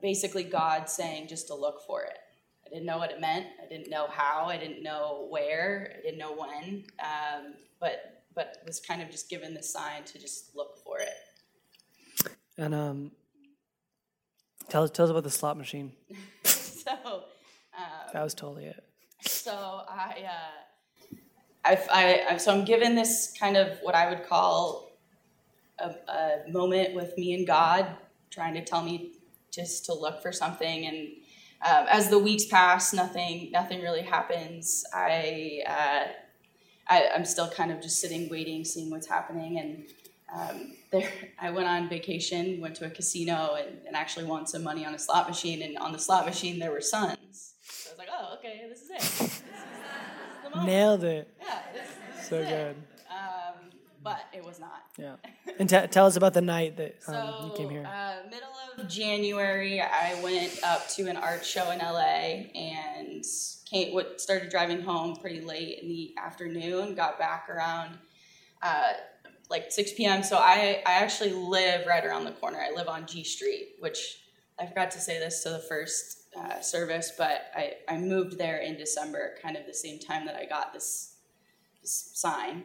basically 0.00 0.44
God 0.44 0.88
saying 0.88 1.28
just 1.28 1.48
to 1.48 1.54
look 1.54 1.82
for 1.86 2.02
it. 2.04 2.18
I 2.64 2.68
didn't 2.68 2.86
know 2.86 2.98
what 2.98 3.10
it 3.10 3.20
meant. 3.20 3.46
I 3.62 3.68
didn't 3.68 3.90
know 3.90 4.06
how. 4.08 4.46
I 4.46 4.56
didn't 4.56 4.82
know 4.82 5.26
where. 5.30 5.96
I 5.98 6.02
didn't 6.02 6.18
know 6.18 6.32
when. 6.32 6.84
Um, 7.00 7.54
but 7.80 8.15
but 8.36 8.58
was 8.64 8.78
kind 8.78 9.02
of 9.02 9.10
just 9.10 9.28
given 9.28 9.54
the 9.54 9.62
sign 9.62 10.04
to 10.04 10.18
just 10.18 10.54
look 10.54 10.76
for 10.84 10.98
it. 11.00 12.30
And 12.56 12.74
um, 12.74 13.10
tell 14.68 14.84
us 14.84 14.90
tell 14.90 15.06
us 15.06 15.10
about 15.10 15.24
the 15.24 15.30
slot 15.30 15.56
machine. 15.56 15.92
so 16.44 16.92
um, 17.02 18.10
that 18.12 18.22
was 18.22 18.34
totally 18.34 18.66
it. 18.66 18.84
So 19.22 19.52
I. 19.88 20.24
Uh, 20.24 20.50
I, 21.68 22.26
I, 22.30 22.36
so 22.36 22.52
I'm 22.52 22.64
given 22.64 22.94
this 22.94 23.34
kind 23.40 23.56
of 23.56 23.78
what 23.82 23.96
I 23.96 24.08
would 24.08 24.24
call 24.24 24.92
a, 25.80 25.94
a, 26.08 26.42
moment 26.48 26.94
with 26.94 27.18
me 27.18 27.34
and 27.34 27.44
God, 27.44 27.88
trying 28.30 28.54
to 28.54 28.64
tell 28.64 28.82
me 28.82 29.14
just 29.50 29.84
to 29.86 29.92
look 29.92 30.22
for 30.22 30.30
something. 30.30 30.86
And 30.86 31.08
um, 31.68 31.86
as 31.90 32.08
the 32.08 32.20
weeks 32.20 32.44
pass, 32.44 32.92
nothing 32.92 33.50
nothing 33.50 33.82
really 33.82 34.02
happens. 34.02 34.84
I, 34.94 35.62
uh, 35.66 36.12
I 36.88 37.02
am 37.14 37.24
still 37.24 37.48
kind 37.48 37.72
of 37.72 37.80
just 37.80 38.00
sitting, 38.00 38.28
waiting, 38.28 38.64
seeing 38.64 38.90
what's 38.90 39.06
happening. 39.06 39.58
And 39.58 39.84
um, 40.34 40.72
there, 40.90 41.10
I 41.38 41.50
went 41.50 41.68
on 41.68 41.88
vacation, 41.88 42.60
went 42.60 42.76
to 42.76 42.86
a 42.86 42.90
casino, 42.90 43.56
and, 43.58 43.78
and, 43.86 43.96
actually 43.96 44.26
won 44.26 44.46
some 44.46 44.62
money 44.62 44.84
on 44.84 44.94
a 44.94 44.98
slot 44.98 45.28
machine. 45.28 45.62
And 45.62 45.76
on 45.78 45.92
the 45.92 45.98
slot 45.98 46.26
machine, 46.26 46.58
there 46.58 46.70
were 46.70 46.80
suns. 46.80 47.54
So 47.62 47.90
I 47.90 47.92
was 47.92 47.98
like, 47.98 48.08
oh, 48.12 48.34
okay, 48.38 48.66
this 48.68 48.82
is 48.82 48.90
it. 48.90 48.98
This 49.00 49.20
is, 49.20 49.28
this 49.28 50.56
is 50.56 50.64
Nailed 50.64 51.04
it. 51.04 51.28
Yeah, 51.40 51.58
this, 51.72 52.28
so 52.28 52.42
good 52.42 52.76
but 54.06 54.24
it 54.32 54.44
was 54.44 54.60
not. 54.60 54.84
Yeah. 54.96 55.16
And 55.58 55.68
t- 55.68 55.86
tell 55.88 56.06
us 56.06 56.14
about 56.14 56.32
the 56.32 56.40
night 56.40 56.76
that 56.76 56.94
um, 57.08 57.14
so, 57.14 57.46
you 57.46 57.52
came 57.56 57.70
here. 57.70 57.84
Uh, 57.84 58.28
middle 58.30 58.48
of 58.78 58.88
January, 58.88 59.80
I 59.80 60.20
went 60.22 60.62
up 60.62 60.88
to 60.90 61.08
an 61.08 61.16
art 61.16 61.44
show 61.44 61.72
in 61.72 61.80
LA 61.80 62.46
and 62.54 63.24
came, 63.68 63.92
what, 63.92 64.20
started 64.20 64.48
driving 64.48 64.80
home 64.80 65.16
pretty 65.16 65.40
late 65.40 65.80
in 65.82 65.88
the 65.88 66.14
afternoon. 66.18 66.94
Got 66.94 67.18
back 67.18 67.48
around 67.50 67.98
uh, 68.62 68.92
like 69.50 69.72
6 69.72 69.94
p.m. 69.94 70.22
So 70.22 70.36
I, 70.36 70.84
I 70.86 70.92
actually 70.92 71.32
live 71.32 71.84
right 71.88 72.04
around 72.04 72.26
the 72.26 72.32
corner. 72.32 72.60
I 72.60 72.72
live 72.76 72.86
on 72.86 73.06
G 73.06 73.24
Street, 73.24 73.70
which 73.80 74.20
I 74.60 74.66
forgot 74.66 74.92
to 74.92 75.00
say 75.00 75.18
this 75.18 75.42
to 75.42 75.50
the 75.50 75.58
first 75.58 76.28
uh, 76.38 76.60
service, 76.60 77.10
but 77.18 77.50
I, 77.56 77.72
I 77.88 77.98
moved 77.98 78.38
there 78.38 78.58
in 78.58 78.76
December, 78.76 79.34
kind 79.42 79.56
of 79.56 79.66
the 79.66 79.74
same 79.74 79.98
time 79.98 80.26
that 80.26 80.36
I 80.36 80.46
got 80.46 80.72
this, 80.72 81.16
this 81.82 82.12
sign. 82.14 82.62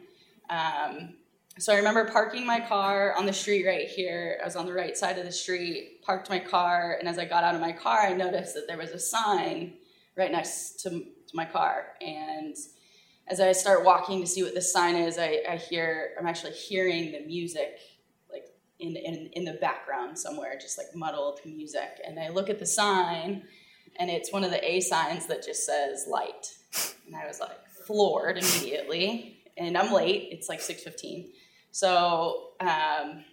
Um, 0.51 1.15
so 1.57 1.73
I 1.73 1.77
remember 1.77 2.05
parking 2.05 2.45
my 2.45 2.61
car 2.61 3.13
on 3.17 3.25
the 3.25 3.33
street 3.33 3.65
right 3.65 3.87
here. 3.87 4.39
I 4.41 4.45
was 4.45 4.55
on 4.55 4.65
the 4.65 4.73
right 4.73 4.95
side 4.95 5.17
of 5.17 5.25
the 5.25 5.31
street, 5.31 6.01
parked 6.01 6.29
my 6.29 6.39
car, 6.39 6.95
and 6.97 7.09
as 7.09 7.17
I 7.17 7.25
got 7.25 7.43
out 7.43 7.55
of 7.55 7.61
my 7.61 7.73
car, 7.73 7.99
I 7.99 8.13
noticed 8.13 8.53
that 8.55 8.67
there 8.67 8.77
was 8.77 8.91
a 8.91 8.99
sign 8.99 9.73
right 10.15 10.31
next 10.31 10.79
to, 10.81 10.89
to 10.89 11.35
my 11.35 11.45
car. 11.45 11.87
And 11.99 12.55
as 13.27 13.41
I 13.41 13.51
start 13.51 13.83
walking 13.83 14.21
to 14.21 14.27
see 14.27 14.43
what 14.43 14.53
this 14.53 14.71
sign 14.71 14.95
is, 14.95 15.17
I, 15.17 15.41
I 15.47 15.57
hear, 15.57 16.11
I'm 16.17 16.25
actually 16.25 16.53
hearing 16.53 17.11
the 17.11 17.19
music 17.25 17.79
like 18.31 18.45
in, 18.79 18.95
in, 18.95 19.29
in 19.33 19.43
the 19.43 19.53
background 19.53 20.17
somewhere, 20.17 20.57
just 20.59 20.77
like 20.77 20.87
muddled 20.95 21.41
music. 21.45 21.99
And 22.05 22.17
I 22.17 22.29
look 22.29 22.49
at 22.49 22.59
the 22.59 22.65
sign, 22.65 23.43
and 23.99 24.09
it's 24.09 24.31
one 24.31 24.45
of 24.45 24.51
the 24.51 24.71
A 24.71 24.79
signs 24.79 25.25
that 25.27 25.45
just 25.45 25.65
says 25.65 26.05
light. 26.09 26.55
And 27.05 27.15
I 27.15 27.27
was 27.27 27.41
like 27.41 27.67
floored 27.85 28.37
immediately. 28.37 29.37
And 29.57 29.77
I'm 29.77 29.91
late, 29.91 30.29
it's 30.31 30.47
like 30.47 30.61
6.15 30.61 31.27
so 31.71 32.49
um, 32.59 33.23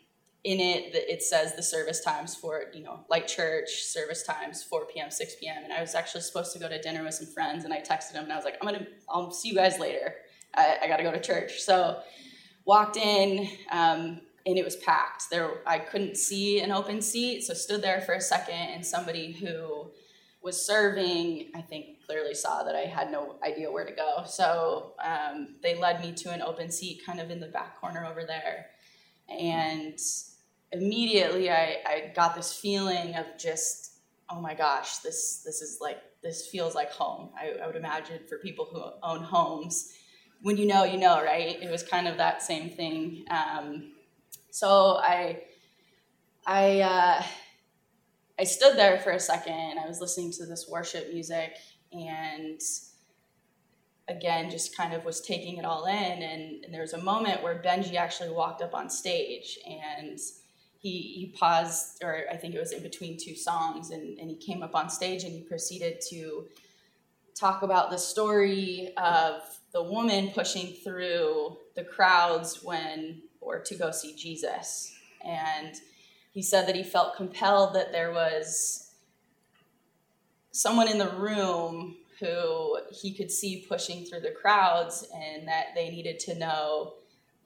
in 0.44 0.60
it, 0.60 0.94
it 0.94 1.22
says 1.22 1.54
the 1.54 1.62
service 1.62 2.00
times 2.00 2.34
for, 2.34 2.64
you 2.72 2.82
know, 2.82 3.00
like 3.10 3.26
church, 3.26 3.82
service 3.82 4.22
times 4.22 4.62
4 4.62 4.86
p.m., 4.86 5.10
6 5.10 5.34
p.m. 5.36 5.64
And 5.64 5.72
I 5.72 5.80
was 5.80 5.94
actually 5.94 6.22
supposed 6.22 6.52
to 6.52 6.58
go 6.58 6.68
to 6.68 6.80
dinner 6.80 7.02
with 7.02 7.14
some 7.14 7.26
friends, 7.26 7.64
and 7.64 7.74
I 7.74 7.80
texted 7.80 8.12
them 8.12 8.24
and 8.24 8.32
I 8.32 8.36
was 8.36 8.44
like, 8.44 8.56
I'm 8.60 8.66
gonna, 8.66 8.86
I'll 9.08 9.30
see 9.30 9.48
you 9.48 9.54
guys 9.54 9.78
later. 9.78 10.14
I, 10.54 10.78
I 10.82 10.88
gotta 10.88 11.02
go 11.02 11.12
to 11.12 11.20
church. 11.20 11.60
So 11.60 12.00
walked 12.64 12.96
in, 12.96 13.48
um, 13.70 14.20
and 14.46 14.56
it 14.56 14.64
was 14.64 14.76
packed. 14.76 15.24
There, 15.30 15.60
I 15.66 15.78
couldn't 15.78 16.16
see 16.16 16.60
an 16.60 16.70
open 16.70 17.02
seat, 17.02 17.42
so 17.42 17.52
stood 17.52 17.82
there 17.82 18.00
for 18.00 18.14
a 18.14 18.20
second, 18.20 18.54
and 18.54 18.86
somebody 18.86 19.32
who 19.32 19.90
was 20.42 20.64
serving, 20.64 21.50
I 21.54 21.60
think 21.60 21.97
clearly 22.08 22.34
saw 22.34 22.62
that 22.62 22.74
I 22.74 22.86
had 22.86 23.10
no 23.10 23.36
idea 23.44 23.70
where 23.70 23.84
to 23.84 23.92
go. 23.92 24.22
So 24.26 24.94
um, 25.04 25.56
they 25.62 25.74
led 25.74 26.00
me 26.00 26.12
to 26.14 26.30
an 26.30 26.40
open 26.40 26.70
seat 26.70 27.02
kind 27.04 27.20
of 27.20 27.30
in 27.30 27.38
the 27.38 27.48
back 27.48 27.78
corner 27.78 28.06
over 28.06 28.24
there. 28.24 28.70
And 29.28 29.98
immediately 30.72 31.50
I, 31.50 31.76
I 31.86 32.12
got 32.16 32.34
this 32.34 32.54
feeling 32.54 33.14
of 33.14 33.26
just, 33.38 33.98
oh 34.30 34.40
my 34.40 34.54
gosh, 34.54 34.98
this, 34.98 35.42
this 35.44 35.60
is 35.60 35.80
like, 35.82 35.98
this 36.22 36.48
feels 36.48 36.74
like 36.74 36.90
home. 36.90 37.28
I, 37.38 37.62
I 37.62 37.66
would 37.66 37.76
imagine 37.76 38.20
for 38.26 38.38
people 38.38 38.66
who 38.72 38.82
own 39.06 39.22
homes, 39.22 39.92
when 40.40 40.56
you 40.56 40.66
know, 40.66 40.84
you 40.84 40.96
know, 40.96 41.22
right? 41.22 41.62
It 41.62 41.70
was 41.70 41.82
kind 41.82 42.08
of 42.08 42.16
that 42.16 42.42
same 42.42 42.70
thing. 42.70 43.26
Um, 43.30 43.92
so 44.50 44.96
I, 44.96 45.42
I, 46.46 46.80
uh, 46.80 47.22
I 48.38 48.44
stood 48.44 48.78
there 48.78 48.98
for 48.98 49.10
a 49.10 49.20
second. 49.20 49.78
I 49.78 49.86
was 49.86 50.00
listening 50.00 50.32
to 50.32 50.46
this 50.46 50.66
worship 50.70 51.12
music 51.12 51.52
and 51.92 52.60
again 54.08 54.50
just 54.50 54.76
kind 54.76 54.94
of 54.94 55.04
was 55.04 55.20
taking 55.20 55.56
it 55.56 55.64
all 55.64 55.86
in 55.86 56.22
and, 56.22 56.64
and, 56.64 56.74
there 56.74 56.82
was 56.82 56.92
a 56.92 57.02
moment 57.02 57.42
where 57.42 57.62
benji 57.62 57.94
actually 57.94 58.30
walked 58.30 58.62
up 58.62 58.74
on 58.74 58.88
stage 58.90 59.58
and 59.66 60.18
he, 60.78 61.00
he 61.00 61.34
paused 61.38 62.02
or 62.02 62.24
i 62.30 62.36
think 62.36 62.54
it 62.54 62.60
was 62.60 62.72
in 62.72 62.82
between 62.82 63.18
two 63.18 63.34
songs 63.34 63.90
and, 63.90 64.18
and 64.18 64.30
he 64.30 64.36
came 64.36 64.62
up 64.62 64.74
on 64.74 64.88
stage 64.88 65.24
and 65.24 65.32
he 65.32 65.42
proceeded 65.42 66.00
to 66.00 66.46
talk 67.38 67.62
about 67.62 67.90
the 67.90 67.98
story 67.98 68.92
of 68.96 69.42
the 69.72 69.82
woman 69.82 70.30
pushing 70.30 70.72
through 70.72 71.56
the 71.76 71.84
crowds 71.84 72.64
when 72.64 73.22
or 73.40 73.60
to 73.60 73.74
go 73.76 73.90
see 73.90 74.14
jesus. 74.16 74.92
And 75.24 75.74
he 76.32 76.42
said 76.42 76.66
that 76.66 76.74
he 76.74 76.82
felt 76.82 77.16
compelled 77.16 77.74
that 77.74 77.92
there 77.92 78.12
was 78.12 78.87
someone 80.58 80.88
in 80.88 80.98
the 80.98 81.10
room 81.10 81.94
who 82.18 82.76
he 82.90 83.12
could 83.12 83.30
see 83.30 83.64
pushing 83.68 84.04
through 84.04 84.18
the 84.18 84.32
crowds 84.32 85.06
and 85.14 85.46
that 85.46 85.66
they 85.76 85.88
needed 85.88 86.18
to 86.18 86.36
know 86.36 86.94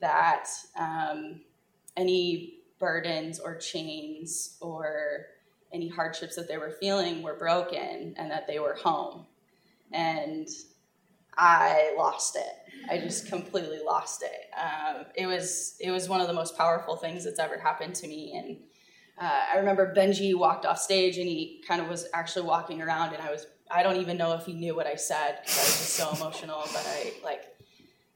that 0.01 0.47
um, 0.79 1.39
any 1.95 2.55
burdens 2.79 3.39
or 3.39 3.55
chains 3.55 4.57
or 4.61 5.27
any 5.71 5.87
hardships 5.87 6.35
that 6.35 6.47
they 6.47 6.57
were 6.57 6.71
feeling 6.79 7.21
were 7.21 7.35
broken 7.35 8.15
and 8.17 8.31
that 8.31 8.47
they 8.47 8.57
were 8.57 8.73
home. 8.73 9.27
And 9.91 10.49
I 11.37 11.93
lost 11.95 12.35
it. 12.35 12.89
I 12.89 12.97
just 12.97 13.27
completely 13.27 13.79
lost 13.85 14.23
it. 14.23 14.49
Um, 14.59 15.05
it 15.13 15.27
was 15.27 15.75
it 15.79 15.91
was 15.91 16.09
one 16.09 16.19
of 16.19 16.27
the 16.27 16.33
most 16.33 16.57
powerful 16.57 16.95
things 16.95 17.25
that's 17.25 17.39
ever 17.39 17.59
happened 17.59 17.93
to 17.95 18.07
me, 18.07 18.33
and 18.35 18.57
uh, 19.19 19.41
I 19.53 19.57
remember 19.57 19.93
Benji 19.95 20.35
walked 20.35 20.65
off 20.65 20.79
stage 20.79 21.17
and 21.17 21.27
he 21.27 21.63
kind 21.67 21.81
of 21.81 21.87
was 21.87 22.07
actually 22.13 22.45
walking 22.45 22.81
around, 22.81 23.13
and 23.13 23.21
I 23.21 23.31
was 23.31 23.47
I 23.71 23.83
don't 23.83 23.97
even 23.97 24.17
know 24.17 24.33
if 24.33 24.45
he 24.45 24.53
knew 24.53 24.75
what 24.75 24.87
I 24.87 24.95
said 24.95 25.39
because 25.41 25.57
I 25.57 25.61
was 25.61 25.77
just 25.77 25.93
so 25.93 26.11
emotional. 26.15 26.61
But 26.73 26.85
I 26.87 27.13
like 27.23 27.43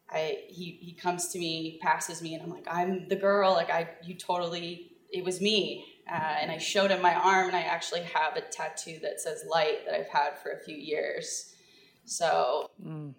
I 0.09 0.43
he 0.47 0.77
he 0.81 0.93
comes 0.93 1.29
to 1.29 1.39
me, 1.39 1.79
passes 1.81 2.21
me, 2.21 2.33
and 2.33 2.43
I'm 2.43 2.49
like 2.49 2.67
I'm 2.69 3.07
the 3.07 3.15
girl. 3.15 3.53
Like 3.53 3.69
I 3.69 3.89
you 4.03 4.15
totally 4.15 4.91
it 5.11 5.23
was 5.23 5.41
me. 5.41 5.85
Uh, 6.09 6.37
and 6.41 6.49
I 6.49 6.57
showed 6.57 6.89
him 6.89 7.01
my 7.01 7.13
arm, 7.13 7.47
and 7.47 7.55
I 7.55 7.63
actually 7.63 8.03
have 8.03 8.37
a 8.37 8.41
tattoo 8.41 8.97
that 9.01 9.19
says 9.19 9.43
light 9.45 9.85
that 9.85 9.93
I've 9.93 10.07
had 10.07 10.39
for 10.41 10.51
a 10.51 10.59
few 10.59 10.77
years. 10.77 11.53
So 12.05 12.69
mm, 12.81 13.13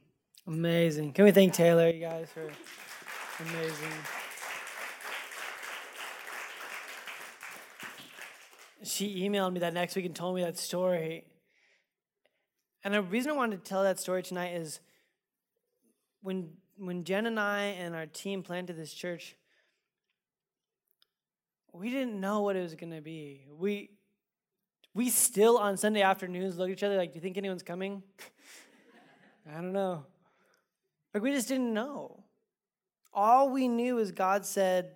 Amazing. 0.49 1.13
Can 1.13 1.27
we 1.27 1.31
thank 1.31 1.53
Taylor, 1.53 1.91
you 1.91 2.01
guys, 2.01 2.29
for 2.33 2.51
amazing. 3.43 3.93
She 8.85 9.29
emailed 9.29 9.53
me 9.53 9.61
that 9.61 9.75
next 9.75 9.97
week 9.97 10.05
and 10.05 10.15
told 10.15 10.37
me 10.37 10.43
that 10.43 10.57
story. 10.57 11.25
And 12.85 12.95
the 12.95 13.03
reason 13.03 13.33
I 13.33 13.35
wanted 13.35 13.65
to 13.65 13.69
tell 13.69 13.83
that 13.83 13.99
story 13.99 14.23
tonight 14.23 14.55
is 14.55 14.81
when 16.23 16.51
when 16.77 17.03
Jen 17.03 17.27
and 17.27 17.41
I 17.41 17.63
and 17.79 17.95
our 17.97 18.07
team 18.07 18.43
planted 18.43 18.77
this 18.77 18.95
church, 18.95 19.35
we 21.73 21.91
didn't 21.91 22.21
know 22.21 22.43
what 22.43 22.55
it 22.55 22.63
was 22.63 22.77
going 22.77 22.93
to 22.93 23.01
be. 23.01 23.47
We 23.51 23.91
we 24.95 25.11
still 25.11 25.59
on 25.59 25.77
Sunday 25.77 26.03
afternoons 26.03 26.57
look 26.57 26.69
at 26.69 26.73
each 26.73 26.83
other 26.85 26.97
like, 26.97 27.13
"Do 27.13 27.17
you 27.17 27.21
think 27.21 27.37
anyone's 27.37 27.65
coming?" 27.65 28.03
I 29.51 29.55
don't 29.55 29.73
know. 29.73 30.07
Like 31.13 31.23
we 31.23 31.33
just 31.33 31.49
didn't 31.49 31.75
know. 31.75 32.23
All 33.13 33.51
we 33.51 33.67
knew 33.67 33.99
is 33.99 34.13
God 34.13 34.47
said, 34.47 34.93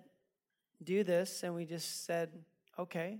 "Do 0.81 1.03
this," 1.03 1.43
and 1.43 1.53
we 1.53 1.65
just 1.65 2.05
said, 2.05 2.29
"Okay." 2.79 3.19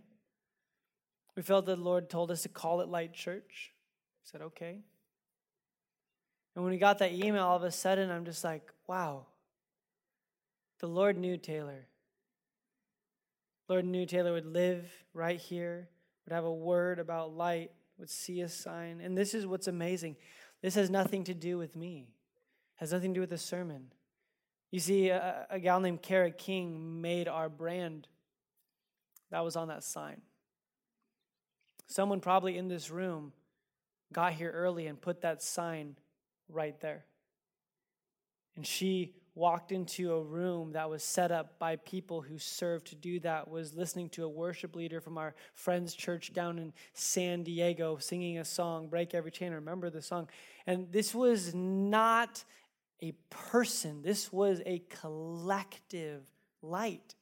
We 1.36 1.42
felt 1.42 1.66
that 1.66 1.78
the 1.78 1.84
Lord 1.84 2.10
told 2.10 2.32
us 2.32 2.44
to 2.44 2.50
call 2.50 2.82
it 2.82 2.88
Light 2.88 3.14
Church. 3.14 3.74
We 4.22 4.30
said, 4.30 4.42
"Okay." 4.42 4.84
And 6.56 6.64
when 6.64 6.72
we 6.72 6.78
got 6.78 7.00
that 7.00 7.14
email, 7.14 7.44
all 7.44 7.58
of 7.58 7.64
a 7.64 7.72
sudden, 7.72 8.12
I'm 8.12 8.26
just 8.26 8.44
like, 8.44 8.72
wow, 8.88 9.26
the 10.80 10.88
Lord 10.88 11.18
knew 11.18 11.38
Taylor. 11.38 11.88
Lord 13.68 13.86
knew 13.86 14.06
Taylor 14.06 14.34
would 14.34 14.46
live 14.46 14.92
right 15.14 15.40
here, 15.40 15.90
would 16.26 16.34
have 16.34 16.44
a 16.44 16.54
word 16.54 17.00
about 17.00 17.36
light, 17.36 17.72
would 17.98 18.10
see 18.10 18.42
a 18.42 18.50
sign. 18.50 19.00
And 19.02 19.18
this 19.18 19.34
is 19.34 19.48
what's 19.48 19.68
amazing. 19.68 20.16
This 20.62 20.76
has 20.76 20.90
nothing 20.90 21.24
to 21.26 21.34
do 21.34 21.58
with 21.58 21.76
me, 21.76 22.14
has 22.76 22.92
nothing 22.92 23.14
to 23.14 23.18
do 23.18 23.22
with 23.22 23.32
the 23.32 23.38
sermon. 23.38 23.92
You 24.70 24.80
see, 24.80 25.10
a, 25.10 25.48
a 25.50 25.60
gal 25.60 25.80
named 25.80 26.02
Kara 26.02 26.32
King 26.32 27.02
made 27.02 27.28
our 27.28 27.50
brand. 27.50 28.08
That 29.32 29.44
was 29.44 29.56
on 29.56 29.70
that 29.70 29.84
sign. 29.84 30.22
Someone 31.94 32.22
probably 32.22 32.58
in 32.58 32.70
this 32.70 32.90
room 32.90 33.34
got 34.12 34.34
here 34.34 34.50
early 34.50 34.88
and 34.88 35.00
put 35.00 35.22
that 35.22 35.44
sign 35.44 35.96
right 36.50 36.82
there. 36.82 37.06
And 38.56 38.66
she 38.66 39.14
walked 39.36 39.72
into 39.72 40.12
a 40.12 40.24
room 40.24 40.72
that 40.72 40.90
was 40.90 41.04
set 41.04 41.32
up 41.32 41.60
by 41.60 41.76
people 41.76 42.20
who 42.20 42.40
served 42.40 42.88
to 42.88 42.96
do 42.96 43.20
that 43.20 43.48
was 43.48 43.76
listening 43.76 44.10
to 44.10 44.24
a 44.24 44.28
worship 44.28 44.76
leader 44.76 45.02
from 45.02 45.20
our 45.20 45.36
friends 45.54 45.94
church 45.94 46.34
down 46.34 46.58
in 46.60 46.72
san 46.94 47.42
diego 47.42 47.98
singing 47.98 48.38
a 48.38 48.46
song 48.46 48.88
break 48.88 49.16
every 49.16 49.32
chain 49.32 49.52
remember 49.52 49.90
the 49.90 50.04
song 50.04 50.30
and 50.68 50.92
this 50.92 51.16
was 51.16 51.52
not 51.56 52.44
a 53.02 53.12
person 53.32 54.04
this 54.04 54.32
was 54.32 54.62
a 54.68 54.84
collective 55.02 56.22
light 56.62 57.16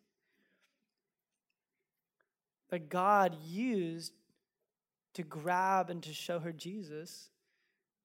that 2.69 2.89
god 2.89 3.33
used 3.41 4.11
to 5.13 5.23
grab 5.23 5.89
and 5.89 6.01
to 6.03 6.13
show 6.13 6.39
her 6.39 6.51
jesus 6.51 7.29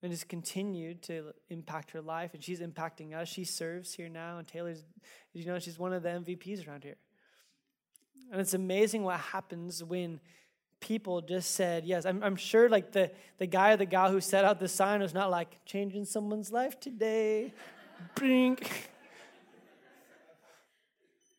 and 0.03 0.13
has 0.13 0.25
continued 0.25 1.03
to 1.03 1.33
impact 1.49 1.91
her 1.91 2.01
life 2.01 2.35
and 2.35 2.43
she's 2.43 2.61
impacting 2.61 3.15
us. 3.15 3.29
She 3.29 3.45
serves 3.45 3.95
here 3.95 4.09
now 4.09 4.39
and 4.39 4.47
taylor's 4.47 4.85
you 5.33 5.45
know 5.47 5.59
she's 5.59 5.79
one 5.79 5.93
of 5.93 6.03
the 6.03 6.09
mvps 6.11 6.67
around 6.67 6.85
here. 6.85 6.97
And 8.31 8.41
it's 8.41 8.55
amazing 8.55 9.03
what 9.03 9.19
happens 9.19 9.83
when 9.83 10.21
people 10.81 11.23
just 11.23 11.53
said 11.53 11.85
yes 11.85 12.05
i'm, 12.05 12.23
I'm 12.23 12.37
sure 12.37 12.69
like 12.69 12.93
the, 12.93 13.11
the 13.39 13.47
guy 13.47 13.73
or 13.73 13.77
the 13.79 13.87
gal 13.87 14.11
who 14.11 14.21
set 14.21 14.45
out 14.45 14.61
the 14.61 14.69
sign 14.69 15.01
was 15.01 15.15
not 15.15 15.31
like 15.31 15.65
changing 15.65 16.05
someone's 16.05 16.53
life 16.53 16.79
today. 16.79 17.53
Brink. 18.15 18.71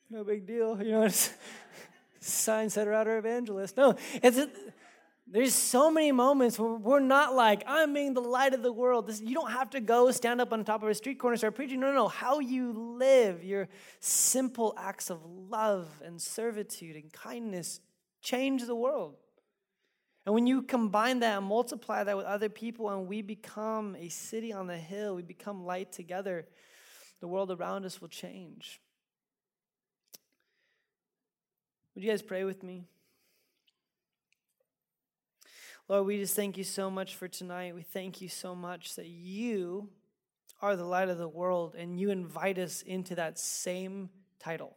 No 0.10 0.24
big 0.24 0.48
deal 0.48 0.82
you 0.82 0.92
know 0.92 1.10
sign 2.22 2.70
out 2.78 2.94
outer 2.94 3.18
evangelist 3.18 3.76
no 3.76 3.96
it's 4.24 4.40
there's 5.30 5.54
so 5.54 5.92
many 5.92 6.14
moments 6.14 6.58
where 6.58 6.72
we're 6.72 7.00
not 7.00 7.36
like, 7.36 7.64
I'm 7.68 7.94
being 7.94 8.14
the 8.14 8.22
light 8.22 8.54
of 8.54 8.64
the 8.64 8.72
world. 8.72 9.08
This, 9.08 9.20
you 9.22 9.34
don't 9.34 9.52
have 9.52 9.70
to 9.72 9.82
go 9.82 10.10
stand 10.12 10.40
up 10.40 10.54
on 10.54 10.64
top 10.64 10.84
of 10.84 10.90
a 10.90 10.96
street 10.96 11.20
corner 11.20 11.34
and 11.34 11.40
start 11.40 11.56
preaching. 11.56 11.82
No, 11.82 11.88
no, 11.88 11.94
no. 11.94 12.08
How 12.08 12.40
you 12.40 12.72
live, 12.72 13.44
your 13.44 13.68
simple 14.00 14.74
acts 14.78 15.10
of 15.10 15.20
love 15.26 15.90
and 16.04 16.22
servitude 16.22 16.96
and 16.96 17.12
kindness 17.12 17.82
change 18.22 18.66
the 18.66 18.76
world. 18.76 19.16
And 20.26 20.34
when 20.34 20.48
you 20.48 20.62
combine 20.62 21.20
that 21.20 21.38
and 21.38 21.46
multiply 21.46 22.04
that 22.04 22.16
with 22.16 22.26
other 22.26 22.50
people, 22.50 22.90
and 22.90 23.08
we 23.08 23.22
become 23.22 23.96
a 23.98 24.10
city 24.10 24.54
on 24.54 24.68
the 24.68 24.78
hill, 24.78 25.16
we 25.16 25.24
become 25.24 25.66
light 25.66 25.92
together, 25.92 26.48
the 27.20 27.28
world 27.28 27.52
around 27.52 27.86
us 27.86 28.00
will 28.02 28.10
change. 28.10 28.80
Would 31.96 32.04
you 32.04 32.10
guys 32.10 32.22
pray 32.22 32.44
with 32.44 32.64
me? 32.64 32.86
Lord, 35.90 36.06
we 36.06 36.18
just 36.18 36.36
thank 36.36 36.58
you 36.58 36.66
so 36.66 36.92
much 36.92 37.16
for 37.16 37.30
tonight. 37.30 37.74
We 37.74 37.82
thank 37.82 38.20
you 38.20 38.28
so 38.28 38.54
much 38.54 38.96
that 38.96 39.08
you 39.08 39.90
are 40.62 40.76
the 40.76 40.84
light 40.84 41.08
of 41.08 41.18
the 41.18 41.30
world 41.30 41.76
and 41.76 41.98
you 41.98 42.10
invite 42.10 42.58
us 42.58 42.82
into 42.82 43.16
that 43.16 43.40
same 43.40 44.10
title. 44.38 44.76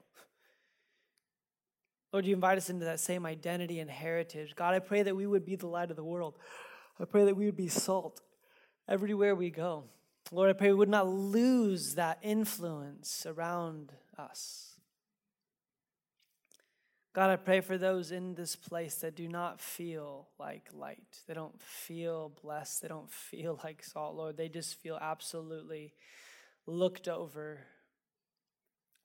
Lord, 2.12 2.26
you 2.26 2.34
invite 2.34 2.58
us 2.58 2.70
into 2.70 2.84
that 2.84 3.00
same 3.00 3.26
identity 3.26 3.80
and 3.80 3.90
heritage. 3.90 4.54
God, 4.54 4.74
I 4.74 4.78
pray 4.78 5.02
that 5.02 5.16
we 5.16 5.26
would 5.26 5.44
be 5.44 5.56
the 5.56 5.66
light 5.66 5.90
of 5.90 5.96
the 5.96 6.04
world. 6.04 6.38
I 7.00 7.06
pray 7.06 7.24
that 7.24 7.36
we 7.36 7.46
would 7.46 7.56
be 7.56 7.68
salt 7.68 8.20
everywhere 8.88 9.34
we 9.34 9.50
go. 9.50 9.84
Lord, 10.30 10.50
I 10.50 10.52
pray 10.52 10.68
we 10.68 10.74
would 10.74 10.88
not 10.88 11.08
lose 11.08 11.96
that 11.96 12.18
influence 12.22 13.26
around 13.26 13.92
us. 14.16 14.69
God, 17.12 17.30
I 17.30 17.36
pray 17.36 17.61
for 17.61 17.76
those 17.76 18.12
in 18.12 18.34
this 18.34 18.54
place 18.54 18.96
that 18.96 19.16
do 19.16 19.26
not 19.26 19.61
feel 19.61 20.28
like 20.38 20.68
light. 20.72 21.18
They 21.26 21.34
don't 21.34 21.61
feel 21.61 22.32
blessed. 22.40 22.82
They 22.82 22.88
don't 22.88 23.11
feel 23.30 23.58
like 23.64 23.82
salt, 23.82 24.14
Lord. 24.14 24.36
They 24.36 24.48
just 24.48 24.80
feel 24.80 24.96
absolutely 25.00 25.92
looked 26.66 27.08
over. 27.08 27.58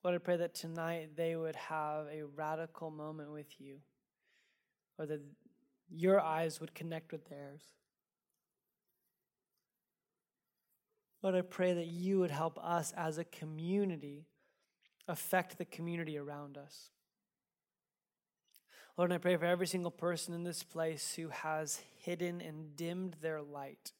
Lord, 0.04 0.16
I 0.16 0.20
pray 0.20 0.38
that 0.38 0.54
tonight 0.54 1.16
they 1.16 1.36
would 1.36 1.56
have 1.56 2.06
a 2.06 2.26
radical 2.36 2.92
moment 2.92 3.32
with 3.32 3.60
you, 3.60 3.78
or 5.00 5.08
that 5.08 5.22
your 5.90 6.20
eyes 6.20 6.62
would 6.62 6.76
connect 6.76 7.12
with 7.12 7.28
theirs. 7.28 7.62
Lord, 11.24 11.34
I 11.34 11.42
pray 11.42 11.74
that 11.74 11.88
you 11.88 12.20
would 12.20 12.30
help 12.30 12.60
us 12.60 12.94
as 12.96 13.18
a 13.18 13.24
community 13.24 14.28
affect 15.08 15.58
the 15.58 15.66
community 15.66 16.20
around 16.20 16.56
us. 16.56 16.92
Lord, 18.98 19.12
I 19.12 19.18
pray 19.18 19.36
for 19.36 19.46
every 19.46 19.68
single 19.68 19.92
person 19.92 20.34
in 20.34 20.44
this 20.44 20.64
place 20.64 21.16
who 21.16 21.28
has 21.28 21.82
hidden 21.98 22.40
and 22.40 22.78
dimmed 22.78 23.18
their 23.22 23.42
light. 23.42 23.92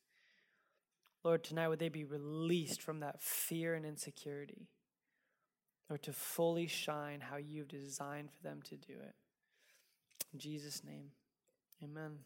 Lord, 1.24 1.44
tonight 1.44 1.68
would 1.68 1.80
they 1.80 1.90
be 1.90 2.06
released 2.06 2.82
from 2.82 3.02
that 3.02 3.22
fear 3.22 3.74
and 3.74 3.86
insecurity, 3.86 4.70
or 5.90 5.98
to 5.98 6.14
fully 6.14 6.68
shine 6.68 7.20
how 7.20 7.36
you've 7.36 7.68
designed 7.68 8.30
for 8.32 8.42
them 8.42 8.62
to 8.70 8.78
do 8.78 8.94
it. 8.94 9.16
In 10.32 10.40
Jesus' 10.40 10.82
name, 10.84 11.12
amen. 11.84 12.20